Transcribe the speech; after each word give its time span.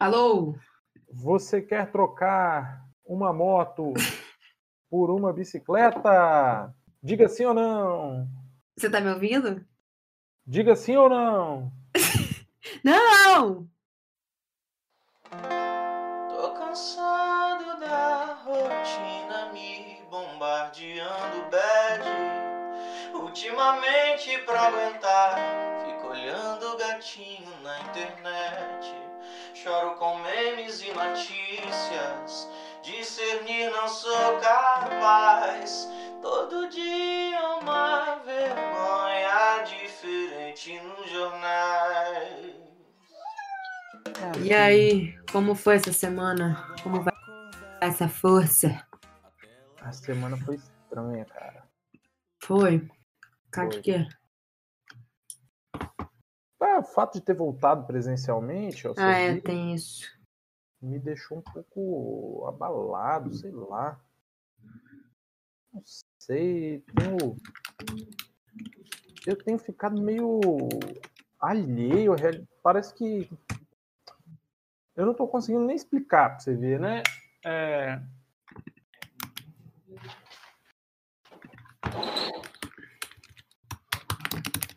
Alô? 0.00 0.54
Você 1.12 1.60
quer 1.60 1.92
trocar 1.92 2.86
uma 3.04 3.34
moto 3.34 3.92
por 4.88 5.10
uma 5.10 5.30
bicicleta? 5.30 6.74
Diga 7.02 7.28
sim 7.28 7.44
ou 7.44 7.52
não. 7.52 8.26
Você 8.78 8.88
tá 8.88 8.98
me 8.98 9.10
ouvindo? 9.10 9.62
Diga 10.46 10.74
sim 10.74 10.96
ou 10.96 11.10
não. 11.10 11.70
não! 12.82 13.68
Tô 16.30 16.54
cansado 16.54 17.78
da 17.78 18.40
rotina 18.42 19.52
me 19.52 20.00
bombardeando 20.10 21.50
bad. 21.50 23.20
Ultimamente 23.22 24.38
pra 24.46 24.62
aguentar, 24.62 25.36
fico 25.84 26.08
olhando 26.08 26.78
gatinho 26.78 27.50
na 27.62 27.80
internet. 27.80 29.09
Choro 29.70 29.94
com 29.94 30.18
memes 30.18 30.82
e 30.82 30.92
notícias. 30.92 32.48
Discernir 32.82 33.70
não 33.70 33.86
sou 33.86 34.36
capaz. 34.40 35.88
Todo 36.20 36.68
dia 36.68 37.38
uma 37.62 38.16
vergonha 38.16 39.62
diferente 39.64 40.80
nos 40.80 41.08
jornais. 41.08 42.52
E 44.42 44.52
aí, 44.52 45.16
como 45.30 45.54
foi 45.54 45.76
essa 45.76 45.92
semana? 45.92 46.74
Como 46.82 47.00
vai 47.02 47.14
essa 47.80 48.08
força? 48.08 48.84
A 49.82 49.92
semana 49.92 50.36
foi 50.36 50.56
estranha, 50.56 51.24
cara. 51.26 51.62
Foi? 52.42 52.90
Cara, 53.52 53.70
Foi. 53.70 53.80
que 53.82 53.92
é? 53.92 54.08
Ah, 56.60 56.78
o 56.80 56.84
fato 56.84 57.14
de 57.14 57.22
ter 57.22 57.34
voltado 57.34 57.86
presencialmente 57.86 58.86
ao 58.86 58.94
Ah, 58.96 59.12
é, 59.12 59.40
tem 59.40 59.74
isso. 59.74 60.10
me 60.80 60.98
deixou 60.98 61.38
um 61.38 61.42
pouco 61.42 62.46
abalado, 62.46 63.34
sei 63.34 63.50
lá. 63.50 63.98
Não 65.72 65.82
sei, 66.18 66.84
tenho... 66.94 67.36
eu 69.26 69.36
tenho 69.36 69.58
ficado 69.58 70.00
meio 70.00 70.40
alheio, 71.38 72.14
parece 72.62 72.92
que 72.94 73.30
eu 74.94 75.06
não 75.06 75.14
tô 75.14 75.26
conseguindo 75.26 75.64
nem 75.64 75.76
explicar 75.76 76.30
pra 76.30 76.40
você 76.40 76.54
ver, 76.54 76.78
né? 76.78 77.02
É... 77.42 78.02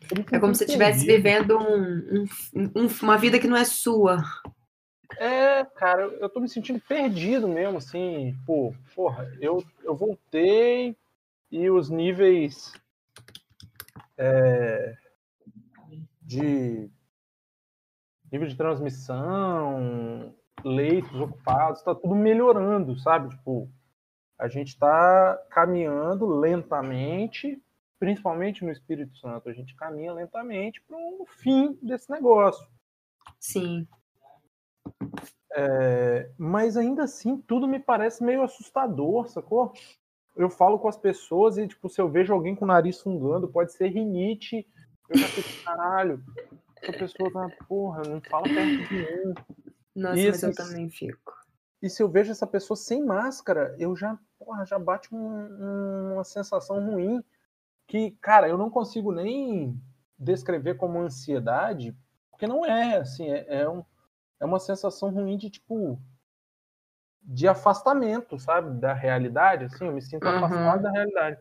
me 0.00 0.03
É 0.32 0.38
como 0.38 0.54
se 0.54 0.64
estivesse 0.64 1.06
vivendo 1.06 1.58
um- 1.58 2.24
um- 2.54 2.70
um- 2.82 2.88
uma 3.02 3.16
vida 3.16 3.38
que 3.38 3.48
não 3.48 3.56
é 3.56 3.64
sua. 3.64 4.22
É, 5.18 5.64
cara, 5.76 6.02
eu, 6.02 6.12
eu 6.18 6.28
tô 6.28 6.40
me 6.40 6.48
sentindo 6.48 6.80
perdido 6.80 7.46
mesmo, 7.48 7.78
assim, 7.78 8.34
pô, 8.46 8.74
porra, 8.94 9.30
eu, 9.40 9.62
eu 9.84 9.94
voltei 9.94 10.96
e 11.50 11.70
os 11.70 11.88
níveis 11.88 12.72
é, 14.18 14.96
de 16.22 16.90
nível 18.32 18.48
de 18.48 18.56
transmissão, 18.56 20.34
leitos 20.64 21.14
ocupados, 21.20 21.82
tá 21.82 21.94
tudo 21.94 22.14
melhorando, 22.16 22.98
sabe? 22.98 23.28
Tipo, 23.28 23.70
a 24.38 24.48
gente 24.48 24.76
tá 24.76 25.38
caminhando 25.50 26.26
lentamente, 26.26 27.62
principalmente 28.04 28.64
no 28.64 28.70
Espírito 28.70 29.16
Santo, 29.18 29.48
a 29.48 29.52
gente 29.52 29.74
caminha 29.76 30.12
lentamente 30.12 30.80
para 30.82 30.96
o 30.96 31.24
fim 31.38 31.78
desse 31.82 32.10
negócio. 32.10 32.66
Sim. 33.40 33.86
É, 35.56 36.28
mas 36.36 36.76
ainda 36.76 37.04
assim, 37.04 37.36
tudo 37.38 37.66
me 37.68 37.78
parece 37.78 38.22
meio 38.22 38.42
assustador, 38.42 39.28
sacou? 39.28 39.72
Eu 40.36 40.50
falo 40.50 40.78
com 40.78 40.88
as 40.88 40.96
pessoas 40.96 41.56
e, 41.56 41.66
tipo, 41.68 41.88
se 41.88 42.00
eu 42.00 42.10
vejo 42.10 42.32
alguém 42.32 42.54
com 42.56 42.64
o 42.64 42.68
nariz 42.68 43.00
fungando, 43.00 43.48
pode 43.48 43.72
ser 43.72 43.88
rinite. 43.88 44.66
Eu 45.08 45.18
já 45.18 45.26
fico, 45.28 45.64
caralho, 45.64 46.22
essa 46.82 46.92
pessoa 46.92 47.32
tá, 47.32 47.48
porra, 47.68 48.02
não 48.02 48.20
fala 48.20 48.44
perto 48.44 48.88
de 48.88 48.94
mim. 48.94 49.34
Nossa, 49.94 50.18
E 50.20 50.26
mas 50.30 50.42
eu 50.42 50.50
esses- 50.50 50.56
também 50.56 50.90
fico. 50.90 51.32
E 51.80 51.88
se 51.88 52.02
eu 52.02 52.08
vejo 52.08 52.32
essa 52.32 52.46
pessoa 52.46 52.76
sem 52.76 53.04
máscara, 53.04 53.76
eu 53.78 53.94
já, 53.94 54.18
porra, 54.38 54.64
já 54.66 54.78
bate 54.78 55.14
um- 55.14 56.12
uma 56.14 56.24
sensação 56.24 56.84
ruim 56.84 57.22
que, 57.86 58.12
cara, 58.20 58.48
eu 58.48 58.58
não 58.58 58.70
consigo 58.70 59.12
nem 59.12 59.80
descrever 60.18 60.74
como 60.76 60.98
ansiedade, 61.00 61.96
porque 62.30 62.46
não 62.46 62.64
é, 62.64 62.96
assim, 62.98 63.30
é, 63.30 63.62
é, 63.62 63.68
um, 63.68 63.84
é 64.40 64.44
uma 64.44 64.58
sensação 64.60 65.10
ruim 65.10 65.36
de, 65.36 65.50
tipo, 65.50 65.98
de 67.22 67.48
afastamento, 67.48 68.38
sabe, 68.38 68.78
da 68.80 68.92
realidade, 68.92 69.64
assim, 69.64 69.86
eu 69.86 69.92
me 69.92 70.02
sinto 70.02 70.26
Uhum. 70.26 70.36
afastado 70.36 70.82
da 70.82 70.90
realidade. 70.90 71.40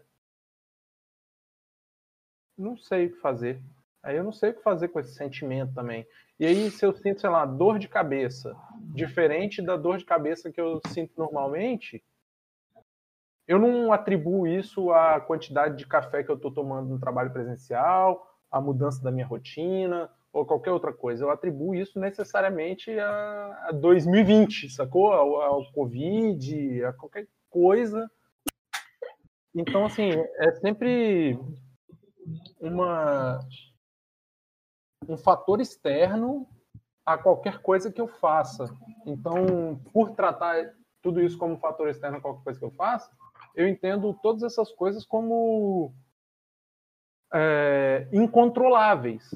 Não 2.58 2.78
sei 2.78 3.08
o 3.08 3.12
que 3.14 3.20
fazer. 3.20 3.62
Aí 4.02 4.16
eu 4.18 4.24
não 4.24 4.32
sei 4.32 4.52
o 4.52 4.54
que 4.54 4.62
fazer 4.62 4.90
com 4.90 5.00
esse 5.00 5.14
sentimento 5.16 5.74
também. 5.74 6.06
E 6.40 6.46
aí, 6.46 6.70
se 6.70 6.86
eu 6.86 6.94
sinto, 6.94 7.22
sei 7.22 7.30
lá, 7.30 7.46
dor 7.46 7.80
de 7.80 7.88
cabeça, 7.88 8.56
diferente 8.94 9.62
da 9.62 9.78
dor 9.78 9.98
de 9.98 10.06
cabeça 10.06 10.52
que 10.52 10.60
eu 10.60 10.82
sinto 10.88 11.14
normalmente, 11.18 12.04
eu 13.48 13.60
não 13.60 13.92
atribuo 13.92 14.48
isso 14.48 14.92
à 14.92 15.20
quantidade 15.20 15.78
de 15.78 15.86
café 15.86 16.24
que 16.24 16.32
eu 16.32 16.36
estou 16.36 16.52
tomando 16.52 16.90
no 16.90 17.00
trabalho 17.00 17.32
presencial, 17.32 18.26
à 18.50 18.62
mudança 18.62 19.04
da 19.04 19.12
minha 19.12 19.26
rotina 19.26 20.10
ou 20.32 20.46
qualquer 20.46 20.72
outra 20.72 20.94
coisa. 20.94 21.24
Eu 21.24 21.30
atribuo 21.30 21.76
isso 21.76 22.00
necessariamente 22.00 22.98
a, 23.00 23.68
a 23.70 23.72
2020, 23.72 24.70
sacou? 24.70 25.12
Ao, 25.12 25.42
ao 25.42 25.72
Covid, 25.72 26.84
a 26.86 26.94
qualquer 26.94 27.28
coisa. 27.50 28.10
Então, 29.54 29.86
assim, 29.86 30.10
é 30.38 30.52
sempre 30.54 31.38
uma 32.60 33.40
um 35.08 35.18
fator 35.18 35.60
externo 35.60 36.48
a 37.06 37.18
qualquer 37.18 37.62
coisa 37.62 37.92
que 37.92 38.00
eu 38.00 38.08
faça. 38.08 38.74
Então, 39.06 39.80
por 39.92 40.12
tratar 40.12 40.74
tudo 41.02 41.22
isso 41.22 41.38
como 41.38 41.56
um 41.56 41.60
fator 41.60 41.90
externo 41.90 42.18
a 42.18 42.22
qualquer 42.22 42.44
coisa 42.44 42.60
que 42.60 42.66
eu 42.66 42.72
faça, 42.72 43.12
eu 43.56 43.68
entendo 43.68 44.14
todas 44.22 44.44
essas 44.44 44.72
coisas 44.72 45.06
como 45.06 45.94
é, 47.34 48.08
incontroláveis. 48.12 49.34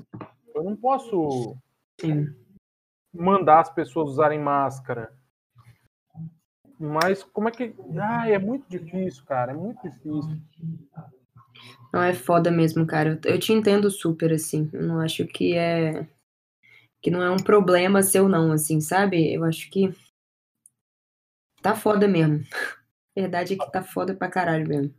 Eu 0.53 0.63
não 0.63 0.75
posso 0.75 1.55
Sim. 1.99 2.27
mandar 3.13 3.59
as 3.59 3.69
pessoas 3.69 4.11
usarem 4.11 4.39
máscara. 4.39 5.13
Mas 6.79 7.23
como 7.23 7.49
é 7.49 7.51
que. 7.51 7.75
Ah, 7.99 8.29
é 8.29 8.37
muito 8.37 8.69
difícil, 8.69 9.23
cara. 9.25 9.51
É 9.51 9.55
muito 9.55 9.81
difícil. 9.81 10.39
Não, 11.91 12.03
é 12.03 12.13
foda 12.13 12.51
mesmo, 12.51 12.85
cara. 12.85 13.19
Eu, 13.25 13.39
te 13.39 13.51
entendo 13.51 13.89
super, 13.89 14.31
assim. 14.31 14.69
Eu 14.71 14.83
não 14.83 14.99
acho 14.99 15.25
que 15.25 15.55
é. 15.55 16.07
Que 17.01 17.09
não 17.09 17.21
é 17.21 17.31
um 17.31 17.37
problema 17.37 18.03
seu, 18.03 18.29
não, 18.29 18.51
assim, 18.51 18.79
sabe? 18.79 19.33
Eu 19.33 19.43
acho 19.43 19.69
que. 19.71 19.91
Tá 21.61 21.75
foda 21.75 22.07
mesmo. 22.07 22.43
Verdade 23.21 23.55
é 23.55 23.57
que 23.57 23.71
tá 23.71 23.81
foda 23.81 24.13
pra 24.13 24.29
caralho 24.29 24.67
mesmo. 24.67 24.93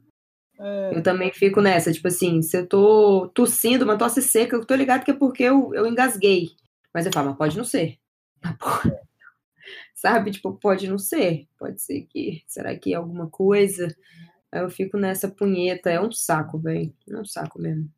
É, 0.59 0.97
Eu 0.97 1.03
também 1.03 1.33
fico 1.33 1.61
nessa, 1.61 1.93
tipo 1.93 2.09
assim, 2.09 2.43
se 2.43 2.59
eu 2.59 2.67
tô 2.67 3.29
tossindo, 3.29 3.85
uma 3.85 3.97
tosse 3.97 4.21
seca, 4.21 4.57
eu 4.57 4.65
tô 4.65 4.75
ligado 4.75 5.05
que 5.05 5.13
é 5.13 5.15
porque 5.15 5.45
eu, 5.45 5.73
eu 5.73 5.87
engasguei. 5.87 6.49
Mas 6.93 7.07
eu 7.07 7.13
falo, 7.13 7.29
mas 7.29 7.39
pode 7.39 7.57
não 7.57 7.65
ser. 7.65 7.97
Sabe? 9.95 10.33
Tipo, 10.33 10.53
pode 10.53 10.89
não 10.89 10.99
ser. 10.99 11.47
Pode 11.57 11.81
ser 11.81 12.03
que. 12.03 12.43
Será 12.47 12.77
que 12.77 12.93
é 12.93 12.97
alguma 12.97 13.29
coisa? 13.29 13.95
Aí 14.51 14.63
eu 14.63 14.71
fico 14.71 14.97
nessa 14.97 15.29
punheta. 15.29 15.91
É 15.91 16.01
um 16.01 16.11
saco, 16.11 16.59
velho. 16.59 16.93
É 17.09 17.17
um 17.17 17.25
saco 17.25 17.61
mesmo. 17.61 17.89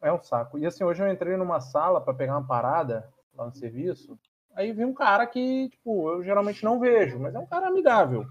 É 0.00 0.12
um 0.12 0.22
saco. 0.22 0.58
E 0.58 0.66
assim, 0.66 0.84
hoje 0.84 1.02
eu 1.02 1.10
entrei 1.10 1.36
numa 1.36 1.60
sala 1.60 2.00
para 2.00 2.14
pegar 2.14 2.36
uma 2.36 2.46
parada 2.46 3.08
lá 3.34 3.46
no 3.46 3.54
serviço. 3.54 4.16
Aí 4.54 4.72
vi 4.72 4.84
um 4.84 4.94
cara 4.94 5.26
que, 5.26 5.68
tipo, 5.70 6.10
eu 6.10 6.22
geralmente 6.22 6.64
não 6.64 6.78
vejo, 6.78 7.18
mas 7.18 7.34
é 7.34 7.38
um 7.38 7.46
cara 7.46 7.66
amigável. 7.68 8.26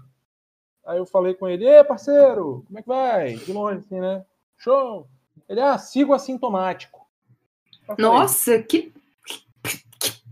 Aí 0.86 0.98
eu 0.98 1.04
falei 1.04 1.34
com 1.34 1.48
ele, 1.48 1.66
Ê, 1.66 1.82
parceiro, 1.82 2.62
como 2.66 2.78
é 2.78 2.82
que 2.82 2.88
vai? 2.88 3.34
De 3.34 3.52
longe, 3.52 3.80
assim, 3.80 4.00
né? 4.00 4.24
Show! 4.56 5.08
Ele, 5.48 5.60
ah, 5.60 5.76
sigo 5.76 6.14
assintomático. 6.14 7.04
Falei, 7.84 8.04
Nossa, 8.04 8.62
que, 8.62 8.92
que 9.64 9.82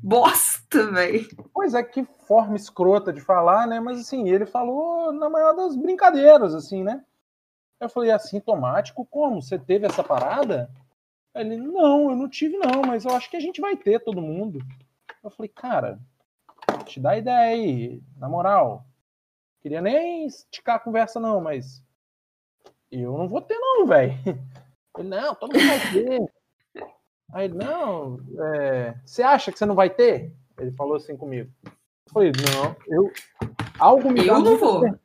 bosta, 0.03 0.91
velho. 0.93 1.29
Pois 1.53 1.75
é, 1.75 1.83
que 1.83 2.05
forma 2.27 2.57
escrota 2.57 3.13
de 3.13 3.21
falar, 3.21 3.67
né? 3.67 3.81
Mas 3.81 4.01
assim, 4.01 4.29
ele 4.29 4.47
falou 4.47 5.13
na 5.13 5.29
maior 5.29 5.55
das 5.55 5.77
brincadeiras, 5.77 6.55
assim, 6.55 6.85
né? 6.85 7.05
Eu 7.81 7.89
falei, 7.89 8.13
assintomático? 8.13 9.05
Como? 9.05 9.43
Você 9.43 9.59
teve 9.59 9.87
essa 9.87 10.03
parada? 10.05 10.71
Ele, 11.35 11.57
não, 11.57 12.11
eu 12.11 12.17
não 12.17 12.29
tive 12.29 12.57
não, 12.57 12.83
mas 12.87 13.05
eu 13.05 13.11
acho 13.13 13.29
que 13.29 13.37
a 13.37 13.41
gente 13.41 13.61
vai 13.61 13.77
ter 13.77 13.99
todo 14.01 14.23
mundo. 14.23 14.61
Eu 15.23 15.31
falei, 15.31 15.49
cara, 15.49 15.99
te 16.87 17.01
dá 17.01 17.17
ideia 17.17 17.55
aí, 17.55 18.01
na 18.17 18.29
moral. 18.29 18.85
Queria 19.65 19.81
nem 19.81 20.27
esticar 20.27 20.77
a 20.77 20.79
conversa 20.79 21.19
não, 21.19 21.41
mas 21.41 21.83
eu 22.93 23.17
não 23.17 23.27
vou 23.27 23.41
ter 23.41 23.59
não, 23.59 23.87
velho. 23.87 24.13
Ele, 24.99 25.09
não, 25.09 25.35
todo 25.35 25.55
mundo 25.55 25.67
vai 25.67 25.81
ter. 25.81 26.33
Aí 27.33 27.47
ele, 27.47 27.55
não, 27.55 28.21
é, 28.55 28.95
você 29.05 29.23
acha 29.25 29.51
que 29.51 29.59
você 29.59 29.67
não 29.67 29.75
vai 29.75 29.91
ter? 29.91 30.33
Ele 30.57 30.71
falou 30.73 30.95
assim 30.95 31.17
comigo. 31.17 31.51
Falei, 32.13 32.31
não, 32.31 32.77
eu. 32.87 33.11
Algo 33.81 34.09
me 34.13 34.21
Eu 34.21 34.35
dá 34.35 34.39
não 34.39 34.57
vou. 34.59 34.81
cer- 34.81 35.01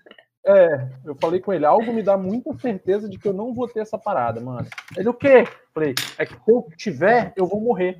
É, 0.45 0.91
eu 1.05 1.15
falei 1.15 1.39
com 1.39 1.51
ele, 1.53 1.65
algo 1.65 1.91
me 1.91 2.03
dá 2.03 2.17
muita 2.17 2.53
certeza 2.59 3.09
de 3.09 3.17
que 3.17 3.27
eu 3.27 3.33
não 3.33 3.51
vou 3.53 3.67
ter 3.67 3.79
essa 3.79 3.97
parada, 3.97 4.39
mano. 4.41 4.67
Ele, 4.95 5.09
o 5.09 5.13
quê? 5.13 5.45
Falei, 5.73 5.95
é 6.19 6.25
que 6.25 6.33
se 6.35 6.51
eu 6.51 6.67
tiver, 6.77 7.33
eu 7.35 7.47
vou 7.47 7.59
morrer. 7.61 7.97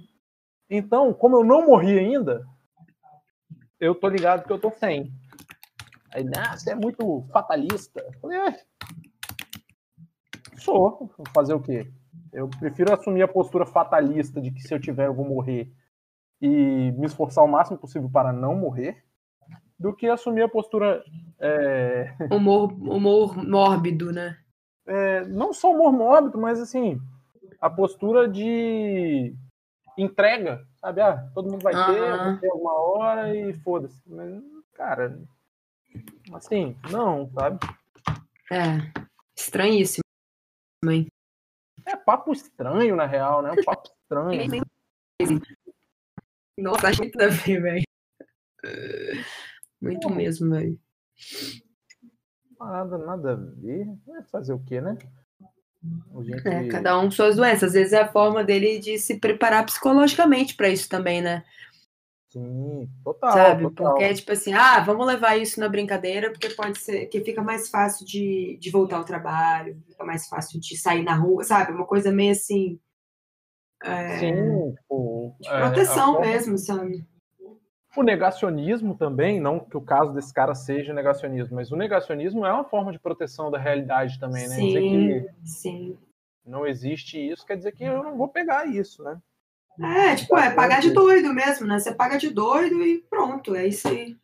Então, 0.69 1.12
como 1.12 1.38
eu 1.38 1.44
não 1.44 1.65
morri 1.65 1.97
ainda, 1.97 2.45
eu 3.79 3.95
tô 3.95 4.07
ligado 4.09 4.45
que 4.45 4.51
eu 4.51 4.59
tô 4.59 4.69
sem. 4.69 5.12
Aí, 6.11 6.23
nah, 6.23 6.57
você 6.57 6.71
é 6.71 6.75
muito 6.75 7.25
fatalista. 7.31 8.03
Falei, 8.21 8.39
é. 8.39 8.59
Sou. 10.57 11.11
Vou 11.17 11.27
fazer 11.33 11.53
o 11.53 11.61
quê? 11.61 11.91
Eu 12.31 12.47
prefiro 12.47 12.94
assumir 12.94 13.23
a 13.23 13.27
postura 13.27 13.65
fatalista 13.65 14.41
de 14.41 14.51
que 14.51 14.61
se 14.61 14.73
eu 14.73 14.79
tiver, 14.79 15.07
eu 15.07 15.13
vou 15.13 15.25
morrer 15.25 15.71
e 16.41 16.91
me 16.91 17.06
esforçar 17.06 17.44
o 17.44 17.47
máximo 17.47 17.77
possível 17.77 18.09
para 18.09 18.31
não 18.31 18.56
morrer, 18.56 19.03
do 19.77 19.94
que 19.94 20.07
assumir 20.07 20.44
a 20.44 20.50
postura 20.50 21.03
é, 21.39 22.13
Humor, 22.31 22.71
humor 22.71 23.35
mórbido, 23.38 24.12
né? 24.12 24.38
é, 24.89 25.23
não 25.25 25.53
só 25.53 25.71
humor 25.71 25.94
mórbido, 25.94 26.38
mas 26.39 26.59
assim, 26.59 27.00
a 27.62 27.69
postura 27.69 28.27
de 28.27 29.35
entrega, 29.95 30.65
sabe? 30.77 31.01
Ah, 31.01 31.29
todo 31.33 31.50
mundo 31.50 31.62
vai 31.62 31.73
ter, 31.73 32.23
vou 32.23 32.38
ter 32.39 32.50
alguma 32.50 32.73
hora 32.73 33.35
e 33.35 33.53
foda-se. 33.53 34.01
Mas, 34.07 34.41
cara, 34.73 35.19
assim, 36.35 36.75
não, 36.89 37.29
sabe? 37.31 37.59
É. 38.51 38.91
Estranhíssimo. 39.37 40.03
Mãe. 40.83 41.07
É 41.85 41.95
papo 41.95 42.31
estranho, 42.31 42.95
na 42.95 43.05
real, 43.05 43.41
né? 43.41 43.51
Um 43.51 43.63
papo 43.63 43.89
estranho. 43.89 44.61
Nossa, 46.57 46.89
acho 46.89 47.01
muito 47.01 47.21
a 47.21 47.27
ver, 47.27 47.61
velho. 47.61 47.83
Muito 49.81 50.09
mesmo, 50.09 50.49
velho. 50.51 50.79
Nada, 52.59 52.97
nada 52.97 53.31
a 53.33 53.35
ver. 53.35 53.87
Vai 54.05 54.23
fazer 54.23 54.53
o 54.53 54.63
quê, 54.63 54.81
né? 54.81 54.97
Gente... 56.21 56.47
É, 56.47 56.67
cada 56.67 56.99
um 56.99 57.05
com 57.05 57.11
suas 57.11 57.37
doenças. 57.37 57.69
Às 57.69 57.73
vezes 57.73 57.93
é 57.93 58.01
a 58.01 58.11
forma 58.11 58.43
dele 58.43 58.79
de 58.79 58.99
se 58.99 59.17
preparar 59.19 59.65
psicologicamente 59.65 60.55
pra 60.55 60.69
isso 60.69 60.89
também, 60.89 61.21
né? 61.21 61.45
Sim, 62.29 62.87
total, 63.03 63.31
Sabe? 63.33 63.63
total. 63.63 63.87
Porque 63.93 64.03
é 64.03 64.13
tipo 64.13 64.31
assim, 64.31 64.53
ah, 64.53 64.79
vamos 64.81 65.05
levar 65.07 65.35
isso 65.37 65.59
na 65.59 65.67
brincadeira, 65.67 66.31
porque 66.31 66.49
pode 66.51 66.77
ser 66.79 67.07
que 67.07 67.21
fica 67.21 67.41
mais 67.41 67.69
fácil 67.69 68.05
de, 68.05 68.55
de 68.61 68.69
voltar 68.69 68.97
ao 68.97 69.03
trabalho, 69.03 69.81
fica 69.87 70.03
mais 70.05 70.27
fácil 70.27 70.59
de 70.59 70.77
sair 70.77 71.03
na 71.03 71.15
rua, 71.15 71.43
sabe? 71.43 71.71
Uma 71.71 71.87
coisa 71.87 72.11
meio 72.11 72.31
assim. 72.31 72.79
É, 73.83 74.19
Sim, 74.19 74.75
tipo, 74.75 75.35
de 75.39 75.47
é, 75.49 75.51
a 75.53 75.57
proteção 75.57 76.13
forma- 76.13 76.27
mesmo, 76.27 76.57
sabe? 76.57 77.05
O 77.97 78.03
negacionismo 78.03 78.95
também, 78.95 79.39
não 79.39 79.59
que 79.59 79.75
o 79.75 79.81
caso 79.81 80.13
desse 80.13 80.31
cara 80.31 80.53
seja 80.53 80.93
negacionismo, 80.93 81.55
mas 81.55 81.71
o 81.71 81.75
negacionismo 81.75 82.45
é 82.45 82.53
uma 82.53 82.63
forma 82.63 82.91
de 82.91 82.99
proteção 82.99 83.49
da 83.49 83.57
realidade 83.57 84.19
também, 84.19 84.47
né? 84.47 84.55
Dizer 84.55 84.83
Sim, 84.83 84.89
que 84.89 85.29
sim. 85.43 85.97
não 86.45 86.67
existe 86.67 87.17
isso 87.17 87.45
quer 87.45 87.57
dizer 87.57 87.71
que 87.71 87.83
eu 87.83 88.03
não 88.03 88.15
vou 88.15 88.27
pegar 88.27 88.67
isso, 88.67 89.01
né? 89.03 89.19
É, 89.81 90.15
tipo, 90.15 90.37
é 90.37 90.53
pagar 90.53 90.81
de 90.81 90.91
doido 90.91 91.33
mesmo, 91.33 91.65
né? 91.65 91.79
Você 91.79 91.95
paga 91.95 92.17
de 92.17 92.29
doido 92.29 92.81
e 92.81 93.01
pronto, 93.03 93.55
é 93.55 93.65
isso 93.65 93.87
aí. 93.87 94.19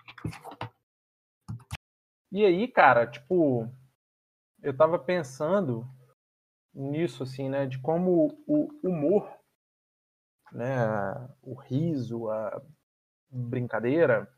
E 2.29 2.45
aí, 2.45 2.67
cara, 2.67 3.07
tipo, 3.07 3.71
eu 4.61 4.75
tava 4.75 4.99
pensando 4.99 5.87
nisso, 6.73 7.23
assim, 7.23 7.47
né? 7.49 7.65
De 7.65 7.79
como 7.79 8.37
o 8.45 8.67
humor, 8.83 9.33
né? 10.51 10.75
O 11.41 11.53
riso, 11.53 12.29
a 12.29 12.61
brincadeira, 13.29 14.29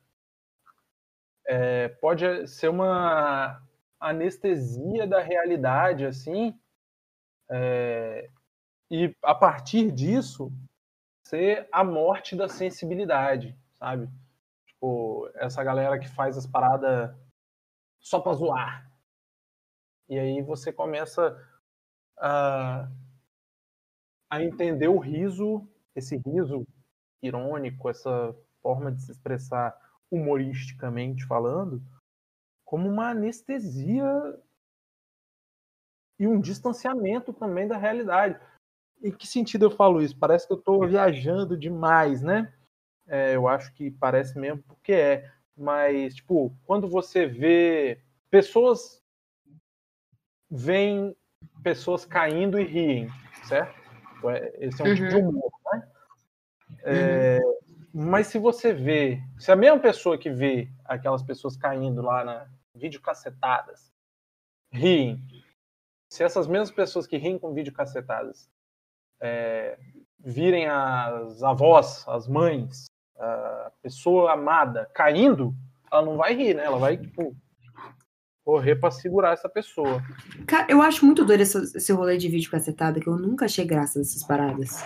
é, 1.47 1.87
pode 1.87 2.47
ser 2.47 2.67
uma 2.67 3.59
anestesia 3.99 5.07
da 5.07 5.19
realidade, 5.19 6.05
assim, 6.05 6.55
é, 7.49 8.29
e 8.91 9.15
a 9.23 9.33
partir 9.33 9.91
disso 9.91 10.51
ser 11.27 11.67
a 11.71 11.83
morte 11.83 12.35
da 12.35 12.47
sensibilidade, 12.47 13.57
sabe? 13.73 14.09
Tipo, 14.65 15.29
essa 15.35 15.63
galera 15.63 15.99
que 15.99 16.07
faz 16.07 16.37
as 16.37 16.47
paradas 16.47 17.13
só 17.99 18.19
pra 18.19 18.33
zoar. 18.33 18.89
E 20.07 20.17
aí 20.17 20.41
você 20.41 20.71
começa 20.71 21.37
a, 22.17 22.89
a 24.29 24.41
entender 24.41 24.87
o 24.87 24.99
riso, 24.99 25.67
esse 25.93 26.15
riso 26.17 26.65
irônico, 27.21 27.89
essa 27.89 28.33
forma 28.61 28.91
de 28.91 29.01
se 29.01 29.11
expressar 29.11 29.75
humoristicamente 30.09 31.25
falando, 31.25 31.81
como 32.63 32.87
uma 32.87 33.09
anestesia 33.09 34.05
e 36.19 36.25
um 36.25 36.39
distanciamento 36.39 37.33
também 37.33 37.67
da 37.67 37.77
realidade. 37.77 38.39
Em 39.03 39.11
que 39.11 39.27
sentido 39.27 39.65
eu 39.65 39.71
falo 39.71 40.01
isso? 40.01 40.17
Parece 40.17 40.47
que 40.47 40.53
eu 40.53 40.57
estou 40.57 40.87
viajando 40.87 41.57
demais, 41.57 42.21
né? 42.21 42.51
É, 43.07 43.35
eu 43.35 43.47
acho 43.47 43.73
que 43.73 43.91
parece 43.91 44.37
mesmo 44.37 44.61
porque 44.63 44.93
é. 44.93 45.31
Mas, 45.55 46.15
tipo, 46.15 46.55
quando 46.65 46.87
você 46.87 47.25
vê 47.25 47.99
pessoas 48.29 49.03
veem 50.49 51.15
pessoas 51.63 52.05
caindo 52.05 52.59
e 52.59 52.63
riem, 52.63 53.09
certo? 53.43 53.75
Esse 54.55 54.81
é 54.81 54.85
um 54.85 54.89
Uhum. 54.89 54.95
tipo 54.95 55.07
de 55.07 55.15
humor, 55.15 55.51
né? 55.71 55.91
É, 56.83 57.39
Mas 57.93 58.27
se 58.27 58.37
você 58.37 58.73
vê, 58.73 59.21
se 59.39 59.51
a 59.51 59.55
mesma 59.55 59.79
pessoa 59.79 60.17
que 60.17 60.29
vê 60.29 60.69
aquelas 60.85 61.23
pessoas 61.23 61.57
caindo 61.57 62.01
lá 62.01 62.23
na 62.23 62.47
videocassetadas 62.75 63.91
riem, 64.71 65.19
se 66.09 66.23
essas 66.23 66.47
mesmas 66.47 66.71
pessoas 66.71 67.07
que 67.07 67.17
riem 67.17 67.39
com 67.39 67.53
videocassetadas 67.53 68.49
é, 69.21 69.77
virem 70.19 70.67
as 70.67 71.41
avós, 71.43 72.03
as 72.07 72.27
mães, 72.27 72.85
a 73.17 73.71
pessoa 73.81 74.33
amada 74.33 74.89
caindo, 74.93 75.55
ela 75.91 76.03
não 76.03 76.17
vai 76.17 76.33
rir, 76.33 76.53
né? 76.53 76.65
Ela 76.65 76.77
vai, 76.77 76.97
tipo, 76.97 77.35
correr 78.43 78.75
pra 78.75 78.91
segurar 78.91 79.33
essa 79.33 79.49
pessoa. 79.49 80.01
Cara, 80.45 80.67
eu 80.69 80.81
acho 80.81 81.05
muito 81.05 81.25
doido 81.25 81.41
esse, 81.41 81.57
esse 81.77 81.91
rolê 81.91 82.17
de 82.17 82.29
vídeo 82.29 82.49
cacetada, 82.49 82.99
que 82.99 83.07
eu 83.07 83.17
nunca 83.17 83.45
achei 83.45 83.65
graça 83.65 83.99
dessas 83.99 84.23
paradas. 84.23 84.83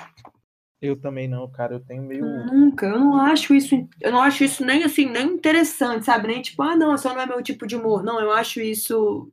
Eu 0.81 0.99
também 0.99 1.27
não, 1.27 1.47
cara. 1.47 1.75
Eu 1.75 1.79
tenho 1.79 2.01
meio. 2.01 2.25
Nunca, 2.25 2.87
eu 2.87 2.99
não 2.99 3.21
acho 3.21 3.53
isso, 3.53 3.87
eu 4.01 4.11
não 4.11 4.19
acho 4.19 4.43
isso 4.43 4.65
nem 4.65 4.83
assim, 4.83 5.05
nem 5.05 5.27
interessante, 5.27 6.05
sabe? 6.05 6.27
Nem 6.27 6.41
tipo, 6.41 6.63
ah, 6.63 6.75
não, 6.75 6.97
só 6.97 7.13
não 7.13 7.21
é 7.21 7.25
meu 7.27 7.43
tipo 7.43 7.67
de 7.67 7.75
humor. 7.75 8.01
Não, 8.01 8.19
eu 8.19 8.31
acho 8.31 8.59
isso 8.59 9.31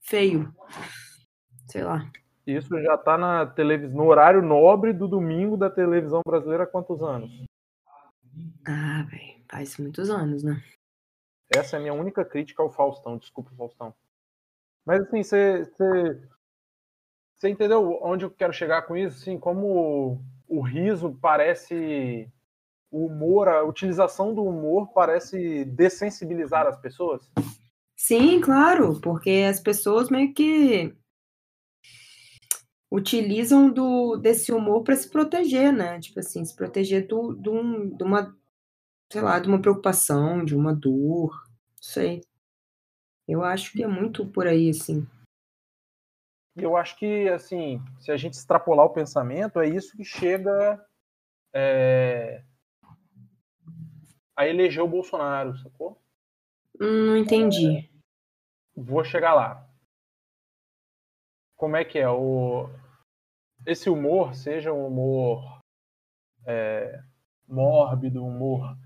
feio. 0.00 0.54
Sei 1.68 1.82
lá. 1.82 2.08
Isso 2.46 2.80
já 2.80 2.96
tá 2.96 3.18
na 3.18 3.44
televisão, 3.44 3.96
no 3.96 4.04
horário 4.04 4.40
nobre 4.40 4.92
do 4.92 5.08
domingo 5.08 5.56
da 5.56 5.68
televisão 5.68 6.20
brasileira 6.24 6.62
há 6.62 6.66
quantos 6.66 7.02
anos? 7.02 7.44
Ah, 8.64 9.04
velho, 9.10 9.42
faz 9.50 9.76
muitos 9.78 10.08
anos, 10.10 10.44
né? 10.44 10.62
Essa 11.52 11.76
é 11.76 11.78
a 11.78 11.80
minha 11.80 11.94
única 11.94 12.24
crítica 12.24 12.62
ao 12.62 12.70
Faustão. 12.70 13.18
Desculpa, 13.18 13.50
Faustão. 13.56 13.92
Mas 14.84 15.02
assim, 15.02 15.22
você. 15.22 16.22
Você 17.34 17.48
entendeu 17.50 17.98
onde 18.00 18.24
eu 18.24 18.30
quero 18.30 18.52
chegar 18.52 18.82
com 18.82 18.96
isso? 18.96 19.18
Assim, 19.18 19.38
como 19.38 20.24
o 20.46 20.60
riso 20.60 21.18
parece. 21.20 22.30
O 22.88 23.06
humor, 23.06 23.48
a 23.48 23.64
utilização 23.64 24.32
do 24.32 24.44
humor 24.44 24.92
parece 24.94 25.64
dessensibilizar 25.64 26.66
as 26.66 26.78
pessoas? 26.78 27.28
Sim, 27.96 28.40
claro, 28.40 29.00
porque 29.00 29.44
as 29.48 29.58
pessoas 29.58 30.08
meio 30.08 30.32
que 30.32 30.96
utilizam 32.96 33.70
do, 33.70 34.16
desse 34.16 34.50
humor 34.52 34.82
para 34.82 34.96
se 34.96 35.10
proteger, 35.10 35.72
né? 35.72 36.00
Tipo 36.00 36.20
assim, 36.20 36.44
se 36.44 36.56
proteger 36.56 37.06
do, 37.06 37.34
do, 37.34 37.52
um- 37.52 37.88
de 37.94 38.02
uma, 38.02 38.34
sei 39.12 39.20
lá, 39.20 39.38
de 39.38 39.48
uma 39.48 39.60
preocupação, 39.60 40.42
de 40.44 40.56
uma 40.56 40.74
dor, 40.74 41.30
não 41.46 41.82
sei. 41.82 42.22
Eu 43.28 43.44
acho 43.44 43.72
que 43.72 43.82
é 43.82 43.86
muito 43.86 44.26
por 44.26 44.46
aí, 44.46 44.70
assim. 44.70 45.06
Eu 46.56 46.74
acho 46.74 46.96
que, 46.98 47.28
assim, 47.28 47.82
se 48.00 48.10
a 48.10 48.16
gente 48.16 48.32
extrapolar 48.34 48.86
o 48.86 48.92
pensamento, 48.94 49.60
é 49.60 49.68
isso 49.68 49.94
que 49.94 50.04
chega 50.04 50.82
é, 51.52 52.42
a 54.34 54.46
eleger 54.46 54.82
o 54.82 54.88
Bolsonaro, 54.88 55.54
sacou? 55.58 56.00
Hum, 56.80 57.06
Não 57.08 57.16
entendi. 57.16 57.90
Vou 58.74 59.04
chegar 59.04 59.34
lá. 59.34 59.68
Como 61.56 61.76
é 61.76 61.84
que 61.84 61.98
é? 61.98 62.08
O... 62.08 62.68
Esse 63.66 63.90
humor, 63.90 64.34
seja 64.36 64.72
um 64.72 64.86
humor 64.86 65.60
é, 66.46 67.02
mórbido, 67.48 68.24
humor, 68.24 68.78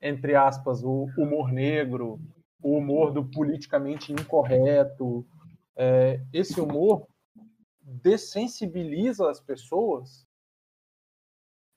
entre 0.00 0.34
aspas, 0.34 0.84
o 0.84 1.08
humor 1.16 1.50
negro, 1.50 2.20
o 2.62 2.76
humor 2.76 3.12
do 3.12 3.24
politicamente 3.24 4.12
incorreto, 4.12 5.26
é, 5.74 6.22
esse 6.34 6.60
humor 6.60 7.06
dessensibiliza 7.80 9.30
as 9.30 9.40
pessoas 9.40 10.28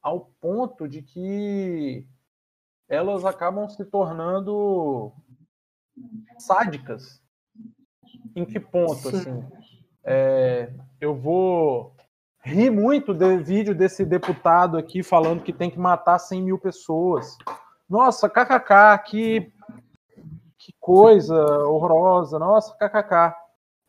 ao 0.01 0.25
ponto 0.41 0.85
de 0.85 1.01
que 1.01 2.05
elas 2.89 3.23
acabam 3.23 3.69
se 3.69 3.85
tornando 3.85 5.13
sádicas. 6.37 7.23
Em 8.35 8.43
que 8.43 8.59
ponto, 8.59 9.09
Sim. 9.09 9.17
assim? 9.17 9.47
É, 10.03 10.73
eu 10.99 11.15
vou 11.15 11.92
rir 12.43 12.69
muito 12.69 13.13
do 13.13 13.41
vídeo 13.41 13.73
desse 13.73 14.03
deputado 14.03 14.77
aqui 14.77 15.01
falando 15.01 15.41
que 15.41 15.53
tem 15.53 15.71
que 15.71 15.79
matar 15.79 16.19
100 16.19 16.41
mil 16.43 16.59
pessoas. 16.59 17.37
Nossa, 17.89 18.29
kkk, 18.29 19.03
que, 19.05 19.53
que 20.57 20.73
coisa 20.79 21.35
horrorosa. 21.65 22.37
Nossa, 22.37 22.75
kkk. 22.75 23.33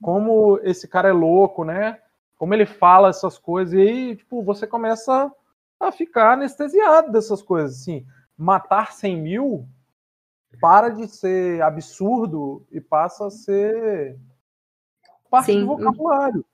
Como 0.01 0.59
esse 0.63 0.87
cara 0.87 1.09
é 1.09 1.13
louco, 1.13 1.65
né? 1.65 1.99
Como 2.37 2.55
ele 2.55 2.67
fala 2.67 3.09
essas 3.09 3.39
coisas. 3.39 3.75
E 3.75 3.81
aí, 3.81 4.17
tipo, 4.17 4.43
você 4.43 4.67
começa 4.67 5.33
a 5.81 5.91
ficar 5.91 6.35
anestesiado 6.35 7.11
dessas 7.11 7.43
coisas. 7.43 7.81
Assim, 7.81 8.07
matar 8.37 8.93
100 8.93 9.21
mil 9.21 9.69
para 10.61 10.91
de 10.91 11.09
ser 11.09 11.61
absurdo 11.63 12.65
e 12.71 12.81
passa 12.81 13.27
a 13.27 13.31
ser 13.31 14.17
parte 15.29 15.47
Sim. 15.47 15.61
do 15.61 15.67
vocabulário. 15.67 16.45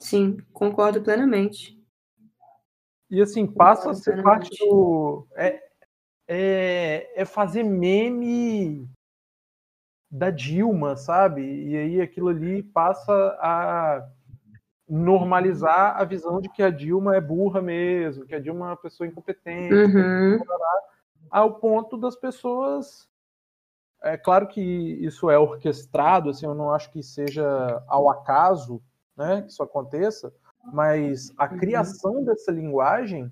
Sim, 0.00 0.38
concordo 0.52 1.02
plenamente. 1.02 1.78
E 3.10 3.20
assim, 3.20 3.46
passa 3.46 3.90
a 3.90 3.94
ser 3.94 4.22
parte 4.22 4.50
do. 4.58 5.26
É, 5.36 5.62
é, 6.26 7.12
é 7.22 7.24
fazer 7.24 7.62
meme 7.62 8.88
da 10.10 10.30
Dilma, 10.30 10.96
sabe? 10.96 11.42
E 11.42 11.76
aí 11.76 12.00
aquilo 12.00 12.28
ali 12.28 12.62
passa 12.62 13.12
a 13.40 14.08
normalizar 14.88 16.00
a 16.00 16.04
visão 16.04 16.40
de 16.40 16.48
que 16.48 16.62
a 16.62 16.70
Dilma 16.70 17.14
é 17.14 17.20
burra 17.20 17.60
mesmo, 17.60 18.26
que 18.26 18.34
a 18.34 18.40
Dilma 18.40 18.66
é 18.66 18.68
uma 18.70 18.76
pessoa 18.76 19.06
incompetente, 19.06 19.72
uhum. 19.72 20.40
ao 21.30 21.60
ponto 21.60 21.96
das 21.96 22.16
pessoas 22.16 23.08
é 24.02 24.16
claro 24.16 24.48
que 24.48 24.60
isso 24.60 25.30
é 25.30 25.38
orquestrado, 25.38 26.30
assim, 26.30 26.46
eu 26.46 26.54
não 26.54 26.72
acho 26.72 26.90
que 26.90 27.02
seja 27.02 27.84
ao 27.86 28.08
acaso 28.08 28.82
né, 29.20 29.42
que 29.42 29.50
isso 29.50 29.62
aconteça, 29.62 30.34
mas 30.72 31.30
a 31.36 31.44
uhum. 31.44 31.58
criação 31.58 32.24
dessa 32.24 32.50
linguagem 32.50 33.30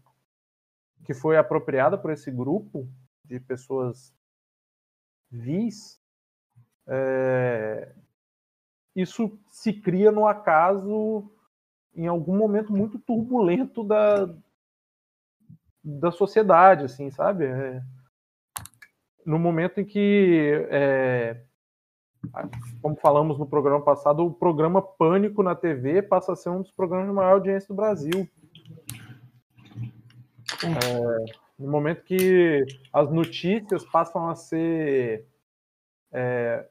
que 1.03 1.15
foi 1.15 1.39
apropriada 1.39 1.97
por 1.97 2.11
esse 2.11 2.31
grupo 2.31 2.87
de 3.25 3.41
pessoas 3.41 4.15
vis, 5.31 5.99
é, 6.87 7.95
isso 8.95 9.39
se 9.51 9.73
cria 9.73 10.13
no 10.13 10.27
acaso 10.27 11.31
em 11.95 12.07
algum 12.07 12.37
momento 12.37 12.71
muito 12.71 12.99
turbulento 12.99 13.83
da, 13.83 14.29
da 15.83 16.11
sociedade, 16.11 16.85
assim, 16.85 17.11
sabe? 17.11 17.47
É, 17.47 17.83
no 19.25 19.39
momento 19.39 19.81
em 19.81 19.87
que, 19.87 20.67
é, 20.71 21.43
como 22.83 22.97
falamos 22.97 23.39
no 23.39 23.47
programa 23.47 23.81
passado, 23.81 24.25
o 24.25 24.33
programa 24.33 24.83
Pânico 24.83 25.43
na 25.43 25.55
TV 25.55 26.03
passa 26.03 26.33
a 26.33 26.37
ser 26.37 26.51
um 26.51 26.63
dos 26.63 26.71
programas 26.71 27.09
de 27.09 27.13
maior 27.13 27.33
audiência 27.33 27.69
do 27.69 27.75
Brasil. 27.75 28.29
É, 30.65 31.33
no 31.59 31.71
momento 31.71 32.05
que 32.05 32.65
as 32.93 33.11
notícias 33.11 33.85
passam 33.85 34.29
a 34.29 34.35
ser 34.35 35.27
é, 36.13 36.67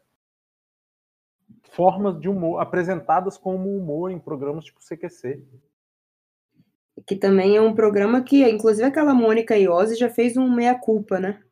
formas 1.71 2.19
de 2.19 2.29
humor 2.29 2.59
apresentadas 2.59 3.37
como 3.37 3.77
humor 3.77 4.11
em 4.11 4.19
programas 4.19 4.65
tipo 4.65 4.79
CQC. 4.79 5.43
Que 7.05 7.15
também 7.15 7.55
é 7.55 7.61
um 7.61 7.75
programa 7.75 8.23
que, 8.23 8.43
inclusive, 8.49 8.87
aquela 8.87 9.13
Mônica 9.13 9.55
Iose 9.55 9.95
já 9.95 10.09
fez 10.09 10.35
um 10.35 10.49
meia-culpa, 10.49 11.19
né? 11.19 11.43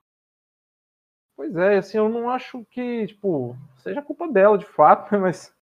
Pois 1.36 1.56
é, 1.56 1.78
assim, 1.78 1.98
eu 1.98 2.10
não 2.10 2.30
acho 2.30 2.66
que, 2.72 3.08
tipo, 3.08 3.56
seja 3.86 4.02
culpa 4.02 4.28
dela, 4.28 4.58
de 4.58 4.66
fato, 4.66 5.16
mas. 5.20 5.54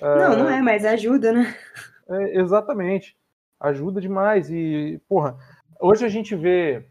Não, 0.00 0.32
é... 0.32 0.36
não 0.36 0.50
é, 0.50 0.62
mas 0.62 0.84
ajuda, 0.84 1.32
né? 1.32 1.56
É, 2.08 2.38
exatamente. 2.38 3.16
Ajuda 3.58 4.00
demais. 4.00 4.50
E, 4.50 5.00
porra, 5.08 5.36
hoje 5.80 6.04
a 6.04 6.08
gente 6.08 6.36
vê 6.36 6.86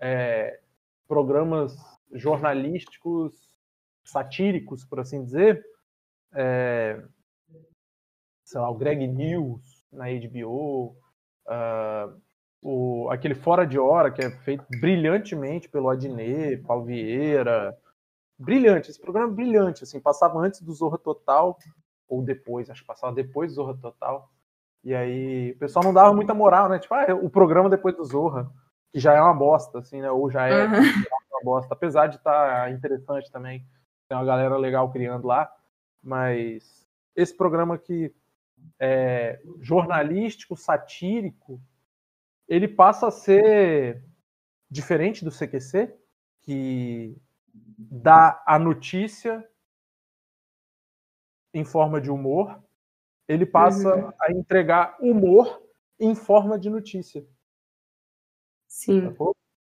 é, 0.00 0.58
programas 1.06 1.76
jornalísticos 2.12 3.32
satíricos, 4.04 4.84
por 4.84 4.98
assim 4.98 5.22
dizer. 5.22 5.64
É, 6.34 7.00
sei 8.44 8.60
lá, 8.60 8.68
o 8.68 8.76
Greg 8.76 9.06
News 9.06 9.84
na 9.92 10.06
HBO. 10.06 10.96
Uh, 11.46 11.52
ah, 11.52 12.14
o, 12.62 13.08
aquele 13.10 13.34
Fora 13.34 13.66
de 13.66 13.78
Hora, 13.78 14.10
que 14.10 14.22
é 14.22 14.30
feito 14.30 14.64
brilhantemente 14.80 15.68
pelo 15.68 15.88
Adnet, 15.88 16.58
Paulo 16.58 16.84
Vieira. 16.84 17.76
Brilhante, 18.40 18.90
esse 18.90 18.98
programa 18.98 19.30
é 19.30 19.34
brilhante, 19.34 19.84
assim, 19.84 20.00
passava 20.00 20.38
antes 20.38 20.62
do 20.62 20.72
Zorra 20.72 20.96
Total, 20.96 21.58
ou 22.08 22.22
depois, 22.22 22.70
acho 22.70 22.80
que 22.80 22.86
passava 22.86 23.14
depois 23.14 23.50
do 23.50 23.56
Zorra 23.56 23.76
Total. 23.76 24.30
E 24.82 24.94
aí 24.94 25.52
o 25.52 25.58
pessoal 25.58 25.84
não 25.84 25.92
dava 25.92 26.14
muita 26.14 26.32
moral, 26.32 26.66
né? 26.66 26.78
Tipo, 26.78 26.94
ah, 26.94 27.14
o 27.14 27.28
programa 27.28 27.68
depois 27.68 27.94
do 27.94 28.02
Zorra, 28.02 28.50
que 28.90 28.98
já 28.98 29.12
é 29.12 29.20
uma 29.20 29.34
bosta, 29.34 29.80
assim, 29.80 30.00
né? 30.00 30.10
Ou 30.10 30.30
já 30.30 30.46
é 30.46 30.64
uhum. 30.64 30.72
uma 30.72 31.44
bosta, 31.44 31.74
apesar 31.74 32.06
de 32.06 32.16
estar 32.16 32.62
tá 32.62 32.70
interessante 32.70 33.30
também. 33.30 33.62
Tem 34.08 34.16
uma 34.16 34.24
galera 34.24 34.56
legal 34.56 34.90
criando 34.90 35.26
lá, 35.26 35.52
mas 36.02 36.88
esse 37.14 37.36
programa 37.36 37.76
que 37.76 38.10
é 38.78 39.38
jornalístico, 39.60 40.56
satírico, 40.56 41.60
ele 42.48 42.66
passa 42.66 43.08
a 43.08 43.10
ser 43.10 44.02
diferente 44.70 45.22
do 45.26 45.30
CQC, 45.30 45.94
que 46.40 47.20
dá 47.90 48.42
a 48.46 48.58
notícia 48.58 49.46
em 51.54 51.64
forma 51.64 52.00
de 52.00 52.10
humor, 52.10 52.62
ele 53.26 53.46
passa 53.46 53.94
uhum. 53.94 54.12
a 54.20 54.32
entregar 54.32 54.96
humor 55.00 55.62
em 55.98 56.14
forma 56.14 56.58
de 56.58 56.68
notícia. 56.68 57.26
Sim. 58.68 59.12
Tá 59.12 59.24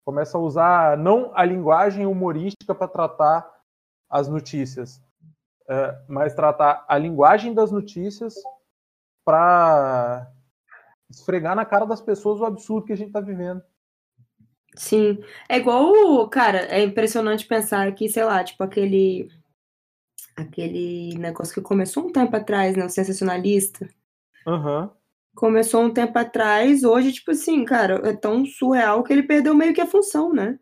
Começa 0.05 0.39
a 0.39 0.41
usar 0.41 0.97
não 0.97 1.33
a 1.37 1.45
linguagem 1.45 2.07
humorística 2.07 2.75
para 2.75 2.89
tratar 2.89 3.49
as 4.09 4.29
notícias, 4.29 5.01
é, 5.69 6.05
mas 6.09 6.35
tratar 6.35 6.85
a 6.89 6.99
linguagem 6.99 7.55
das 7.55 7.71
notícias 7.71 8.35
para 9.25 10.33
esfregar 11.09 11.55
na 11.55 11.65
cara 11.65 11.85
das 11.85 12.01
pessoas 12.01 12.41
o 12.41 12.45
absurdo 12.45 12.87
que 12.87 12.93
a 12.93 12.97
gente 12.97 13.09
está 13.09 13.21
vivendo. 13.21 13.63
Sim. 14.77 15.19
É 15.49 15.59
igual, 15.59 16.29
cara, 16.29 16.61
é 16.67 16.83
impressionante 16.83 17.47
pensar 17.47 17.93
que, 17.95 18.09
sei 18.09 18.25
lá, 18.25 18.43
tipo 18.43 18.63
aquele 18.63 19.29
aquele 20.37 21.15
negócio 21.19 21.55
que 21.55 21.61
começou 21.61 22.07
um 22.07 22.13
tempo 22.13 22.35
atrás, 22.35 22.77
né, 22.77 22.85
o 22.85 22.89
sensacionalista. 22.89 23.89
Uhum. 24.47 24.91
Começou 25.35 25.83
um 25.83 25.93
tempo 25.93 26.19
atrás, 26.19 26.83
hoje, 26.83 27.13
tipo 27.13 27.31
assim, 27.31 27.65
cara, 27.65 28.01
é 28.09 28.15
tão 28.15 28.45
surreal 28.45 29.03
que 29.03 29.13
ele 29.13 29.23
perdeu 29.23 29.55
meio 29.55 29.75
que 29.75 29.81
a 29.81 29.87
função, 29.87 30.33
né? 30.33 30.59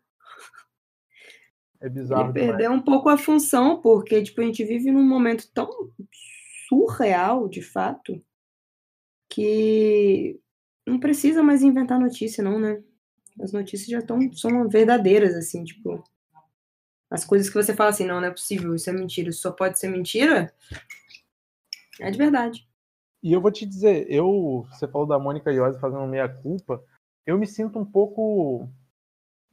É 1.80 1.88
bizarro. 1.88 2.30
Ele 2.30 2.32
perdeu 2.32 2.72
um 2.72 2.82
pouco 2.82 3.08
a 3.08 3.16
função, 3.16 3.80
porque, 3.80 4.22
tipo, 4.22 4.40
a 4.40 4.44
gente 4.44 4.64
vive 4.64 4.90
num 4.90 5.06
momento 5.06 5.48
tão 5.54 5.70
surreal, 6.68 7.48
de 7.48 7.62
fato, 7.62 8.20
que 9.30 10.38
não 10.86 10.98
precisa 10.98 11.42
mais 11.42 11.62
inventar 11.62 11.98
notícia, 11.98 12.42
não, 12.42 12.58
né? 12.58 12.82
As 13.40 13.52
notícias 13.52 13.88
já 13.88 13.98
estão 13.98 14.32
são 14.32 14.68
verdadeiras, 14.68 15.34
assim, 15.34 15.64
tipo. 15.64 16.02
As 17.10 17.24
coisas 17.24 17.48
que 17.48 17.54
você 17.54 17.74
fala 17.74 17.88
assim, 17.90 18.04
não, 18.04 18.20
não 18.20 18.28
é 18.28 18.30
possível, 18.30 18.74
isso 18.74 18.90
é 18.90 18.92
mentira, 18.92 19.30
isso 19.30 19.40
só 19.40 19.50
pode 19.50 19.78
ser 19.78 19.88
mentira, 19.88 20.52
é 21.98 22.10
de 22.10 22.18
verdade. 22.18 22.68
E 23.22 23.32
eu 23.32 23.40
vou 23.40 23.50
te 23.50 23.64
dizer, 23.66 24.06
eu, 24.10 24.66
você 24.70 24.86
falou 24.86 25.06
da 25.06 25.18
Mônica 25.18 25.50
Iose 25.50 25.80
fazendo 25.80 26.06
meia 26.06 26.28
culpa, 26.28 26.84
eu 27.26 27.38
me 27.38 27.46
sinto 27.46 27.78
um 27.78 27.84
pouco, 27.84 28.68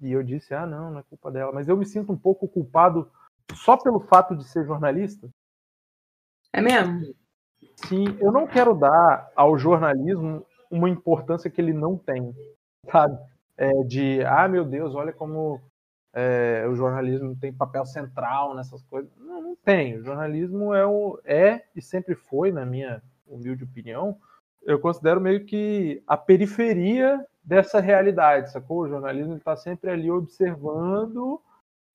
e 0.02 0.12
eu 0.12 0.22
disse, 0.22 0.54
ah, 0.54 0.66
não, 0.66 0.92
não 0.92 1.00
é 1.00 1.04
culpa 1.04 1.32
dela, 1.32 1.52
mas 1.52 1.68
eu 1.68 1.78
me 1.78 1.86
sinto 1.86 2.12
um 2.12 2.18
pouco 2.18 2.48
culpado 2.48 3.10
só 3.54 3.78
pelo 3.78 4.02
fato 4.02 4.36
de 4.36 4.44
ser 4.44 4.66
jornalista. 4.66 5.30
É 6.52 6.62
mesmo? 6.62 7.16
Sim, 7.88 8.06
eu 8.20 8.32
não 8.32 8.48
quero 8.48 8.74
dar 8.76 9.32
ao 9.36 9.58
jornalismo 9.58 10.46
uma 10.70 10.90
importância 10.90 11.50
que 11.50 11.60
ele 11.60 11.74
não 11.74 11.98
tem, 11.98 12.36
sabe? 12.92 13.18
É 13.58 13.72
de, 13.84 14.24
ah, 14.26 14.48
meu 14.48 14.66
Deus, 14.66 14.94
olha 14.96 15.14
como 15.14 15.62
é, 16.14 16.66
o 16.70 16.76
jornalismo 16.76 17.36
tem 17.36 17.54
papel 17.54 17.86
central 17.86 18.56
nessas 18.56 18.84
coisas. 18.84 19.12
Não, 19.18 19.42
não 19.42 19.56
tem. 19.56 19.98
O 19.98 20.04
jornalismo 20.04 20.74
é, 20.74 20.86
o, 20.86 21.20
é 21.26 21.64
e 21.76 21.82
sempre 21.82 22.16
foi, 22.16 22.52
na 22.52 22.66
minha 22.66 23.02
humilde 23.28 23.64
opinião, 23.64 24.18
eu 24.64 24.80
considero 24.80 25.22
meio 25.22 25.46
que 25.46 26.02
a 26.08 26.18
periferia 26.18 27.26
dessa 27.44 27.80
realidade, 27.80 28.52
sacou? 28.52 28.80
O 28.80 28.88
jornalismo 28.88 29.36
está 29.36 29.56
sempre 29.56 29.92
ali 29.92 30.10
observando 30.10 31.40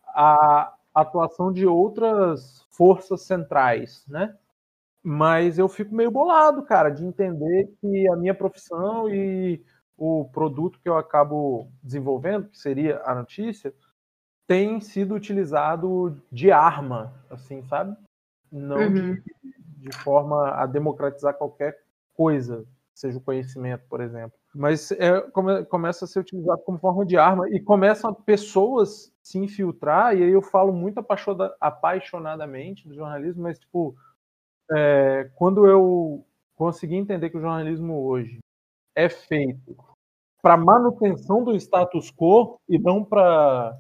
a 0.06 0.74
atuação 0.94 1.52
de 1.52 1.66
outras 1.66 2.66
forças 2.70 3.22
centrais, 3.22 4.04
né? 4.06 4.36
Mas 5.02 5.58
eu 5.58 5.68
fico 5.68 5.94
meio 5.94 6.10
bolado, 6.10 6.62
cara, 6.62 6.90
de 6.90 7.04
entender 7.04 7.68
que 7.80 8.08
a 8.08 8.16
minha 8.16 8.34
profissão 8.34 9.08
e 9.08 9.64
o 10.00 10.24
produto 10.24 10.80
que 10.80 10.88
eu 10.88 10.96
acabo 10.96 11.70
desenvolvendo, 11.82 12.48
que 12.48 12.56
seria 12.56 13.02
a 13.04 13.14
notícia, 13.14 13.74
tem 14.46 14.80
sido 14.80 15.14
utilizado 15.14 16.18
de 16.32 16.50
arma, 16.50 17.12
assim, 17.28 17.62
sabe? 17.64 17.94
Não 18.50 18.78
uhum. 18.78 18.94
de, 18.94 19.22
de 19.76 19.96
forma 19.98 20.52
a 20.52 20.64
democratizar 20.64 21.34
qualquer 21.34 21.78
coisa, 22.14 22.64
seja 22.94 23.18
o 23.18 23.20
conhecimento, 23.20 23.84
por 23.90 24.00
exemplo. 24.00 24.32
Mas 24.54 24.90
é, 24.92 25.20
come, 25.32 25.66
começa 25.66 26.06
a 26.06 26.08
ser 26.08 26.20
utilizado 26.20 26.62
como 26.62 26.78
forma 26.78 27.04
de 27.04 27.18
arma 27.18 27.46
e 27.50 27.60
começam 27.60 28.14
pessoas 28.14 29.12
se 29.22 29.38
infiltrar, 29.38 30.16
e 30.16 30.22
aí 30.22 30.30
eu 30.30 30.40
falo 30.40 30.72
muito 30.72 31.04
apaixonadamente 31.60 32.88
do 32.88 32.94
jornalismo, 32.94 33.42
mas, 33.42 33.58
tipo, 33.58 33.94
é, 34.72 35.30
quando 35.34 35.66
eu 35.66 36.24
consegui 36.56 36.96
entender 36.96 37.28
que 37.28 37.36
o 37.36 37.40
jornalismo 37.40 38.02
hoje 38.02 38.38
é 38.96 39.10
feito 39.10 39.89
para 40.42 40.56
manutenção 40.56 41.44
do 41.44 41.54
status 41.54 42.10
quo 42.10 42.58
e 42.68 42.78
não 42.78 43.04
para 43.04 43.78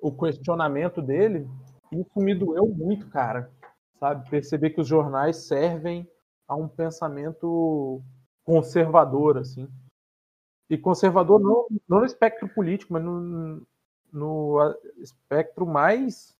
o 0.00 0.12
questionamento 0.12 1.02
dele, 1.02 1.48
isso 1.92 2.18
me 2.18 2.34
doeu 2.34 2.66
muito, 2.66 3.08
cara. 3.08 3.50
Sabe? 3.98 4.28
Perceber 4.30 4.70
que 4.70 4.80
os 4.80 4.88
jornais 4.88 5.36
servem 5.46 6.08
a 6.48 6.56
um 6.56 6.68
pensamento 6.68 8.02
conservador, 8.44 9.38
assim. 9.38 9.68
E 10.68 10.78
conservador 10.78 11.40
não, 11.40 11.66
não 11.88 12.00
no 12.00 12.06
espectro 12.06 12.48
político, 12.48 12.92
mas 12.92 13.02
no, 13.02 13.66
no 14.12 14.78
espectro 14.98 15.66
mais 15.66 16.34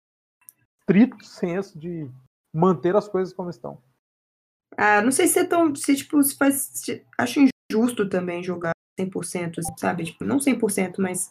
estrito 0.81 1.25
senso 1.25 1.79
de 1.79 2.11
manter 2.53 2.97
as 2.97 3.09
coisas 3.09 3.35
como 3.35 3.51
estão. 3.51 3.81
Ah, 4.77 5.03
não 5.03 5.13
sei 5.13 5.27
se 5.27 5.39
é 5.39 5.45
tão. 5.45 5.75
Se, 5.75 5.95
tipo, 5.95 6.23
se 6.23 6.37
faz. 6.37 6.71
Se, 6.75 7.07
acho 7.19 7.41
injusto 7.71 8.09
também 8.09 8.43
jogar 8.43 8.73
100%, 9.05 9.61
sabe? 9.77 10.05
Tipo, 10.05 10.25
não 10.25 10.39
100%, 10.39 10.95
mas 10.99 11.31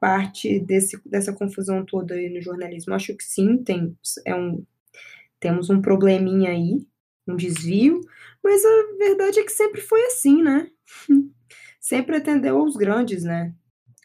parte 0.00 0.60
desse, 0.60 1.00
dessa 1.08 1.32
confusão 1.32 1.84
toda 1.84 2.14
aí 2.14 2.28
no 2.28 2.42
jornalismo. 2.42 2.94
Acho 2.94 3.16
que 3.16 3.24
sim, 3.24 3.56
tem, 3.56 3.96
é 4.26 4.34
um, 4.34 4.64
temos 5.40 5.70
um 5.70 5.80
probleminha 5.80 6.50
aí, 6.50 6.86
um 7.26 7.36
desvio, 7.36 8.00
mas 8.42 8.62
a 8.64 8.96
verdade 8.98 9.40
é 9.40 9.44
que 9.44 9.52
sempre 9.52 9.80
foi 9.80 10.04
assim, 10.06 10.42
né? 10.42 10.70
sempre 11.80 12.16
atendeu 12.16 12.58
aos 12.58 12.76
grandes, 12.76 13.24
né? 13.24 13.54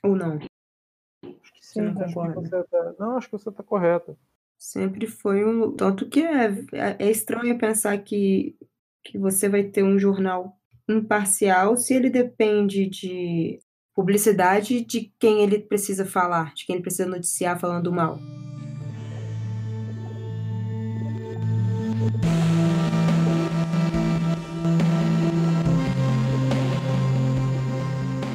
Ou 0.03 0.15
não? 0.15 0.37
Acho 0.37 1.53
que 1.53 1.65
sim, 1.65 1.81
não, 1.81 2.01
acho 2.01 2.13
que 2.13 2.49
você 2.49 2.63
tá, 2.63 2.95
não, 2.97 3.17
acho 3.17 3.27
que 3.27 3.37
você 3.37 3.49
está 3.49 3.63
correta. 3.63 4.17
Sempre 4.57 5.07
foi 5.07 5.45
um. 5.45 5.73
Tanto 5.73 6.07
que 6.09 6.21
é, 6.21 6.47
é, 6.73 7.07
é 7.07 7.09
estranho 7.09 7.57
pensar 7.57 7.97
que, 7.99 8.57
que 9.03 9.17
você 9.17 9.47
vai 9.47 9.63
ter 9.63 9.83
um 9.83 9.97
jornal 9.97 10.58
imparcial 10.89 11.77
se 11.77 11.93
ele 11.93 12.09
depende 12.09 12.87
de 12.87 13.59
publicidade 13.95 14.83
de 14.83 15.13
quem 15.19 15.41
ele 15.41 15.59
precisa 15.59 16.05
falar, 16.05 16.53
de 16.53 16.65
quem 16.65 16.75
ele 16.75 16.83
precisa 16.83 17.07
noticiar 17.07 17.59
falando 17.59 17.91
mal. 17.91 18.17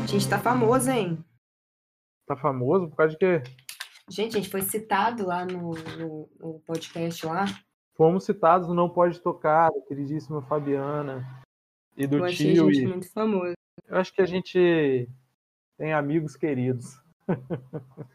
A 0.03 0.07
gente 0.07 0.29
tá 0.29 0.39
famoso, 0.39 0.91
hein? 0.91 1.25
Tá 2.27 2.37
famoso 2.37 2.89
por 2.89 2.97
causa 2.97 3.13
de 3.13 3.19
quê? 3.19 3.43
Gente, 4.09 4.37
a 4.37 4.41
gente 4.41 4.51
foi 4.51 4.63
citado 4.63 5.27
lá 5.27 5.45
no, 5.45 5.73
no, 5.73 6.29
no 6.39 6.61
podcast 6.67 7.25
lá. 7.27 7.47
Fomos 7.97 8.25
citados 8.25 8.69
no 8.69 8.75
Não 8.75 8.89
Pode 8.89 9.21
Tocar, 9.21 9.71
queridíssima 9.89 10.43
Fabiana. 10.43 11.44
E 11.97 12.07
do 12.07 12.19
Eu 12.19 12.27
tio. 12.29 12.73
Gente 12.73 12.85
e... 12.85 12.87
muito 12.87 13.13
famoso. 13.13 13.55
Eu 13.87 13.97
acho 13.97 14.13
que 14.13 14.23
a 14.23 14.27
gente 14.27 15.09
tem 15.79 15.93
amigos 15.93 16.37
queridos. 16.37 16.99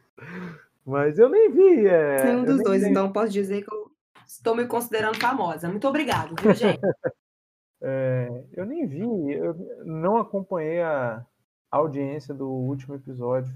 Mas 0.86 1.19
eu 1.19 1.29
nem 1.29 1.51
vi. 1.51 1.88
É... 1.88 2.25
Nenhum 2.25 2.45
dos 2.45 2.63
dois, 2.63 2.83
então 2.83 3.12
posso 3.12 3.31
dizer 3.31 3.63
que 3.63 3.74
eu 3.74 3.91
estou 4.27 4.55
me 4.55 4.65
considerando 4.65 5.19
famosa. 5.19 5.69
Muito 5.69 5.88
obrigado, 5.88 6.36
viu, 6.39 6.54
gente? 6.54 6.80
é, 7.82 8.43
eu 8.54 8.65
nem 8.65 8.88
vi, 8.88 9.01
eu 9.01 9.56
não 9.86 10.17
acompanhei 10.17 10.82
a 10.82 11.25
audiência 11.71 12.34
do 12.34 12.49
último 12.49 12.95
episódio. 12.95 13.54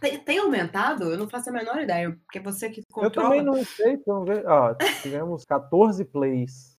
Tem, 0.00 0.18
tem, 0.18 0.38
aumentado? 0.38 1.04
Eu 1.04 1.16
não 1.16 1.28
faço 1.28 1.48
a 1.48 1.52
menor 1.52 1.80
ideia, 1.80 2.10
porque 2.24 2.40
você 2.40 2.68
que 2.68 2.82
controla... 2.90 3.36
Eu 3.36 3.42
também 3.42 3.42
não 3.42 3.64
sei, 3.64 3.92
então, 3.92 4.24
ó, 4.46 4.74
tivemos 5.02 5.44
14 5.44 6.04
plays. 6.04 6.77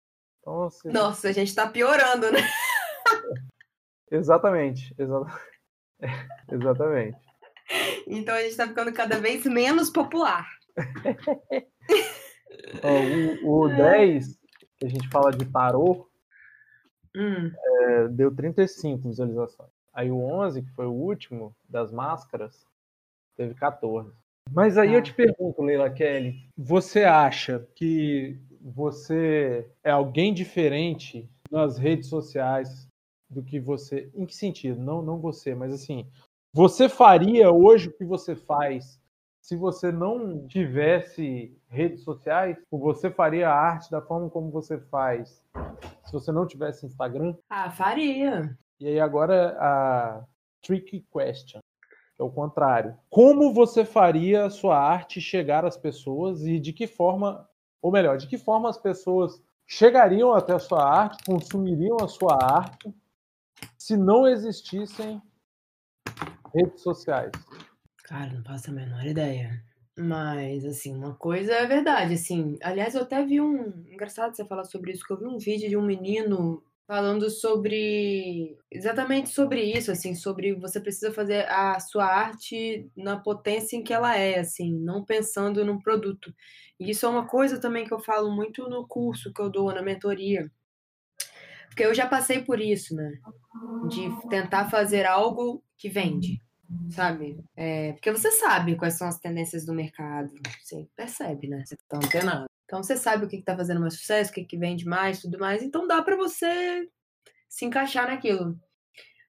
Então. 0.49 0.91
Nossa, 0.91 1.29
a 1.29 1.33
gente 1.33 1.55
tá 1.55 1.69
piorando, 1.69 2.33
né? 2.33 2.41
exatamente, 4.11 4.95
exatamente. 4.99 5.49
exatamente. 6.51 7.19
Então 8.07 8.35
a 8.35 8.41
gente 8.41 8.57
tá 8.57 8.67
ficando 8.67 8.93
cada 8.93 9.19
vez 9.19 9.45
menos 9.45 9.91
popular. 9.91 10.49
o, 13.45 13.65
o 13.65 13.69
10, 13.69 14.39
que 14.79 14.87
a 14.87 14.89
gente 14.89 15.09
fala 15.09 15.31
de 15.31 15.45
tarô, 15.47 16.09
hum. 17.15 17.53
é, 17.55 18.09
deu 18.09 18.35
35 18.35 19.09
visualizações. 19.09 19.71
Aí 19.93 20.11
o 20.11 20.19
11, 20.19 20.63
que 20.63 20.71
foi 20.71 20.87
o 20.87 20.93
último 20.93 21.55
das 21.69 21.93
máscaras, 21.93 22.67
teve 23.37 23.55
14. 23.55 24.11
Mas 24.51 24.79
aí 24.79 24.91
ah. 24.91 24.99
eu 24.99 25.03
te 25.03 25.13
pergunto, 25.13 25.63
Leila 25.63 25.91
Kelly, 25.91 26.49
você 26.57 27.05
acha 27.05 27.69
que 27.75 28.41
você 28.61 29.71
é 29.83 29.91
alguém 29.91 30.33
diferente 30.33 31.29
nas 31.51 31.79
redes 31.79 32.09
sociais 32.09 32.89
do 33.29 33.43
que 33.43 33.61
você. 33.61 34.11
Em 34.15 34.27
que 34.27 34.35
sentido? 34.35 34.81
Não, 34.81 35.03
não 35.03 35.19
você, 35.19 35.55
mas 35.55 35.73
assim, 35.73 36.07
você 36.53 36.89
faria 36.89 37.51
hoje 37.51 37.89
o 37.89 37.93
que 37.93 38.05
você 38.05 38.35
faz 38.35 39.01
se 39.41 39.57
você 39.57 39.91
não 39.93 40.47
tivesse 40.47 41.57
redes 41.69 42.03
sociais? 42.03 42.57
Ou 42.71 42.79
você 42.79 43.11
faria 43.11 43.49
a 43.49 43.55
arte 43.55 43.91
da 43.91 44.01
forma 44.01 44.29
como 44.29 44.51
você 44.51 44.79
faz 44.79 45.43
se 46.05 46.13
você 46.13 46.33
não 46.33 46.47
tivesse 46.47 46.87
Instagram? 46.87 47.35
Ah, 47.51 47.71
faria. 47.71 48.57
E 48.81 48.87
aí 48.87 49.01
agora 49.01 49.57
a 49.59 50.25
tricky 50.63 51.05
question 51.13 51.61
é 52.19 52.23
o 52.23 52.31
contrário. 52.31 52.97
Como 53.09 53.53
você 53.55 53.85
faria 53.85 54.47
a 54.47 54.51
sua 54.51 54.79
arte 54.79 55.21
chegar 55.21 55.65
às 55.65 55.77
pessoas 55.77 56.45
e 56.45 56.59
de 56.59 56.73
que 56.73 56.87
forma, 56.87 57.48
ou 57.81 57.93
melhor, 57.93 58.17
de 58.17 58.27
que 58.27 58.39
forma 58.39 58.69
as 58.69 58.79
pessoas 58.79 59.41
chegariam 59.67 60.33
até 60.33 60.55
a 60.55 60.59
sua 60.59 60.83
arte, 60.83 61.25
consumiriam 61.25 61.97
a 62.01 62.09
sua 62.09 62.39
arte, 62.43 62.93
se 63.77 63.97
não 63.97 64.27
existissem 64.27 65.21
redes 66.55 66.83
sociais? 66.83 67.33
Cara, 68.05 68.33
não 68.33 68.43
faço 68.43 68.71
a 68.71 68.75
menor 68.75 69.05
ideia. 69.05 69.63
Mas, 69.97 70.65
assim, 70.65 70.95
uma 70.95 71.15
coisa 71.15 71.53
é 71.53 71.67
verdade, 71.67 72.15
assim. 72.15 72.57
Aliás, 72.63 72.95
eu 72.95 73.03
até 73.03 73.25
vi 73.25 73.41
um. 73.41 73.85
Engraçado 73.91 74.35
você 74.35 74.45
falar 74.45 74.65
sobre 74.65 74.93
isso, 74.93 75.05
que 75.05 75.13
eu 75.13 75.19
vi 75.19 75.27
um 75.27 75.39
vídeo 75.39 75.69
de 75.69 75.77
um 75.77 75.83
menino 75.83 76.63
falando 76.89 77.29
sobre 77.29 78.57
exatamente 78.71 79.29
sobre 79.29 79.63
isso, 79.63 79.93
assim, 79.93 80.15
sobre 80.15 80.55
você 80.55 80.81
precisa 80.81 81.13
fazer 81.13 81.47
a 81.51 81.79
sua 81.79 82.07
arte 82.07 82.91
na 82.97 83.19
potência 83.19 83.77
em 83.77 83.85
que 83.85 83.93
ela 83.93 84.17
é, 84.17 84.39
assim, 84.39 84.73
não 84.73 85.05
pensando 85.05 85.63
no 85.67 85.83
produto. 85.83 86.35
E 86.81 86.91
isso 86.91 87.05
é 87.05 87.09
uma 87.11 87.27
coisa 87.27 87.61
também 87.61 87.85
que 87.85 87.93
eu 87.93 88.01
falo 88.01 88.35
muito 88.35 88.67
no 88.71 88.89
curso 88.89 89.35
que 89.35 89.43
eu 89.43 89.51
dou 89.51 89.71
na 89.75 89.83
mentoria. 89.83 90.51
Porque 91.67 91.85
eu 91.85 91.93
já 91.95 92.07
passei 92.07 92.43
por 92.43 92.59
isso, 92.59 92.97
né? 92.97 93.19
De 93.91 94.29
tentar 94.31 94.71
fazer 94.71 95.05
algo 95.05 95.63
que 95.77 95.91
vende, 95.91 96.41
sabe? 96.91 97.39
É, 97.55 97.93
porque 97.93 98.11
você 98.11 98.31
sabe 98.31 98.77
quais 98.77 98.95
são 98.95 99.07
as 99.07 99.19
tendências 99.19 99.67
do 99.67 99.75
mercado, 99.75 100.33
você 100.59 100.89
percebe, 100.97 101.49
né? 101.49 101.63
Você 101.67 101.77
tá 101.87 101.99
antenado. 101.99 102.48
Então 102.69 102.83
você 102.83 102.99
sabe 102.99 103.25
o 103.25 103.29
que 103.29 103.37
está 103.37 103.57
fazendo 103.57 103.81
mais 103.81 103.95
sucesso, 103.95 104.31
o 104.31 104.35
que, 104.35 104.45
que 104.45 104.59
vende 104.59 104.85
mais, 104.85 105.23
tudo 105.23 105.39
mais. 105.39 105.63
Então 105.63 105.87
dá 105.87 106.03
para 106.03 106.17
você 106.17 106.87
se 107.49 107.65
encaixar 107.65 108.07
naquilo. 108.09 108.61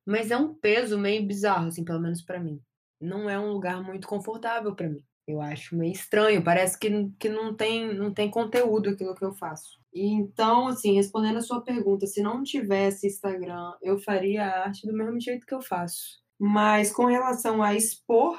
Mas 0.06 0.30
é 0.30 0.36
um 0.36 0.54
peso 0.54 1.00
meio 1.00 1.26
bizarro, 1.26 1.70
assim, 1.70 1.86
pelo 1.86 2.02
menos 2.02 2.22
para 2.22 2.38
mim. 2.38 2.62
Não 3.00 3.30
é 3.30 3.40
um 3.40 3.54
lugar 3.54 3.82
muito 3.82 4.10
confortável 4.10 4.76
para 4.76 4.90
mim. 4.90 5.02
Eu 5.26 5.40
acho 5.42 5.78
meio 5.78 5.94
estranho, 5.94 6.44
parece 6.44 6.78
que, 6.78 6.90
que 7.18 7.30
não, 7.30 7.56
tem, 7.56 7.94
não 7.94 8.14
tem 8.14 8.30
conteúdo 8.30 8.90
aquilo 8.90 9.16
que 9.16 9.24
eu 9.24 9.34
faço. 9.34 9.80
Então, 9.94 10.68
assim, 10.68 10.96
respondendo 10.96 11.38
a 11.38 11.42
sua 11.42 11.62
pergunta, 11.62 12.08
se 12.08 12.22
não 12.22 12.44
tivesse 12.44 13.08
Instagram, 13.08 13.72
eu 13.82 13.98
faria 14.00 14.44
a 14.46 14.66
arte 14.66 14.86
do 14.86 14.94
mesmo 14.94 15.20
jeito 15.20 15.46
que 15.46 15.54
eu 15.54 15.62
faço. 15.62 16.20
Mas 16.38 16.92
com 16.92 17.06
relação 17.06 17.64
a 17.64 17.74
expor, 17.74 18.38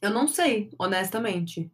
eu 0.00 0.10
não 0.10 0.28
sei, 0.28 0.70
honestamente 0.78 1.72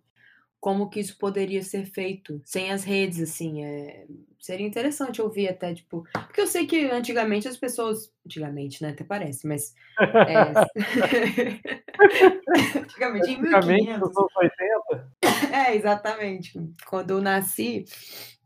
como 0.61 0.91
que 0.91 1.01
isso 1.01 1.17
poderia 1.19 1.63
ser 1.63 1.87
feito 1.87 2.41
sem 2.45 2.71
as 2.73 2.85
redes, 2.85 3.21
assim, 3.21 3.65
é... 3.65 4.07
seria 4.41 4.67
interessante 4.67 5.23
ouvir 5.23 5.49
até, 5.49 5.75
tipo, 5.75 6.05
porque 6.13 6.41
eu 6.41 6.47
sei 6.47 6.67
que 6.67 6.87
antigamente 6.91 7.47
as 7.47 7.57
pessoas, 7.57 8.13
antigamente, 8.27 8.83
né, 8.83 8.91
até 8.91 9.05
parece, 9.05 9.47
mas 9.47 9.73
é... 10.01 10.53
antigamente, 12.79 13.31
em 13.31 13.41
1500, 13.41 14.11
80? 14.37 15.13
É, 15.53 15.77
exatamente, 15.77 16.53
quando 16.87 17.11
eu 17.11 17.21
nasci, 17.21 17.85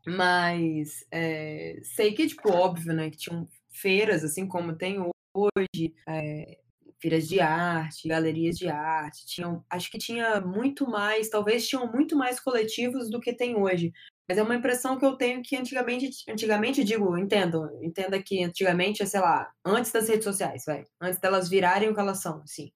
mas 0.05 1.03
é... 1.11 1.79
sei 1.83 2.13
que, 2.13 2.27
tipo, 2.27 2.51
óbvio, 2.51 2.93
né, 2.93 3.09
que 3.09 3.17
tinham 3.17 3.47
feiras, 3.71 4.23
assim 4.23 4.47
como 4.47 4.75
tem 4.75 4.99
hoje, 5.33 5.95
é 6.07 6.59
feiras 7.03 7.27
de 7.27 7.41
arte, 7.41 8.07
galerias 8.07 8.57
de 8.57 8.69
arte, 8.69 9.25
tinham, 9.25 9.61
acho 9.69 9.91
que 9.91 9.97
tinha 9.97 10.39
muito 10.39 10.89
mais, 10.89 11.29
talvez 11.29 11.67
tinham 11.67 11.91
muito 11.91 12.15
mais 12.15 12.39
coletivos 12.39 13.09
do 13.09 13.19
que 13.19 13.33
tem 13.33 13.57
hoje. 13.57 13.91
Mas 14.27 14.37
é 14.37 14.43
uma 14.43 14.55
impressão 14.55 14.97
que 14.97 15.05
eu 15.05 15.17
tenho 15.17 15.43
que 15.43 15.57
antigamente, 15.57 16.09
antigamente 16.29 16.81
digo, 16.81 17.17
entendo, 17.17 17.69
entenda 17.83 18.23
que 18.23 18.41
antigamente, 18.41 19.05
sei 19.05 19.19
lá, 19.19 19.51
antes 19.65 19.91
das 19.91 20.07
redes 20.07 20.23
sociais, 20.23 20.63
vai, 20.65 20.85
antes 21.01 21.19
delas 21.19 21.49
virarem 21.49 21.89
o 21.89 21.93
que 21.93 21.99
elas 21.99 22.21
são, 22.21 22.41
assim, 22.41 22.71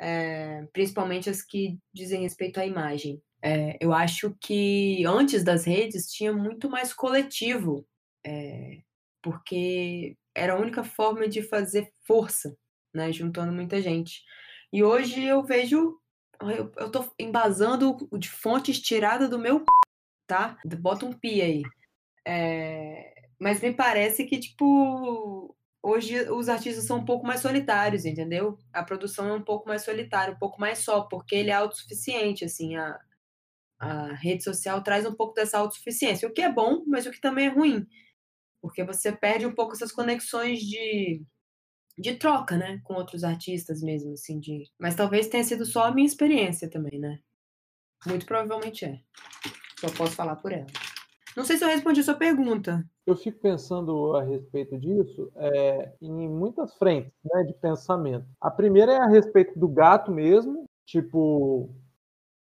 é, 0.00 0.66
principalmente 0.72 1.28
as 1.28 1.42
que 1.42 1.78
dizem 1.92 2.22
respeito 2.22 2.58
à 2.58 2.64
imagem. 2.64 3.22
É, 3.42 3.76
eu 3.80 3.92
acho 3.92 4.34
que 4.40 5.04
antes 5.04 5.44
das 5.44 5.66
redes 5.66 6.10
tinha 6.10 6.32
muito 6.32 6.70
mais 6.70 6.94
coletivo, 6.94 7.86
é, 8.24 8.78
porque 9.22 10.16
era 10.34 10.54
a 10.54 10.58
única 10.58 10.82
forma 10.82 11.28
de 11.28 11.42
fazer 11.42 11.92
força, 12.06 12.56
né, 12.94 13.12
juntando 13.12 13.52
muita 13.52 13.80
gente. 13.80 14.22
E 14.72 14.82
hoje 14.82 15.24
eu 15.24 15.42
vejo, 15.42 15.98
eu, 16.42 16.72
eu 16.76 16.90
tô 16.90 17.12
embasando 17.18 17.96
de 18.18 18.28
fontes 18.28 18.80
tiradas 18.80 19.30
do 19.30 19.38
meu 19.38 19.64
tá? 20.28 20.58
Bota 20.80 21.06
um 21.06 21.12
pi 21.12 21.40
aí. 21.42 21.62
É, 22.24 23.14
mas 23.40 23.60
me 23.60 23.72
parece 23.74 24.24
que, 24.26 24.38
tipo, 24.38 25.56
hoje 25.82 26.30
os 26.30 26.48
artistas 26.48 26.84
são 26.84 26.98
um 26.98 27.04
pouco 27.04 27.26
mais 27.26 27.40
solitários, 27.40 28.04
entendeu? 28.04 28.58
A 28.72 28.84
produção 28.84 29.28
é 29.28 29.34
um 29.34 29.42
pouco 29.42 29.66
mais 29.66 29.82
solitária, 29.82 30.34
um 30.34 30.38
pouco 30.38 30.60
mais 30.60 30.80
só, 30.80 31.02
porque 31.02 31.34
ele 31.34 31.50
é 31.50 31.54
autossuficiente, 31.54 32.44
assim, 32.44 32.76
a, 32.76 33.00
a 33.80 34.14
rede 34.14 34.44
social 34.44 34.82
traz 34.82 35.06
um 35.06 35.14
pouco 35.14 35.34
dessa 35.34 35.58
autossuficiência, 35.58 36.28
o 36.28 36.32
que 36.32 36.42
é 36.42 36.52
bom, 36.52 36.84
mas 36.86 37.06
o 37.06 37.10
que 37.10 37.20
também 37.20 37.46
é 37.46 37.50
ruim, 37.50 37.86
porque 38.60 38.84
você 38.84 39.12
perde 39.12 39.46
um 39.46 39.54
pouco 39.54 39.74
essas 39.74 39.92
conexões 39.92 40.60
de, 40.60 41.22
de 41.98 42.14
troca, 42.14 42.56
né, 42.56 42.80
com 42.84 42.94
outros 42.94 43.24
artistas 43.24 43.82
mesmo, 43.82 44.12
assim, 44.12 44.38
de... 44.38 44.70
Mas 44.78 44.94
talvez 44.94 45.26
tenha 45.26 45.42
sido 45.42 45.66
só 45.66 45.86
a 45.86 45.90
minha 45.90 46.06
experiência 46.06 46.70
também, 46.70 46.98
né? 46.98 47.18
Muito 48.06 48.24
provavelmente 48.24 48.84
é. 48.84 49.00
Só 49.80 49.88
posso 49.90 50.14
falar 50.14 50.36
por 50.36 50.52
ela. 50.52 50.66
Não 51.36 51.44
sei 51.44 51.56
se 51.56 51.64
eu 51.64 51.68
respondi 51.68 52.00
a 52.00 52.04
sua 52.04 52.14
pergunta. 52.14 52.84
Eu 53.06 53.16
fico 53.16 53.38
pensando 53.38 54.16
a 54.16 54.22
respeito 54.22 54.78
disso 54.78 55.30
é, 55.36 55.92
em 56.00 56.28
muitas 56.28 56.74
frentes 56.74 57.12
né, 57.24 57.44
de 57.44 57.54
pensamento. 57.54 58.26
A 58.40 58.50
primeira 58.50 58.92
é 58.92 58.98
a 58.98 59.08
respeito 59.08 59.58
do 59.58 59.68
gato 59.68 60.10
mesmo. 60.10 60.64
Tipo, 60.86 61.70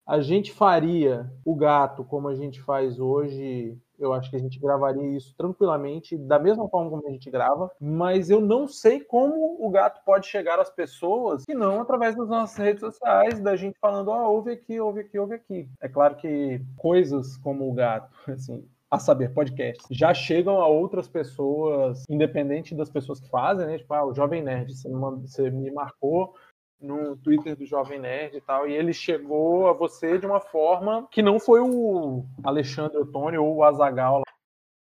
a 0.05 0.21
gente 0.21 0.51
faria 0.51 1.31
o 1.45 1.55
gato 1.55 2.03
como 2.03 2.27
a 2.27 2.35
gente 2.35 2.61
faz 2.61 2.99
hoje. 2.99 3.77
Eu 3.99 4.13
acho 4.13 4.29
que 4.29 4.35
a 4.35 4.39
gente 4.39 4.59
gravaria 4.59 5.17
isso 5.17 5.33
tranquilamente, 5.35 6.17
da 6.17 6.39
mesma 6.39 6.67
forma 6.69 6.89
como 6.89 7.07
a 7.07 7.11
gente 7.11 7.29
grava, 7.29 7.71
mas 7.79 8.29
eu 8.29 8.39
não 8.39 8.67
sei 8.67 8.99
como 8.99 9.57
o 9.59 9.69
gato 9.69 10.01
pode 10.05 10.27
chegar 10.27 10.59
às 10.59 10.69
pessoas 10.69 11.45
que 11.45 11.53
não 11.53 11.81
através 11.81 12.15
das 12.15 12.27
nossas 12.27 12.57
redes 12.57 12.81
sociais, 12.81 13.39
da 13.39 13.55
gente 13.55 13.77
falando, 13.79 14.09
ó, 14.09 14.27
oh, 14.27 14.35
ouve 14.35 14.51
aqui, 14.51 14.79
ouve 14.79 15.01
aqui, 15.01 15.19
ouve 15.19 15.35
aqui. 15.35 15.69
É 15.81 15.87
claro 15.87 16.15
que 16.15 16.61
coisas 16.75 17.37
como 17.37 17.69
o 17.69 17.73
gato, 17.73 18.11
assim, 18.27 18.63
a 18.89 18.97
saber, 18.97 19.33
podcast, 19.33 19.83
já 19.91 20.13
chegam 20.13 20.61
a 20.61 20.67
outras 20.67 21.07
pessoas, 21.07 22.03
independente 22.09 22.73
das 22.73 22.89
pessoas 22.89 23.19
que 23.19 23.29
fazem, 23.29 23.67
né? 23.67 23.77
Tipo, 23.77 23.93
ah, 23.93 24.05
o 24.05 24.13
Jovem 24.13 24.41
Nerd, 24.41 24.73
você 24.73 24.87
me, 24.87 25.27
você 25.27 25.49
me 25.51 25.69
marcou 25.71 26.33
no 26.79 27.17
Twitter 27.17 27.55
do 27.55 27.65
Jovem 27.65 27.99
Nerd 27.99 28.37
e 28.37 28.41
tal, 28.41 28.67
e 28.67 28.73
ele 28.73 28.93
chegou 28.93 29.67
a 29.67 29.73
você 29.73 30.17
de 30.17 30.25
uma 30.25 30.39
forma 30.39 31.07
que 31.11 31.21
não 31.21 31.39
foi 31.39 31.59
o 31.59 32.23
Alexandre 32.43 32.97
Ottoni 32.97 33.37
ou 33.37 33.55
o 33.55 33.63
Azagal. 33.63 34.21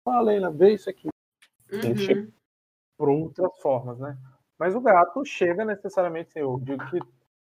Ah, 0.04 0.20
Leila, 0.20 0.50
vê 0.50 0.74
isso 0.74 0.90
aqui. 0.90 1.08
Uhum. 1.72 1.80
Ele 1.80 1.98
chegou 1.98 2.32
por 2.98 3.08
outras 3.08 3.58
formas, 3.60 3.98
né? 3.98 4.16
Mas 4.58 4.74
o 4.74 4.80
gato 4.80 5.24
chega 5.24 5.64
necessariamente, 5.64 6.30
eu 6.34 6.58
digo 6.62 6.84
que 6.90 6.98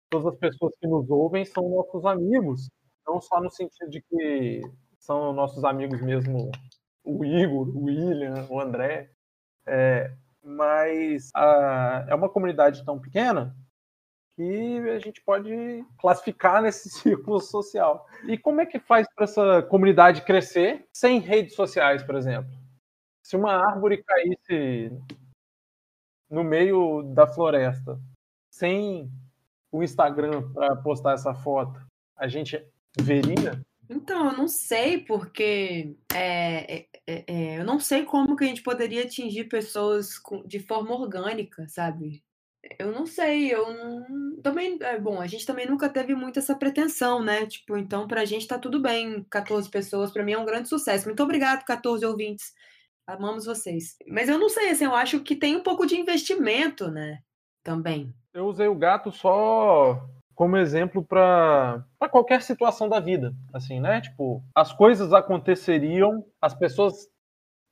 todas 0.08 0.32
as 0.32 0.38
pessoas 0.38 0.74
que 0.80 0.86
nos 0.86 1.08
ouvem 1.10 1.44
são 1.44 1.68
nossos 1.68 2.04
amigos, 2.04 2.68
não 3.06 3.20
só 3.20 3.40
no 3.40 3.50
sentido 3.50 3.90
de 3.90 4.00
que 4.02 4.62
são 4.98 5.32
nossos 5.32 5.62
amigos 5.64 6.00
mesmo, 6.00 6.50
o 7.04 7.24
Igor, 7.24 7.68
o 7.68 7.84
William, 7.84 8.46
o 8.48 8.60
André, 8.60 9.10
é, 9.66 10.12
mas 10.42 11.30
a, 11.34 12.06
é 12.08 12.14
uma 12.14 12.28
comunidade 12.28 12.84
tão 12.84 12.98
pequena 12.98 13.54
que 14.36 14.90
a 14.90 14.98
gente 14.98 15.20
pode 15.22 15.84
classificar 15.98 16.62
nesse 16.62 16.88
círculo 16.90 17.40
social. 17.40 18.06
E 18.26 18.38
como 18.38 18.60
é 18.60 18.66
que 18.66 18.78
faz 18.78 19.06
para 19.14 19.24
essa 19.24 19.62
comunidade 19.62 20.22
crescer 20.22 20.86
sem 20.92 21.18
redes 21.18 21.54
sociais, 21.54 22.02
por 22.02 22.14
exemplo? 22.14 22.50
Se 23.22 23.36
uma 23.36 23.54
árvore 23.54 24.02
caísse 24.02 24.90
no 26.30 26.42
meio 26.42 27.02
da 27.14 27.26
floresta, 27.26 28.00
sem 28.50 29.10
o 29.70 29.82
Instagram 29.82 30.52
para 30.52 30.76
postar 30.76 31.12
essa 31.12 31.34
foto, 31.34 31.80
a 32.16 32.26
gente 32.26 32.62
veria? 32.98 33.62
Então, 33.88 34.30
eu 34.30 34.36
não 34.36 34.48
sei, 34.48 34.98
porque 34.98 35.96
é, 36.14 36.78
é, 36.80 36.88
é, 37.06 37.24
é 37.26 37.58
eu 37.60 37.64
não 37.64 37.78
sei 37.78 38.04
como 38.04 38.36
que 38.36 38.44
a 38.44 38.46
gente 38.46 38.62
poderia 38.62 39.04
atingir 39.04 39.44
pessoas 39.44 40.20
de 40.46 40.58
forma 40.60 40.94
orgânica, 40.94 41.66
sabe? 41.68 42.22
Eu 42.78 42.92
não 42.92 43.06
sei, 43.06 43.52
eu 43.52 43.72
não... 43.72 44.40
também, 44.40 44.78
é 44.82 44.98
bom, 44.98 45.20
a 45.20 45.26
gente 45.26 45.44
também 45.44 45.66
nunca 45.66 45.88
teve 45.88 46.14
muito 46.14 46.38
essa 46.38 46.54
pretensão, 46.54 47.22
né? 47.22 47.46
Tipo, 47.46 47.76
então 47.76 48.06
pra 48.06 48.24
gente 48.24 48.46
tá 48.46 48.58
tudo 48.58 48.80
bem, 48.80 49.24
14 49.30 49.68
pessoas, 49.68 50.12
pra 50.12 50.22
mim 50.24 50.32
é 50.32 50.38
um 50.38 50.44
grande 50.44 50.68
sucesso. 50.68 51.06
Muito 51.06 51.22
obrigado, 51.22 51.64
14 51.64 52.04
ouvintes. 52.06 52.52
Amamos 53.06 53.46
vocês. 53.46 53.96
Mas 54.06 54.28
eu 54.28 54.38
não 54.38 54.48
sei, 54.48 54.70
assim, 54.70 54.84
eu 54.84 54.94
acho 54.94 55.20
que 55.20 55.34
tem 55.34 55.56
um 55.56 55.62
pouco 55.62 55.86
de 55.86 55.96
investimento, 55.96 56.88
né? 56.88 57.18
Também. 57.64 58.14
Eu 58.32 58.46
usei 58.46 58.68
o 58.68 58.76
gato 58.76 59.10
só 59.10 60.00
como 60.34 60.56
exemplo 60.56 61.04
para 61.04 61.84
qualquer 62.10 62.42
situação 62.42 62.88
da 62.88 63.00
vida, 63.00 63.34
assim, 63.52 63.80
né? 63.80 64.00
Tipo, 64.00 64.42
as 64.54 64.72
coisas 64.72 65.12
aconteceriam, 65.12 66.24
as 66.40 66.54
pessoas 66.54 67.08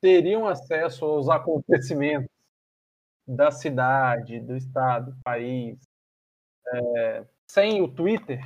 teriam 0.00 0.46
acesso 0.46 1.05
aos 1.05 1.29
acontecimentos 1.29 2.29
da 3.26 3.50
cidade, 3.50 4.40
do 4.40 4.56
estado, 4.56 5.12
do 5.12 5.22
país, 5.22 5.78
é, 6.72 7.24
sem 7.48 7.83
o 7.83 7.88
Twitter, 7.88 8.40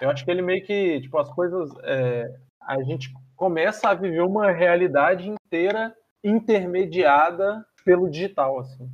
eu 0.00 0.10
acho 0.10 0.24
que 0.24 0.30
ele 0.30 0.42
meio 0.42 0.64
que, 0.64 1.00
tipo, 1.00 1.18
as 1.18 1.30
coisas, 1.30 1.70
é, 1.82 2.40
a 2.62 2.82
gente 2.82 3.12
começa 3.36 3.88
a 3.88 3.94
viver 3.94 4.22
uma 4.22 4.50
realidade 4.50 5.28
inteira 5.28 5.94
intermediada 6.22 7.66
pelo 7.84 8.10
digital, 8.10 8.60
assim. 8.60 8.90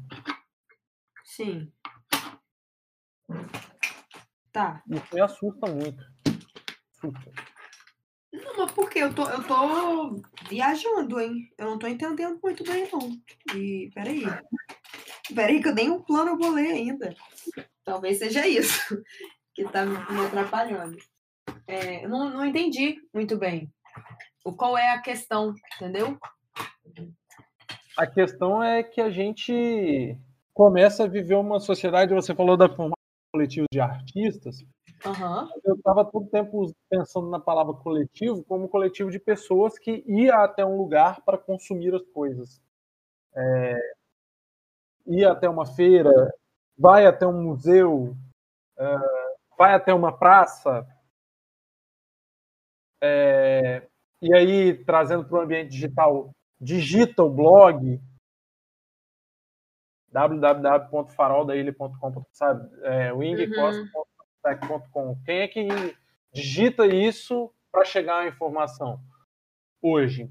Sim. 1.24 1.72
Tá. 4.52 4.82
Isso 4.88 5.14
me 5.14 5.20
assusta 5.20 5.66
muito. 5.66 6.04
Assusta. 6.92 7.55
Mas 8.56 8.72
por? 8.72 8.90
Eu 8.96 9.14
tô, 9.14 9.28
eu 9.28 9.42
tô 9.44 10.22
viajando, 10.48 11.20
hein? 11.20 11.52
Eu 11.58 11.66
não 11.66 11.78
tô 11.78 11.86
entendendo 11.86 12.38
muito 12.42 12.64
bem, 12.64 12.88
não. 12.90 13.20
E, 13.54 13.90
peraí. 13.94 14.22
Peraí, 15.34 15.60
que 15.60 15.68
eu 15.68 15.74
nem 15.74 15.90
um 15.90 16.02
plano 16.02 16.30
eu 16.30 16.38
vou 16.38 16.50
ler 16.50 16.72
ainda. 16.72 17.14
Talvez 17.84 18.18
seja 18.18 18.46
isso 18.46 19.02
que 19.54 19.64
tá 19.64 19.84
me 19.84 20.26
atrapalhando. 20.26 20.96
É, 21.66 22.04
eu 22.04 22.08
não, 22.08 22.30
não 22.30 22.46
entendi 22.46 22.96
muito 23.12 23.36
bem 23.36 23.70
o 24.44 24.52
qual 24.52 24.78
é 24.78 24.90
a 24.90 25.00
questão, 25.00 25.52
entendeu? 25.74 26.16
A 27.96 28.06
questão 28.06 28.62
é 28.62 28.82
que 28.82 29.00
a 29.00 29.10
gente 29.10 30.16
começa 30.54 31.02
a 31.02 31.08
viver 31.08 31.34
uma 31.34 31.58
sociedade, 31.58 32.14
você 32.14 32.32
falou 32.32 32.56
da 32.56 32.68
coletivo 33.32 33.66
de 33.72 33.80
artistas, 33.80 34.64
uhum. 35.04 35.48
eu 35.64 35.74
estava 35.74 36.04
todo 36.04 36.28
tempo 36.28 36.72
pensando 36.88 37.28
na 37.28 37.40
palavra 37.40 37.74
coletivo 37.74 38.44
como 38.44 38.68
coletivo 38.68 39.10
de 39.10 39.18
pessoas 39.18 39.78
que 39.78 40.04
ia 40.06 40.36
até 40.36 40.64
um 40.64 40.76
lugar 40.76 41.22
para 41.24 41.38
consumir 41.38 41.94
as 41.94 42.06
coisas. 42.08 42.62
É, 43.34 43.94
ia 45.06 45.32
até 45.32 45.48
uma 45.48 45.66
feira, 45.66 46.10
vai 46.78 47.06
até 47.06 47.26
um 47.26 47.42
museu, 47.42 48.16
uh, 48.78 49.56
vai 49.58 49.74
até 49.74 49.92
uma 49.92 50.16
praça, 50.16 50.86
é, 53.02 53.86
e 54.20 54.34
aí 54.34 54.84
trazendo 54.84 55.24
para 55.24 55.38
o 55.38 55.42
ambiente 55.42 55.70
digital, 55.70 56.30
digita 56.60 57.22
o 57.22 57.30
blog 57.30 58.00
www.faroldailha.com, 60.10 62.24
sabe? 62.32 62.68
É. 62.82 63.12
Uhum. 64.54 65.16
Quem 65.24 65.40
é 65.40 65.48
que 65.48 65.68
digita 66.32 66.86
isso 66.86 67.52
para 67.72 67.84
chegar 67.84 68.20
à 68.20 68.28
informação? 68.28 69.00
Hoje, 69.82 70.30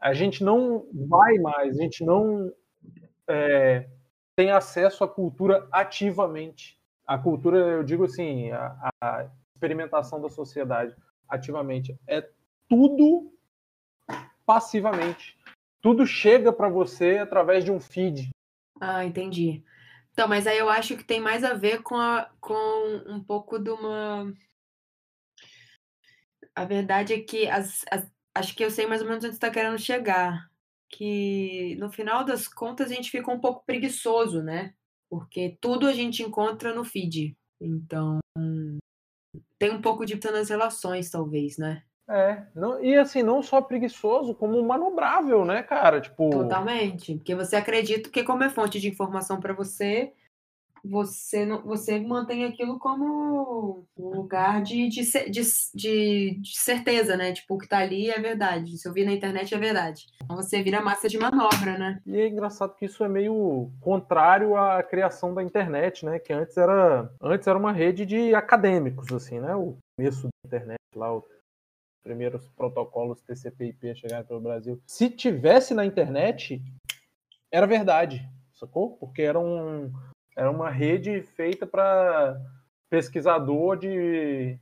a 0.00 0.12
gente 0.12 0.42
não 0.42 0.86
vai 0.92 1.38
mais, 1.38 1.78
a 1.78 1.82
gente 1.82 2.04
não 2.04 2.52
é, 3.28 3.88
tem 4.34 4.50
acesso 4.50 5.04
à 5.04 5.08
cultura 5.08 5.66
ativamente. 5.70 6.80
A 7.06 7.18
cultura, 7.18 7.58
eu 7.58 7.82
digo 7.82 8.04
assim, 8.04 8.50
a, 8.50 8.90
a 9.00 9.28
experimentação 9.54 10.20
da 10.20 10.28
sociedade 10.28 10.94
ativamente 11.28 11.96
é 12.06 12.28
tudo 12.68 13.32
passivamente. 14.44 15.36
Tudo 15.80 16.06
chega 16.06 16.52
para 16.52 16.68
você 16.68 17.18
através 17.18 17.64
de 17.64 17.70
um 17.70 17.80
feed. 17.80 18.30
Ah, 18.80 19.04
entendi. 19.04 19.64
Então, 20.12 20.28
mas 20.28 20.46
aí 20.46 20.58
eu 20.58 20.68
acho 20.68 20.96
que 20.96 21.04
tem 21.04 21.20
mais 21.20 21.42
a 21.44 21.54
ver 21.54 21.82
com, 21.82 21.96
a, 21.96 22.30
com 22.40 22.54
um 23.06 23.22
pouco 23.22 23.58
de 23.58 23.70
uma. 23.70 24.32
A 26.54 26.64
verdade 26.64 27.12
é 27.14 27.20
que 27.22 27.48
as, 27.48 27.82
as- 27.90 28.10
acho 28.34 28.54
que 28.54 28.64
eu 28.64 28.70
sei 28.70 28.86
mais 28.86 29.00
ou 29.02 29.08
menos 29.08 29.24
onde 29.24 29.34
está 29.34 29.50
querendo 29.50 29.78
chegar. 29.78 30.50
Que 30.88 31.74
no 31.76 31.90
final 31.90 32.24
das 32.24 32.46
contas 32.46 32.90
a 32.90 32.94
gente 32.94 33.10
fica 33.10 33.30
um 33.32 33.40
pouco 33.40 33.64
preguiçoso, 33.64 34.42
né? 34.42 34.74
Porque 35.08 35.56
tudo 35.60 35.86
a 35.86 35.92
gente 35.92 36.22
encontra 36.22 36.74
no 36.74 36.84
feed. 36.84 37.34
Então, 37.60 38.18
tem 39.58 39.70
um 39.70 39.80
pouco 39.80 40.04
de 40.04 40.18
nas 40.30 40.50
relações, 40.50 41.08
talvez, 41.10 41.56
né? 41.56 41.82
É, 42.08 42.42
não, 42.54 42.82
e 42.82 42.96
assim, 42.96 43.22
não 43.22 43.42
só 43.42 43.60
preguiçoso, 43.60 44.34
como 44.34 44.62
manobrável, 44.62 45.44
né, 45.44 45.62
cara? 45.62 46.00
Tipo, 46.00 46.30
Totalmente. 46.30 47.14
Porque 47.14 47.34
você 47.34 47.56
acredita 47.56 48.10
que, 48.10 48.24
como 48.24 48.42
é 48.42 48.50
fonte 48.50 48.80
de 48.80 48.88
informação 48.88 49.40
para 49.40 49.54
você, 49.54 50.12
você, 50.84 51.46
não, 51.46 51.62
você 51.62 52.00
mantém 52.00 52.44
aquilo 52.44 52.78
como 52.78 53.86
um 53.96 54.08
lugar 54.08 54.62
de, 54.62 54.88
de, 54.88 55.02
de, 55.30 55.42
de, 55.74 56.38
de 56.40 56.58
certeza, 56.58 57.16
né? 57.16 57.32
Tipo, 57.32 57.54
o 57.54 57.58
que 57.58 57.68
tá 57.68 57.78
ali 57.78 58.10
é 58.10 58.18
verdade. 58.18 58.76
Se 58.76 58.88
eu 58.88 58.92
vi 58.92 59.04
na 59.04 59.12
internet 59.12 59.54
é 59.54 59.58
verdade. 59.58 60.06
Então 60.24 60.36
você 60.36 60.60
vira 60.62 60.82
massa 60.82 61.08
de 61.08 61.18
manobra, 61.18 61.78
né? 61.78 62.00
E 62.04 62.20
é 62.20 62.26
engraçado 62.26 62.74
que 62.74 62.86
isso 62.86 63.04
é 63.04 63.08
meio 63.08 63.70
contrário 63.80 64.56
à 64.56 64.82
criação 64.82 65.32
da 65.32 65.42
internet, 65.42 66.04
né? 66.04 66.18
Que 66.18 66.32
antes 66.32 66.56
era, 66.56 67.08
antes 67.22 67.46
era 67.46 67.58
uma 67.58 67.72
rede 67.72 68.04
de 68.04 68.34
acadêmicos, 68.34 69.12
assim, 69.12 69.38
né? 69.38 69.54
O 69.54 69.76
começo 69.96 70.22
da 70.22 70.48
internet 70.48 70.80
lá, 70.96 71.16
os 71.16 71.24
primeiros 72.02 72.46
protocolos 72.48 73.20
TCP/IP 73.22 73.94
chegaram 73.94 74.26
pelo 74.26 74.40
Brasil. 74.40 74.80
Se 74.86 75.08
tivesse 75.08 75.74
na 75.74 75.84
internet, 75.84 76.62
era 77.50 77.66
verdade, 77.66 78.28
sacou? 78.54 78.96
Porque 78.96 79.22
era, 79.22 79.38
um, 79.38 79.92
era 80.36 80.50
uma 80.50 80.70
rede 80.70 81.22
feita 81.22 81.66
para 81.66 82.40
pesquisador 82.90 83.78
de 83.78 84.58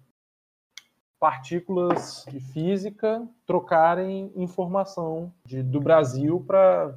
partículas 1.18 2.24
de 2.30 2.40
física 2.40 3.28
trocarem 3.44 4.32
informação 4.34 5.32
de, 5.44 5.62
do 5.62 5.80
Brasil 5.80 6.42
para 6.46 6.96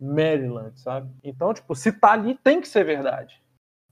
Maryland, 0.00 0.78
sabe? 0.78 1.10
Então, 1.24 1.52
tipo, 1.52 1.74
se 1.74 1.90
tá 1.92 2.12
ali, 2.12 2.36
tem 2.36 2.60
que 2.60 2.68
ser 2.68 2.84
verdade. 2.84 3.42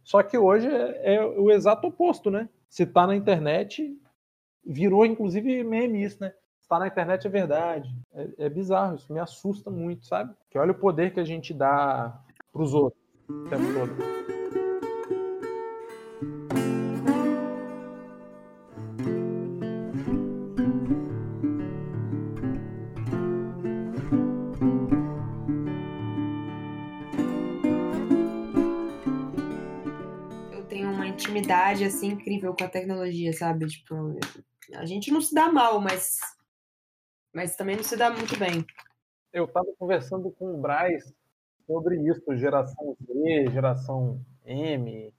Só 0.05 0.23
que 0.23 0.39
hoje 0.39 0.69
é, 0.69 1.17
é 1.17 1.25
o 1.25 1.51
exato 1.51 1.89
oposto, 1.89 2.31
né? 2.31 2.49
Se 2.69 2.87
tá 2.87 3.07
na 3.07 3.17
internet, 3.17 3.99
virou 4.67 5.05
inclusive 5.05 5.63
meme 5.65 6.03
isso, 6.05 6.21
né? 6.21 6.33
Se 6.61 6.69
tá 6.69 6.79
na 6.79 6.87
internet 6.87 7.27
é 7.27 7.31
verdade. 7.31 7.95
É, 8.15 8.47
é 8.47 8.49
bizarro, 8.49 8.97
isso 8.97 9.13
me 9.13 9.21
assusta 9.21 9.71
muito, 9.71 10.07
sabe? 10.07 10.35
Que 10.51 10.59
olha 10.59 10.73
o 10.73 10.79
poder 10.79 11.13
que 11.13 11.21
a 11.21 11.25
gente 11.25 11.53
dá 11.53 12.19
pros 12.53 12.73
outros 12.73 13.05
o 13.29 13.45
tempo 13.49 13.65
todo. 13.75 13.93
Eu 30.53 30.65
tenho 30.65 30.91
uma 30.91 31.07
intimidade, 31.07 31.85
assim, 31.85 32.09
incrível 32.09 32.55
com 32.55 32.65
a 32.65 32.69
tecnologia, 32.69 33.33
sabe? 33.33 33.67
Tipo, 33.67 34.19
a 34.75 34.85
gente 34.87 35.11
não 35.11 35.21
se 35.21 35.35
dá 35.35 35.51
mal, 35.53 35.81
mas, 35.81 36.19
mas 37.33 37.57
também 37.57 37.77
não 37.77 37.83
se 37.85 37.97
dá 37.97 38.11
muito 38.11 38.39
bem. 38.39 38.65
Eu 39.33 39.47
tava 39.49 39.67
conversando 39.79 40.31
com 40.31 40.55
o 40.55 40.61
Braz 40.61 41.13
sobre 41.67 41.97
isso, 42.09 42.37
geração 42.37 42.97
Z, 43.05 43.51
geração 43.51 44.25
M, 44.45 45.13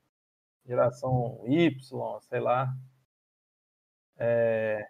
geração 0.65 1.43
Y, 1.47 2.19
sei 2.21 2.39
lá. 2.39 2.73
É, 4.17 4.85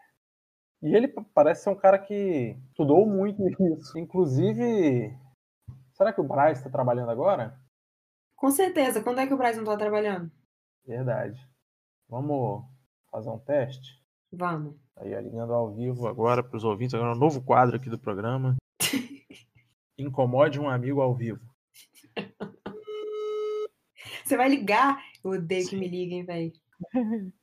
E 0.82 0.96
ele 0.96 1.08
pa- 1.08 1.26
parece 1.34 1.64
ser 1.64 1.70
um 1.72 1.76
cara 1.76 1.98
que 1.98 2.56
estudou 2.70 3.06
muito 3.08 3.42
isso. 3.74 3.98
Inclusive, 3.98 5.18
será 5.94 6.14
que 6.14 6.22
o 6.22 6.28
Braz 6.28 6.60
está 6.60 6.70
trabalhando 6.70 7.10
agora? 7.10 7.60
Com 8.36 8.52
certeza. 8.52 9.02
Quando 9.02 9.20
é 9.22 9.28
que 9.28 9.34
o 9.34 9.38
Brasil 9.38 9.64
não 9.64 9.72
tá 9.72 9.78
trabalhando? 9.78 10.32
Verdade. 10.86 11.40
Vamos 12.08 12.64
fazer 13.10 13.30
um 13.30 13.40
teste? 13.40 14.05
Vamos. 14.38 14.76
Aí, 14.98 15.16
ó, 15.16 15.20
ligando 15.20 15.54
ao 15.54 15.74
vivo 15.74 16.08
agora 16.08 16.44
para 16.44 16.58
os 16.58 16.64
ouvintes, 16.66 16.94
agora 16.94 17.16
um 17.16 17.20
novo 17.20 17.42
quadro 17.42 17.78
aqui 17.78 17.90
do 17.90 17.98
programa. 17.98 18.56
Incomode 19.98 20.60
um 20.60 20.70
amigo 20.70 21.02
ao 21.02 21.16
vivo. 21.16 21.40
Você 24.26 24.36
vai 24.36 24.50
ligar? 24.50 25.02
Eu 25.24 25.32
odeio 25.32 25.68
que 25.70 25.78
me 25.78 25.88
liguem, 25.88 26.26
velho. 26.26 26.52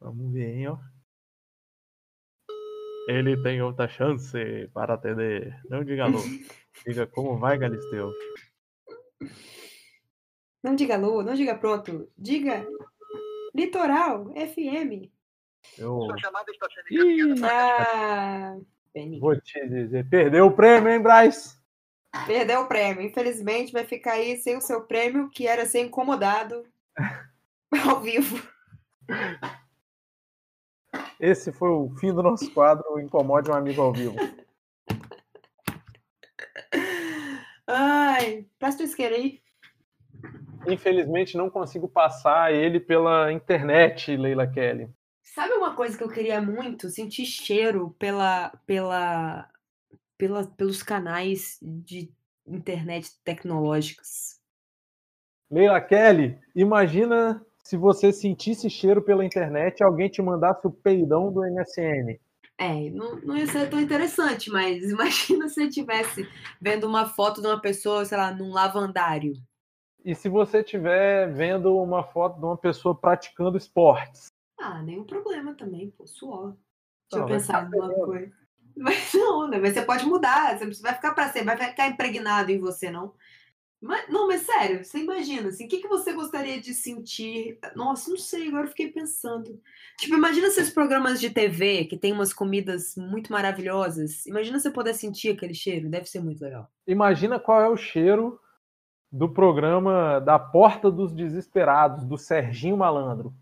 Vamos 0.00 0.32
ver, 0.32 0.54
hein, 0.56 0.68
ó. 0.68 0.78
Ele 3.08 3.42
tem 3.42 3.60
outra 3.60 3.88
chance 3.88 4.38
para 4.72 4.94
atender. 4.94 5.60
Não 5.68 5.82
diga 5.82 6.04
alô. 6.04 6.20
Diga 6.86 7.06
como 7.06 7.36
vai, 7.38 7.58
Galisteu. 7.58 8.12
Não 10.62 10.76
diga 10.76 10.94
alô, 10.94 11.22
não 11.22 11.34
diga 11.34 11.56
pronto. 11.56 12.08
Diga 12.16 12.64
Litoral 13.54 14.32
FM. 14.34 15.10
Eu 15.78 16.08
chamada 16.18 16.50
está 16.50 16.66
sendo 16.70 17.02
Ih, 17.02 17.44
Ah, 17.44 18.56
vou 19.20 19.40
te 19.40 19.68
dizer. 19.68 20.08
Perdeu 20.08 20.46
o 20.46 20.52
prêmio, 20.52 20.90
hein, 20.90 21.00
Braz? 21.00 21.60
Perdeu 22.26 22.62
o 22.62 22.68
prêmio. 22.68 23.02
Infelizmente, 23.02 23.72
vai 23.72 23.84
ficar 23.84 24.12
aí 24.12 24.36
sem 24.38 24.56
o 24.56 24.60
seu 24.60 24.82
prêmio, 24.82 25.30
que 25.30 25.46
era 25.46 25.64
ser 25.64 25.80
incomodado 25.80 26.64
ao 27.88 28.00
vivo. 28.00 28.42
Esse 31.18 31.52
foi 31.52 31.68
o 31.68 31.90
fim 31.98 32.12
do 32.12 32.22
nosso 32.22 32.50
quadro 32.52 32.84
o 32.92 33.00
Incomode 33.00 33.50
um 33.50 33.54
amigo 33.54 33.80
ao 33.80 33.92
vivo. 33.92 34.16
Ai, 37.66 38.46
presta 38.58 38.78
tua 38.78 38.86
isqueira 38.86 39.14
aí. 39.14 39.40
Infelizmente 40.66 41.36
não 41.36 41.50
consigo 41.50 41.88
passar 41.88 42.52
ele 42.52 42.78
pela 42.78 43.32
internet, 43.32 44.16
Leila 44.16 44.46
Kelly. 44.46 44.88
Sabe 45.22 45.54
uma 45.54 45.74
coisa 45.74 45.96
que 45.96 46.04
eu 46.04 46.08
queria 46.08 46.40
muito? 46.40 46.90
Sentir 46.90 47.24
cheiro 47.24 47.94
pela, 47.98 48.52
pela, 48.66 49.48
pela, 50.18 50.44
pelos 50.44 50.82
canais 50.82 51.58
de 51.62 52.10
internet 52.46 53.10
tecnológicos. 53.24 54.40
Leila 55.50 55.80
Kelly, 55.80 56.38
imagina 56.54 57.44
se 57.62 57.76
você 57.76 58.12
sentisse 58.12 58.68
cheiro 58.68 59.02
pela 59.02 59.24
internet 59.24 59.80
e 59.80 59.84
alguém 59.84 60.08
te 60.08 60.20
mandasse 60.20 60.66
o 60.66 60.70
peidão 60.70 61.32
do 61.32 61.40
MSN. 61.40 62.18
É, 62.58 62.90
não, 62.90 63.16
não 63.16 63.36
ia 63.36 63.46
ser 63.46 63.68
tão 63.70 63.80
interessante, 63.80 64.50
mas 64.50 64.82
imagina 64.90 65.48
se 65.48 65.62
eu 65.62 65.68
estivesse 65.68 66.28
vendo 66.60 66.86
uma 66.86 67.06
foto 67.06 67.40
de 67.40 67.46
uma 67.46 67.60
pessoa, 67.60 68.04
sei 68.04 68.18
lá, 68.18 68.32
num 68.32 68.52
lavandário. 68.52 69.32
E 70.04 70.14
se 70.14 70.28
você 70.28 70.60
estiver 70.60 71.32
vendo 71.32 71.76
uma 71.76 72.02
foto 72.02 72.38
de 72.38 72.44
uma 72.44 72.56
pessoa 72.56 72.94
praticando 72.94 73.56
esportes? 73.56 74.26
Ah, 74.58 74.82
nenhum 74.82 75.04
problema 75.04 75.54
também, 75.54 75.90
pô, 75.90 76.06
suor. 76.06 76.56
Deixa 77.10 77.16
Não, 77.16 77.20
eu 77.20 77.26
pensar 77.26 77.70
numa 77.70 77.88
fedendo. 77.88 78.04
coisa. 78.04 78.32
Mas 78.76 79.12
não, 79.14 79.48
né? 79.48 79.58
Mas 79.58 79.74
você 79.74 79.82
pode 79.82 80.04
mudar, 80.04 80.58
você 80.58 80.82
vai 80.82 80.94
ficar 80.94 81.14
pra 81.14 81.28
sempre, 81.28 81.56
vai 81.56 81.70
ficar 81.70 81.88
impregnado 81.88 82.50
em 82.50 82.58
você, 82.58 82.90
não? 82.90 83.14
Mas, 83.80 84.08
não, 84.08 84.28
mas 84.28 84.42
sério, 84.42 84.84
você 84.84 84.98
imagina, 84.98 85.48
assim, 85.48 85.66
o 85.66 85.68
que, 85.68 85.80
que 85.80 85.88
você 85.88 86.12
gostaria 86.12 86.60
de 86.60 86.72
sentir? 86.72 87.58
Nossa, 87.74 88.08
não 88.08 88.16
sei, 88.16 88.46
agora 88.46 88.64
eu 88.64 88.68
fiquei 88.68 88.92
pensando. 88.92 89.60
Tipo, 89.98 90.14
imagina 90.14 90.46
esses 90.46 90.70
programas 90.70 91.20
de 91.20 91.30
TV 91.30 91.86
que 91.86 91.96
tem 91.96 92.12
umas 92.12 92.32
comidas 92.32 92.94
muito 92.96 93.32
maravilhosas. 93.32 94.24
Imagina 94.24 94.60
você 94.60 94.70
poder 94.70 94.94
sentir 94.94 95.30
aquele 95.30 95.52
cheiro, 95.54 95.90
deve 95.90 96.06
ser 96.06 96.20
muito 96.20 96.40
legal. 96.42 96.70
Imagina 96.86 97.40
qual 97.40 97.60
é 97.60 97.68
o 97.68 97.76
cheiro 97.76 98.40
do 99.12 99.28
programa 99.28 100.18
da 100.20 100.38
Porta 100.38 100.90
dos 100.90 101.12
Desesperados, 101.12 102.04
do 102.04 102.16
Serginho 102.16 102.78
Malandro. 102.78 103.34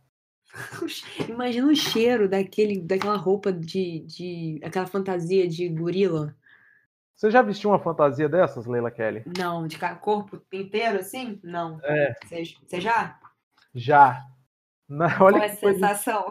Imagina 1.28 1.68
o 1.68 1.76
cheiro 1.76 2.28
daquele, 2.28 2.80
daquela 2.80 3.16
roupa 3.16 3.52
de, 3.52 4.00
de. 4.00 4.60
aquela 4.64 4.86
fantasia 4.86 5.46
de 5.46 5.68
gorila. 5.68 6.34
Você 7.14 7.30
já 7.30 7.40
vestiu 7.40 7.70
uma 7.70 7.78
fantasia 7.78 8.28
dessas, 8.28 8.66
Leila 8.66 8.90
Kelly? 8.90 9.22
Não, 9.38 9.66
de 9.66 9.78
corpo 10.00 10.42
inteiro 10.52 10.98
assim? 10.98 11.38
Não. 11.44 11.78
É. 11.84 12.14
Você 12.24 12.80
já? 12.80 13.20
Já. 13.74 14.26
Na- 14.88 15.14
Qual 15.18 15.26
olha, 15.32 15.44
é 15.44 15.52
a 15.52 15.56
coisa, 15.56 15.78
sensação? 15.78 16.30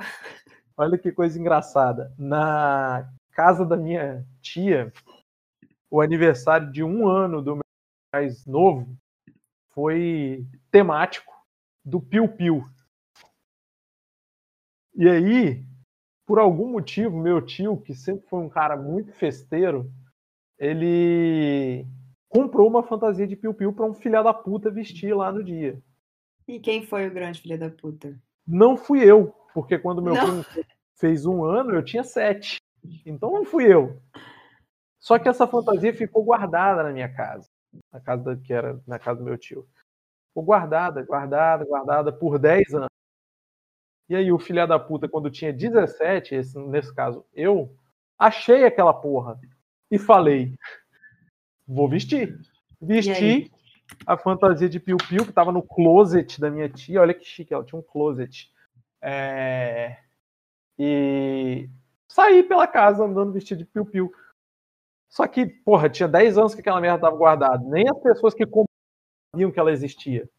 olha 0.75 0.97
que 0.97 1.11
coisa 1.11 1.39
engraçada. 1.39 2.13
Na 2.17 3.07
casa 3.31 3.65
da 3.65 3.77
minha 3.77 4.25
tia, 4.41 4.91
o 5.89 6.01
aniversário 6.01 6.69
de 6.71 6.83
um 6.83 7.07
ano 7.07 7.41
do 7.41 7.53
meu 7.55 7.63
mais 8.11 8.45
novo 8.45 8.97
foi 9.69 10.45
temático 10.71 11.33
do 11.83 12.01
Piu 12.01 12.27
Piu. 12.27 12.63
E 14.95 15.07
aí, 15.07 15.65
por 16.25 16.39
algum 16.39 16.69
motivo, 16.69 17.17
meu 17.17 17.41
tio, 17.41 17.77
que 17.77 17.93
sempre 17.93 18.27
foi 18.27 18.39
um 18.39 18.49
cara 18.49 18.75
muito 18.75 19.13
festeiro, 19.13 19.91
ele 20.57 21.87
comprou 22.27 22.67
uma 22.67 22.83
fantasia 22.83 23.25
de 23.25 23.35
piu-piu 23.35 23.73
pra 23.73 23.85
um 23.85 23.93
filha 23.93 24.21
da 24.21 24.33
puta 24.33 24.69
vestir 24.69 25.15
lá 25.15 25.31
no 25.31 25.43
dia. 25.43 25.81
E 26.47 26.59
quem 26.59 26.85
foi 26.85 27.07
o 27.07 27.13
grande 27.13 27.41
filho 27.41 27.57
da 27.57 27.69
puta? 27.69 28.19
Não 28.45 28.75
fui 28.75 29.03
eu, 29.03 29.33
porque 29.53 29.79
quando 29.79 30.01
meu 30.01 30.13
Não. 30.13 30.43
filho 30.43 30.65
fez 30.95 31.25
um 31.25 31.43
ano, 31.43 31.73
eu 31.73 31.83
tinha 31.83 32.03
sete. 32.03 32.57
Então 33.05 33.31
não 33.31 33.45
fui 33.45 33.65
eu. 33.71 34.01
Só 34.99 35.17
que 35.17 35.29
essa 35.29 35.47
fantasia 35.47 35.93
ficou 35.93 36.23
guardada 36.23 36.83
na 36.83 36.91
minha 36.91 37.11
casa. 37.13 37.49
Na 37.91 37.99
casa 37.99 38.35
que 38.37 38.53
era 38.53 38.79
na 38.87 38.97
casa 38.99 39.19
do 39.19 39.25
meu 39.25 39.37
tio. 39.37 39.67
Ficou 40.29 40.43
guardada, 40.43 41.03
guardada, 41.03 41.65
guardada 41.65 42.11
por 42.11 42.37
10 42.39 42.73
anos. 42.73 42.89
E 44.09 44.15
aí 44.15 44.31
o 44.31 44.39
filho 44.39 44.65
da 44.67 44.79
puta, 44.79 45.07
quando 45.07 45.29
tinha 45.29 45.53
17, 45.53 46.33
esse- 46.35 46.57
nesse 46.57 46.93
caso 46.93 47.25
eu, 47.33 47.75
achei 48.17 48.63
aquela 48.65 48.93
porra 48.93 49.39
e 49.91 49.99
falei: 49.99 50.55
vou 51.67 51.87
vestir. 51.87 52.39
Vesti 52.81 53.51
a 54.05 54.17
fantasia 54.17 54.69
de 54.69 54.79
piu-piu 54.79 55.25
que 55.25 55.33
tava 55.33 55.51
no 55.51 55.61
closet 55.61 56.39
da 56.39 56.49
minha 56.49 56.69
tia. 56.69 57.01
Olha 57.01 57.13
que 57.13 57.25
chique, 57.25 57.53
ela 57.53 57.63
tinha 57.63 57.77
um 57.79 57.83
closet. 57.83 58.51
É, 59.01 59.97
E 60.77 61.69
saí 62.07 62.43
pela 62.43 62.67
casa 62.67 63.03
andando 63.03 63.33
vestido 63.33 63.59
de 63.59 63.65
piu-piu. 63.65 64.11
Só 65.09 65.27
que, 65.27 65.45
porra, 65.45 65.89
tinha 65.89 66.07
10 66.07 66.37
anos 66.37 66.53
que 66.53 66.61
aquela 66.61 66.79
merda 66.79 67.01
tava 67.01 67.17
guardada. 67.17 67.63
Nem 67.67 67.89
as 67.89 67.99
pessoas 67.99 68.33
que 68.33 68.45
sabiam 69.33 69.51
que 69.51 69.59
ela 69.59 69.71
existia. 69.71 70.29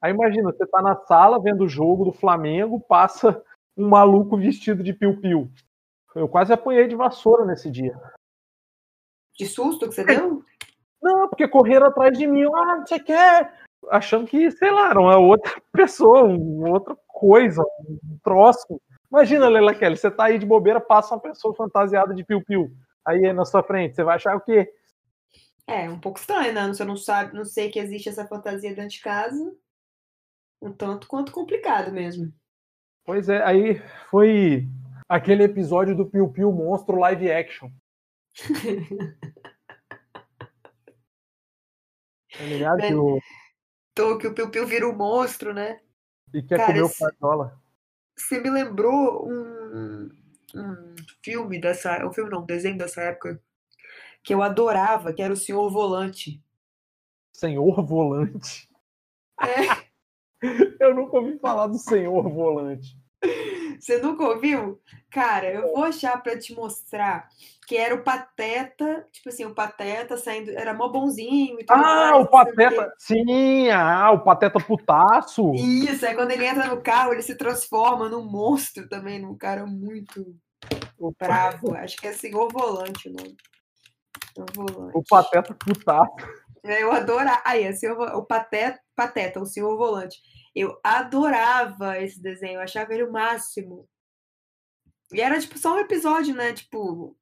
Aí 0.00 0.12
imagina, 0.12 0.52
você 0.52 0.66
tá 0.66 0.82
na 0.82 0.96
sala 0.96 1.40
vendo 1.40 1.64
o 1.64 1.68
jogo 1.68 2.04
do 2.04 2.12
Flamengo, 2.12 2.80
passa 2.80 3.42
um 3.76 3.88
maluco 3.88 4.36
vestido 4.36 4.82
de 4.82 4.92
piu-piu. 4.92 5.50
Eu 6.14 6.28
quase 6.28 6.52
apanhei 6.52 6.86
de 6.86 6.94
vassoura 6.94 7.44
nesse 7.44 7.70
dia. 7.70 7.98
De 9.34 9.46
susto 9.46 9.88
que 9.88 9.94
você 9.94 10.04
deu? 10.04 10.44
Não, 11.02 11.28
porque 11.28 11.48
correram 11.48 11.86
atrás 11.86 12.16
de 12.16 12.26
mim. 12.26 12.44
Ah, 12.54 12.76
não 12.76 12.86
sei 12.86 12.98
o 12.98 13.04
que. 13.04 13.12
Achando 13.90 14.26
que, 14.26 14.50
sei 14.50 14.70
lá, 14.70 14.90
era 14.90 15.00
uma 15.00 15.16
outra 15.16 15.50
pessoa, 15.72 16.24
uma 16.24 16.70
outra 16.70 16.96
coisa, 17.08 17.62
um 17.88 18.18
troço. 18.22 18.80
Imagina, 19.10 19.48
Leila 19.48 19.74
Kelly, 19.74 19.96
você 19.96 20.10
tá 20.10 20.24
aí 20.24 20.38
de 20.38 20.46
bobeira, 20.46 20.80
passa 20.80 21.14
uma 21.14 21.20
pessoa 21.20 21.54
fantasiada 21.54 22.14
de 22.14 22.24
piu-piu. 22.24 22.70
Aí 23.04 23.32
na 23.32 23.44
sua 23.44 23.62
frente, 23.62 23.96
você 23.96 24.04
vai 24.04 24.16
achar 24.16 24.36
o 24.36 24.40
quê? 24.40 24.72
É, 25.66 25.88
um 25.88 25.98
pouco 25.98 26.18
estranho, 26.18 26.52
né? 26.52 26.68
Você 26.68 26.84
não 26.84 26.96
sabe, 26.96 27.34
não 27.34 27.44
sei 27.44 27.70
que 27.70 27.78
existe 27.78 28.08
essa 28.08 28.26
fantasia 28.26 28.74
dentro 28.74 28.90
de 28.90 29.00
casa. 29.00 29.56
Um 30.60 30.72
tanto 30.72 31.06
quanto 31.08 31.32
complicado 31.32 31.92
mesmo. 31.92 32.32
Pois 33.04 33.28
é, 33.28 33.42
aí 33.42 33.82
foi 34.10 34.68
aquele 35.08 35.44
episódio 35.44 35.96
do 35.96 36.08
Piu 36.08 36.28
Piu 36.30 36.52
Monstro 36.52 36.98
live 36.98 37.30
action. 37.30 37.70
Tá 42.36 42.44
ligado? 42.44 42.78
Que 42.78 42.94
o... 42.94 43.20
Então 43.92 44.18
que 44.18 44.26
o 44.26 44.34
Piu 44.34 44.50
Piu 44.50 44.66
vira 44.66 44.88
um 44.88 44.96
monstro, 44.96 45.52
né? 45.52 45.80
E 46.32 46.42
quer 46.42 46.56
Cara, 46.56 46.72
comer 46.72 46.82
o 46.82 46.90
Padola. 46.98 47.60
Você 48.16 48.40
me 48.40 48.50
lembrou 48.50 49.28
um, 49.28 50.08
um 50.54 50.94
filme 51.22 51.60
dessa. 51.60 52.04
Um 52.06 52.12
filme 52.12 52.30
não, 52.30 52.42
um 52.42 52.46
desenho 52.46 52.78
dessa 52.78 53.00
época 53.02 53.40
que 54.22 54.32
eu 54.34 54.42
adorava, 54.42 55.12
que 55.12 55.22
era 55.22 55.32
o 55.32 55.36
Senhor 55.36 55.68
Volante. 55.70 56.40
Senhor 57.32 57.84
Volante. 57.84 58.68
É, 59.40 59.82
Eu 60.80 60.94
nunca 60.94 61.16
ouvi 61.18 61.38
falar 61.38 61.68
do 61.68 61.78
Senhor 61.78 62.28
Volante. 62.28 62.96
você 63.80 63.98
nunca 63.98 64.24
ouviu? 64.24 64.80
Cara, 65.10 65.52
eu 65.52 65.62
vou 65.72 65.84
achar 65.84 66.20
pra 66.22 66.38
te 66.38 66.54
mostrar 66.54 67.28
que 67.66 67.76
era 67.76 67.94
o 67.94 68.02
Pateta, 68.02 69.06
tipo 69.12 69.28
assim, 69.28 69.44
o 69.44 69.54
Pateta 69.54 70.16
saindo, 70.16 70.50
era 70.50 70.74
mó 70.74 70.88
bonzinho 70.88 71.60
e 71.60 71.64
tudo 71.64 71.76
Ah, 71.78 72.12
mais, 72.12 72.16
o 72.16 72.20
o. 72.22 72.26
Pateta. 72.26 72.92
Sim, 72.98 73.70
ah, 73.70 74.10
o 74.10 74.20
Pateta 74.24 74.58
putaço. 74.58 75.52
Isso, 75.54 76.04
aí 76.04 76.14
quando 76.14 76.32
ele 76.32 76.44
entra 76.44 76.66
no 76.66 76.82
carro, 76.82 77.12
ele 77.12 77.22
se 77.22 77.36
transforma 77.36 78.08
num 78.08 78.24
monstro 78.24 78.88
também, 78.88 79.20
num 79.20 79.36
cara 79.36 79.64
muito 79.66 80.36
O, 80.98 81.12
bravo. 81.18 81.74
Acho 81.74 81.96
que 81.96 82.06
é 82.06 82.12
Senhor 82.12 82.48
Volante 82.52 83.08
o 83.08 83.12
nome. 83.12 83.36
Senhor 84.34 84.48
Volante. 84.54 84.96
o 84.96 85.02
Pateta 85.02 85.54
putaço. 85.54 86.12
É, 86.64 86.82
Eu 86.82 86.92
adorava. 86.92 87.42
Aí, 87.44 87.64
é 87.64 87.72
senhor, 87.72 87.96
Vo- 87.96 88.18
o 88.18 88.24
Pateta, 88.24 88.80
Pateta, 88.94 89.40
o 89.40 89.46
Senhor 89.46 89.76
Volante. 89.76 90.16
Eu 90.54 90.78
adorava 90.84 91.98
esse 91.98 92.20
desenho, 92.22 92.54
eu 92.54 92.60
achava 92.60 92.92
ele 92.94 93.04
o 93.04 93.12
máximo. 93.12 93.88
E 95.12 95.20
era 95.20 95.38
tipo 95.40 95.58
só 95.58 95.74
um 95.74 95.78
episódio, 95.80 96.34
né? 96.34 96.52
Tipo, 96.52 97.16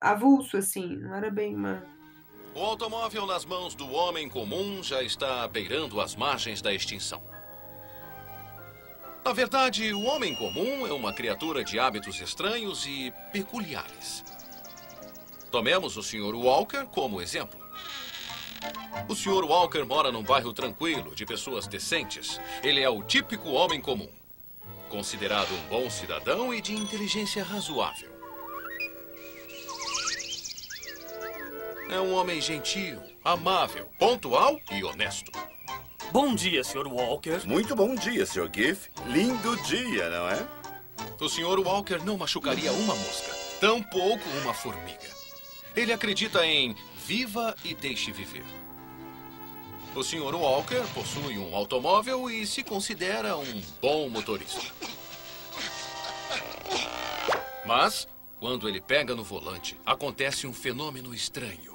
avulso, 0.00 0.56
assim. 0.56 0.96
Não 0.96 1.14
era 1.14 1.30
bem 1.30 1.54
uma. 1.54 1.86
O 2.54 2.58
automóvel 2.60 3.26
nas 3.26 3.44
mãos 3.44 3.74
do 3.76 3.88
homem 3.92 4.28
comum 4.28 4.82
já 4.82 5.02
está 5.02 5.46
beirando 5.46 6.00
as 6.00 6.16
margens 6.16 6.60
da 6.60 6.74
extinção. 6.74 7.22
Na 9.24 9.32
verdade, 9.34 9.92
o 9.92 10.02
homem 10.02 10.34
comum 10.34 10.86
é 10.86 10.92
uma 10.92 11.12
criatura 11.12 11.62
de 11.62 11.78
hábitos 11.78 12.20
estranhos 12.20 12.86
e 12.86 13.12
peculiares. 13.32 14.24
Tomemos 15.50 15.96
o 15.96 16.02
Sr. 16.02 16.34
Walker 16.34 16.86
como 16.86 17.20
exemplo. 17.20 17.60
O 19.08 19.14
Sr. 19.14 19.44
Walker 19.44 19.84
mora 19.84 20.10
num 20.10 20.22
bairro 20.22 20.52
tranquilo, 20.52 21.14
de 21.14 21.26
pessoas 21.26 21.66
decentes. 21.66 22.40
Ele 22.62 22.80
é 22.80 22.88
o 22.88 23.02
típico 23.02 23.50
homem 23.50 23.80
comum. 23.80 24.08
Considerado 24.88 25.52
um 25.52 25.68
bom 25.68 25.90
cidadão 25.90 26.52
e 26.52 26.60
de 26.60 26.74
inteligência 26.74 27.44
razoável. 27.44 28.10
É 31.90 32.00
um 32.00 32.14
homem 32.14 32.40
gentil, 32.40 33.00
amável, 33.22 33.90
pontual 33.98 34.58
e 34.72 34.82
honesto. 34.82 35.30
Bom 36.12 36.34
dia, 36.34 36.64
Sr. 36.64 36.88
Walker. 36.88 37.46
Muito 37.46 37.76
bom 37.76 37.94
dia, 37.94 38.26
Sr. 38.26 38.50
Giff. 38.52 38.90
Lindo 39.06 39.56
dia, 39.62 40.10
não 40.10 40.28
é? 40.28 40.44
O 41.20 41.28
Sr. 41.28 41.60
Walker 41.64 41.98
não 42.04 42.18
machucaria 42.18 42.72
uma 42.72 42.96
mosca, 42.96 43.32
tampouco 43.60 44.28
uma 44.42 44.52
formiga. 44.52 45.08
Ele 45.76 45.92
acredita 45.92 46.44
em 46.44 46.74
viva 47.06 47.54
e 47.64 47.76
deixe 47.76 48.10
viver. 48.10 48.44
O 49.94 50.02
Sr. 50.02 50.34
Walker 50.34 50.82
possui 50.94 51.38
um 51.38 51.54
automóvel 51.54 52.28
e 52.28 52.44
se 52.44 52.64
considera 52.64 53.36
um 53.36 53.62
bom 53.80 54.08
motorista. 54.08 54.62
Mas, 57.64 58.08
quando 58.40 58.68
ele 58.68 58.80
pega 58.80 59.14
no 59.14 59.22
volante, 59.22 59.78
acontece 59.86 60.44
um 60.44 60.52
fenômeno 60.52 61.14
estranho. 61.14 61.69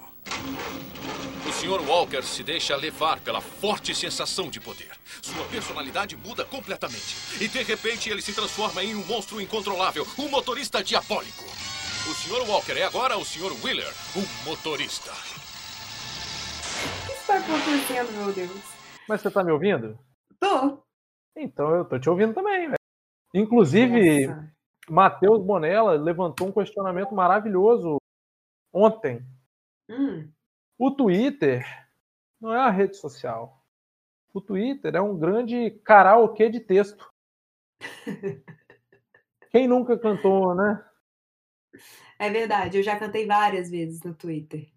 O 1.47 1.51
Sr. 1.51 1.87
Walker 1.87 2.23
se 2.23 2.43
deixa 2.43 2.75
levar 2.75 3.19
pela 3.19 3.39
forte 3.39 3.93
sensação 3.93 4.49
de 4.49 4.59
poder. 4.59 4.91
Sua 5.21 5.45
personalidade 5.45 6.15
muda 6.17 6.43
completamente. 6.43 7.15
E 7.43 7.47
de 7.47 7.61
repente 7.63 8.09
ele 8.09 8.21
se 8.21 8.33
transforma 8.33 8.83
em 8.83 8.95
um 8.95 9.05
monstro 9.05 9.39
incontrolável, 9.39 10.05
um 10.17 10.27
motorista 10.29 10.83
diabólico. 10.83 11.43
O 11.43 12.13
Sr. 12.13 12.49
Walker 12.49 12.73
é 12.73 12.83
agora 12.83 13.17
o 13.17 13.25
Sr. 13.25 13.51
Wheeler, 13.63 13.91
um 14.15 14.49
motorista. 14.49 15.11
O 15.11 17.07
que 17.07 17.13
está 17.13 17.37
acontecendo, 17.37 18.11
meu 18.11 18.33
Deus? 18.33 18.61
Mas 19.07 19.21
você 19.21 19.31
tá 19.31 19.43
me 19.43 19.51
ouvindo? 19.51 19.97
Tô. 20.39 20.83
Então 21.37 21.75
eu 21.75 21.85
tô 21.85 21.99
te 21.99 22.09
ouvindo 22.09 22.33
também, 22.33 22.67
velho. 22.67 22.79
Inclusive. 23.33 24.27
Matheus 24.89 25.43
Bonella 25.43 25.93
levantou 25.93 26.47
um 26.47 26.51
questionamento 26.51 27.13
maravilhoso 27.13 27.97
ontem. 28.71 29.25
Hum, 29.89 30.31
O 30.77 30.91
Twitter 30.91 31.65
não 32.39 32.53
é 32.53 32.57
uma 32.57 32.71
rede 32.71 32.97
social. 32.97 33.63
O 34.33 34.41
Twitter 34.41 34.95
é 34.95 35.01
um 35.01 35.17
grande 35.17 35.71
karaokê 35.83 36.49
de 36.49 36.59
texto. 36.59 37.09
Quem 39.51 39.67
nunca 39.67 39.97
cantou, 39.97 40.53
né? 40.53 40.83
é 42.19 42.29
verdade, 42.29 42.77
eu 42.77 42.83
já 42.83 42.97
cantei 42.97 43.25
várias 43.25 43.69
vezes 43.69 44.01
no 44.03 44.13
Twitter. 44.13 44.67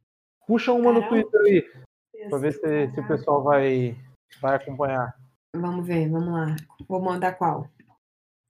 Puxa 0.47 0.73
uma 0.73 0.92
no. 0.92 1.09
Twitter 1.09 1.40
aí, 1.40 2.29
pra 2.29 2.38
ver 2.38 2.53
se, 2.53 2.90
se 2.90 3.01
o 3.01 3.07
pessoal 3.07 3.42
vai, 3.42 3.96
vai 4.40 4.56
acompanhar. 4.56 5.15
Vamos 5.54 5.87
ver, 5.87 6.09
vamos 6.09 6.33
lá. 6.33 6.56
Vou 6.87 7.00
mandar 7.00 7.33
qual? 7.33 7.69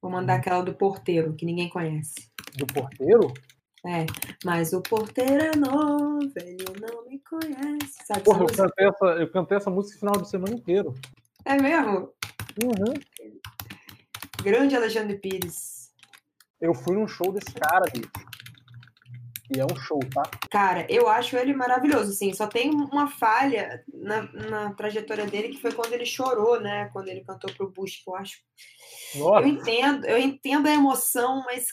Vou 0.01 0.11
mandar 0.11 0.37
aquela 0.37 0.63
do 0.63 0.75
porteiro, 0.75 1.35
que 1.35 1.47
ninguém 1.47 1.69
conhece. 1.69 2.31
Do 2.57 2.67
porteiro? 2.67 3.33
É, 3.87 4.07
mas 4.45 4.73
o 4.73 4.83
porteiro 4.83 5.45
é 5.45 5.57
novo, 5.57 6.21
ele 6.37 6.65
não 6.81 7.07
me 7.07 7.21
conhece. 7.21 7.99
Sabe 8.07 8.23
Porra, 8.23 8.39
eu 8.39 8.43
música? 8.43 8.65
cantei, 8.65 8.89
essa, 8.89 9.05
eu 9.21 9.31
cantei 9.31 9.57
essa 9.57 9.71
música 9.71 9.93
esse 9.93 10.01
final 10.01 10.21
de 10.21 10.29
semana 10.29 10.55
inteiro. 10.55 10.95
É 11.45 11.57
mesmo? 11.57 12.13
Uhum. 12.63 12.95
Grande 14.43 14.77
Alexandre 14.77 15.17
Pires. 15.19 15.93
Eu 16.61 16.75
fui 16.75 16.97
num 16.97 17.07
show 17.07 17.33
desse 17.33 17.53
cara, 17.55 17.85
bicho. 17.93 18.11
E 19.55 19.61
é 19.61 19.65
um 19.65 19.77
show, 19.77 19.99
tá? 20.13 20.23
Cara, 20.51 20.87
eu 20.91 21.09
acho 21.09 21.35
ele 21.37 21.55
maravilhoso, 21.55 22.11
assim. 22.11 22.35
Só 22.35 22.47
tem 22.47 22.71
uma 22.71 23.09
falha 23.09 23.83
na, 23.95 24.23
na 24.33 24.75
trajetória 24.75 25.27
dele, 25.27 25.49
que 25.49 25.61
foi 25.61 25.73
quando 25.73 25.95
ele 25.95 26.05
chorou, 26.05 26.61
né? 26.61 26.91
Quando 26.93 27.09
ele 27.09 27.25
cantou 27.25 27.51
pro 27.55 27.71
Bush, 27.71 28.03
que 28.05 28.11
eu 28.11 28.17
acho. 28.17 28.43
Nossa, 29.15 29.41
Eu 29.41 29.47
entendo, 29.47 30.05
eu 30.05 30.19
entendo 30.19 30.67
a 30.67 30.75
emoção, 30.75 31.43
mas. 31.47 31.67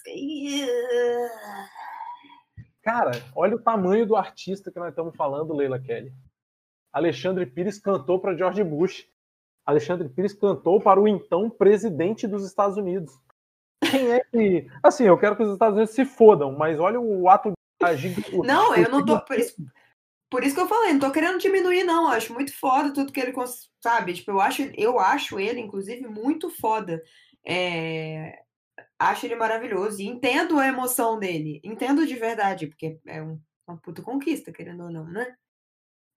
Cara, 2.86 3.11
olha 3.36 3.55
o 3.55 3.61
tamanho 3.61 4.05
do 4.05 4.15
artista 4.15 4.71
que 4.71 4.77
nós 4.77 4.89
estamos 4.89 5.15
falando, 5.15 5.55
Leila 5.55 5.79
Kelly. 5.79 6.13
Alexandre 6.93 7.45
Pires 7.47 7.79
cantou 7.79 8.19
para 8.19 8.38
George 8.38 8.63
Bush. 8.63 9.09
Alexandre 9.65 10.07
Pires 10.07 10.33
cantou 10.33 10.79
para 10.79 11.01
o 11.01 11.07
então 11.07 11.49
presidente 11.49 12.27
dos 12.27 12.45
Estados 12.45 12.77
Unidos. 12.77 13.11
Quem 13.89 14.11
é 14.13 14.19
que. 14.19 14.67
Assim, 14.83 15.05
eu 15.05 15.17
quero 15.17 15.36
que 15.36 15.41
os 15.41 15.51
Estados 15.51 15.75
Unidos 15.75 15.95
se 15.95 16.05
fodam, 16.05 16.51
mas 16.51 16.79
olha 16.79 16.99
o 16.99 17.27
ato 17.27 17.51
de 17.51 17.88
agir. 17.88 18.15
Não, 18.45 18.75
eu 18.75 18.89
não 18.89 19.03
tô. 19.03 19.19
Por 19.21 19.38
isso, 19.38 19.55
por 20.29 20.43
isso 20.43 20.55
que 20.55 20.61
eu 20.61 20.67
falei, 20.67 20.93
não 20.93 20.99
tô 20.99 21.11
querendo 21.11 21.39
diminuir, 21.39 21.83
não. 21.83 22.03
Eu 22.03 22.09
acho 22.09 22.33
muito 22.33 22.57
foda 22.57 22.93
tudo 22.93 23.11
que 23.11 23.19
ele 23.19 23.33
sabe. 23.81 24.13
Tipo, 24.13 24.31
eu 24.31 24.39
acho, 24.39 24.61
eu 24.75 24.99
acho 24.99 25.39
ele, 25.39 25.59
inclusive, 25.59 26.07
muito 26.07 26.49
foda. 26.49 27.01
É, 27.45 28.44
Acho 28.99 29.26
ele 29.26 29.36
maravilhoso 29.36 30.01
e 30.01 30.05
entendo 30.05 30.59
a 30.59 30.67
emoção 30.67 31.17
dele. 31.19 31.61
Entendo 31.63 32.05
de 32.05 32.15
verdade, 32.15 32.67
porque 32.67 32.99
é 33.05 33.21
um- 33.21 33.39
uma 33.67 33.78
puta 33.78 34.01
conquista, 34.01 34.51
querendo 34.51 34.84
ou 34.84 34.91
não, 34.91 35.05
né? 35.05 35.36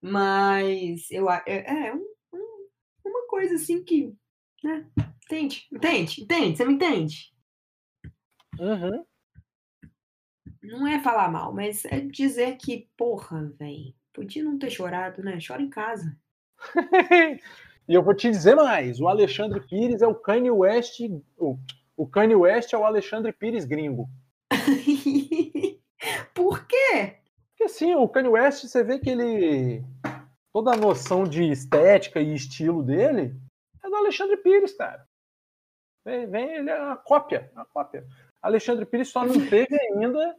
Mas 0.00 1.10
eu 1.10 1.30
é, 1.30 1.42
é 1.46 1.94
um- 1.94 2.14
um- 2.32 2.68
uma 3.04 3.26
coisa 3.28 3.56
assim 3.56 3.82
que. 3.82 4.14
Né? 4.62 4.86
Entende? 5.24 5.66
Entende? 5.72 6.22
Entende? 6.22 6.56
Você 6.56 6.64
me 6.64 6.74
entende? 6.74 7.32
Uhum. 8.58 9.04
Não 10.62 10.86
é 10.86 11.00
falar 11.00 11.30
mal, 11.30 11.52
mas 11.52 11.84
é 11.84 12.00
dizer 12.00 12.56
que, 12.56 12.88
porra, 12.96 13.52
velho, 13.58 13.94
podia 14.12 14.42
não 14.42 14.58
ter 14.58 14.70
chorado, 14.70 15.22
né? 15.22 15.38
Chora 15.44 15.62
em 15.62 15.70
casa. 15.70 16.16
e 17.88 17.94
eu 17.94 18.02
vou 18.02 18.14
te 18.14 18.28
dizer 18.30 18.54
mais: 18.56 19.00
o 19.00 19.08
Alexandre 19.08 19.60
Pires 19.60 20.02
é 20.02 20.06
o 20.06 20.14
Kanye 20.14 20.50
West. 20.50 21.00
O, 21.36 21.58
o 21.98 22.06
Kanye 22.06 22.34
West 22.36 22.72
é 22.72 22.78
o 22.78 22.84
Alexandre 22.84 23.32
Pires 23.32 23.64
gringo. 23.66 24.08
Por 26.32 26.64
quê? 26.66 27.16
Porque 27.50 27.64
assim, 27.64 27.94
o 27.94 28.08
Kanye 28.08 28.28
West, 28.28 28.64
você 28.66 28.82
vê 28.84 28.98
que 28.98 29.10
ele. 29.10 29.82
Toda 30.52 30.72
a 30.72 30.76
noção 30.76 31.24
de 31.24 31.50
estética 31.50 32.20
e 32.20 32.34
estilo 32.34 32.82
dele 32.82 33.34
é 33.84 33.88
do 33.90 33.96
Alexandre 33.96 34.36
Pires, 34.38 34.72
cara. 34.72 35.04
Vem, 36.04 36.26
vem 36.26 36.50
ele 36.54 36.70
é 36.70 36.80
uma 36.82 36.96
cópia, 36.96 37.50
uma 37.54 37.64
cópia. 37.66 38.06
Alexandre 38.40 38.86
Pires 38.86 39.08
só 39.10 39.24
não 39.24 39.46
teve 39.48 39.78
ainda 39.92 40.36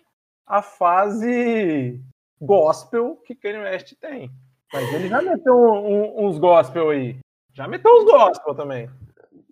a 0.47 0.61
fase 0.61 2.01
gospel 2.41 3.17
que 3.25 3.35
Kanye 3.35 3.59
West 3.59 3.93
tem. 3.99 4.31
Mas 4.73 4.91
ele 4.93 5.07
já 5.09 5.21
meteu 5.21 5.53
um- 5.55 5.87
um- 5.87 6.25
uns 6.27 6.39
gospel 6.39 6.89
aí. 6.89 7.19
Já 7.53 7.67
meteu 7.67 7.91
uns 7.91 8.05
gospel 8.05 8.55
também. 8.55 8.89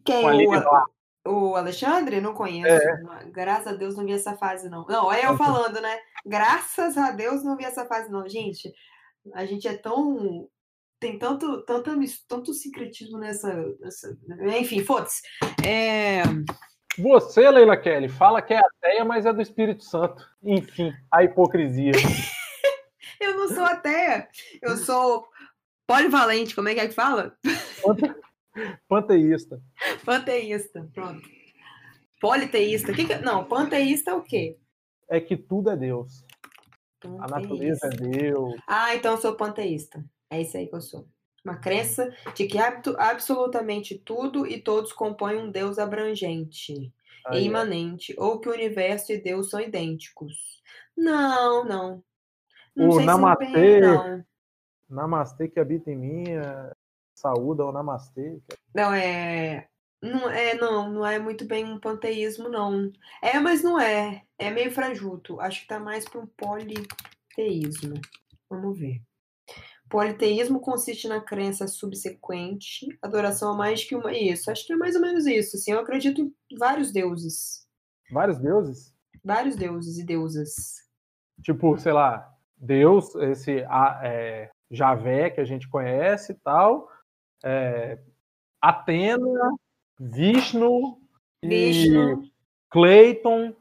Quem? 0.05 0.21
Com 0.21 0.27
a 0.27 0.31
Lili 0.31 0.57
O, 0.57 0.85
o 1.27 1.55
Alexandre? 1.55 2.21
Não 2.21 2.33
conheço. 2.33 2.85
Graças 3.31 3.67
a 3.67 3.75
Deus 3.75 3.95
não 3.95 4.05
vi 4.05 4.13
essa 4.13 4.35
fase, 4.35 4.69
não. 4.69 4.85
Não, 4.87 5.05
olha 5.05 5.25
eu 5.25 5.37
falando, 5.37 5.79
né? 5.81 5.97
Graças 6.25 6.97
a 6.97 7.11
Deus 7.11 7.43
não 7.43 7.57
vi 7.57 7.65
essa 7.65 7.85
fase, 7.85 8.09
não. 8.11 8.27
Gente, 8.27 8.73
a 9.33 9.45
gente 9.45 9.67
é 9.67 9.75
tão. 9.75 10.47
Tem 10.99 11.19
tanto, 11.19 11.61
tanto, 11.63 11.91
tanto 12.27 12.53
secretismo 12.53 13.19
nessa. 13.19 13.53
nessa- 13.79 14.17
Enfim, 14.59 14.83
foda-se. 14.83 15.21
É. 15.65 16.23
Você, 16.97 17.47
Leila 17.51 17.77
Kelly, 17.77 18.09
fala 18.09 18.41
que 18.41 18.53
é 18.55 18.57
ateia, 18.59 19.05
mas 19.05 19.25
é 19.27 19.31
do 19.31 19.41
Espírito 19.41 19.83
Santo. 19.83 20.25
Enfim, 20.41 20.91
a 21.11 21.23
hipocrisia. 21.23 21.91
Eu 23.19 23.35
não 23.35 23.47
sou 23.49 23.63
ateia, 23.65 24.27
eu 24.61 24.77
sou 24.77 25.27
polivalente, 25.87 26.53
como 26.53 26.69
é 26.69 26.75
que 26.75 26.79
é 26.81 26.87
que 26.87 26.93
fala? 26.93 27.35
Panteísta. 28.87 29.61
Panteísta, 30.05 30.89
pronto. 30.93 31.27
Politeísta. 32.19 32.93
Que 32.93 33.05
que... 33.05 33.15
Não, 33.17 33.45
panteísta 33.45 34.11
é 34.11 34.13
o 34.13 34.23
quê? 34.23 34.57
É 35.09 35.19
que 35.19 35.37
tudo 35.37 35.69
é 35.69 35.77
Deus. 35.77 36.25
A 37.19 37.27
natureza 37.27 37.87
é 37.87 37.89
Deus. 37.89 38.55
Ah, 38.67 38.95
então 38.95 39.13
eu 39.13 39.17
sou 39.21 39.35
panteísta. 39.35 40.03
É 40.29 40.41
isso 40.41 40.57
aí 40.57 40.67
que 40.67 40.75
eu 40.75 40.81
sou. 40.81 41.07
Uma 41.45 41.55
crença 41.57 42.13
de 42.35 42.45
que 42.47 42.57
absolutamente 42.97 43.97
tudo 43.97 44.45
e 44.45 44.59
todos 44.59 44.91
compõem 44.91 45.37
um 45.37 45.51
Deus 45.51 45.79
abrangente 45.79 46.91
e 47.31 47.37
imanente, 47.39 48.13
ou 48.17 48.39
que 48.39 48.49
o 48.49 48.53
universo 48.53 49.11
e 49.11 49.21
Deus 49.21 49.49
são 49.49 49.59
idênticos. 49.59 50.61
Não, 50.95 51.63
não. 51.65 52.03
Não 52.75 52.89
O 52.89 52.91
sei 52.93 53.01
se 53.01 53.05
namastê. 53.05 53.45
bem, 53.45 53.81
não. 53.81 54.25
Namastê 54.89 55.47
que 55.47 55.59
habita 55.59 55.91
em 55.91 55.95
mim, 55.97 56.29
é... 56.29 56.71
saúda 57.17 57.65
o 57.65 57.71
namastê. 57.71 58.39
Não, 58.73 58.93
é. 58.93 59.67
Não 60.01 60.29
é, 60.29 60.53
não, 60.53 60.91
não 60.91 61.05
é 61.05 61.17
muito 61.17 61.45
bem 61.45 61.65
um 61.65 61.79
panteísmo, 61.79 62.47
não. 62.49 62.91
É, 63.21 63.39
mas 63.39 63.63
não 63.63 63.79
é. 63.79 64.21
É 64.37 64.51
meio 64.51 64.71
frajuto. 64.71 65.39
Acho 65.41 65.61
que 65.61 65.67
tá 65.67 65.79
mais 65.79 66.05
para 66.07 66.21
um 66.21 66.27
politeísmo. 66.27 67.95
Vamos 68.49 68.77
ver. 68.79 69.01
Politeísmo 69.89 70.59
consiste 70.59 71.07
na 71.07 71.19
crença 71.21 71.65
subsequente, 71.67 72.85
adoração 73.01 73.53
a 73.53 73.57
mais 73.57 73.83
que 73.83 73.95
uma. 73.95 74.11
Isso, 74.15 74.51
acho 74.51 74.65
que 74.67 74.73
é 74.73 74.75
mais 74.75 74.95
ou 74.95 75.01
menos 75.01 75.25
isso. 75.25 75.55
Assim, 75.55 75.71
eu 75.71 75.79
acredito 75.79 76.21
em 76.51 76.57
vários 76.57 76.91
deuses. 76.91 77.65
Vários 78.11 78.37
deuses. 78.37 78.93
Vários 79.23 79.55
deuses 79.55 79.97
e 79.97 80.05
deusas. 80.05 80.53
Tipo, 81.41 81.77
sei 81.79 81.93
lá, 81.93 82.31
Deus, 82.55 83.15
esse 83.15 83.63
a- 83.69 84.01
é, 84.03 84.49
Javé 84.69 85.29
que 85.29 85.39
a 85.39 85.45
gente 85.45 85.67
conhece 85.69 86.33
e 86.33 86.35
tal. 86.35 86.89
É, 87.43 87.99
Atena, 88.61 89.55
Vishnu, 89.99 90.99
e 91.41 91.47
Vishnu. 91.47 92.23
Clayton. 92.69 93.55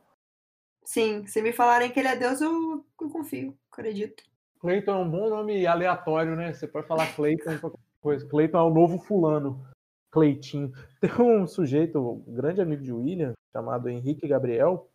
Sim, 0.84 1.26
se 1.26 1.42
me 1.42 1.52
falarem 1.52 1.90
que 1.90 1.98
ele 1.98 2.08
é 2.08 2.16
Deus, 2.16 2.40
eu, 2.40 2.84
eu 3.00 3.10
confio, 3.10 3.56
acredito. 3.70 4.22
Clayton 4.60 4.90
é 4.90 4.98
um 4.98 5.10
bom 5.10 5.28
nome 5.28 5.66
aleatório, 5.66 6.34
né? 6.34 6.52
Você 6.52 6.66
pode 6.66 6.86
falar 6.86 7.14
Clayton 7.14 7.58
qualquer 7.58 7.78
coisa. 8.00 8.28
Clayton 8.28 8.58
é 8.58 8.62
o 8.62 8.74
novo 8.74 8.98
fulano. 8.98 9.66
Cleitinho. 10.10 10.72
Tem 11.00 11.10
um 11.20 11.46
sujeito, 11.46 11.98
um 11.98 12.34
grande 12.34 12.60
amigo 12.60 12.82
de 12.82 12.92
William, 12.92 13.34
chamado 13.52 13.88
Henrique 13.88 14.26
Gabriel, 14.26 14.90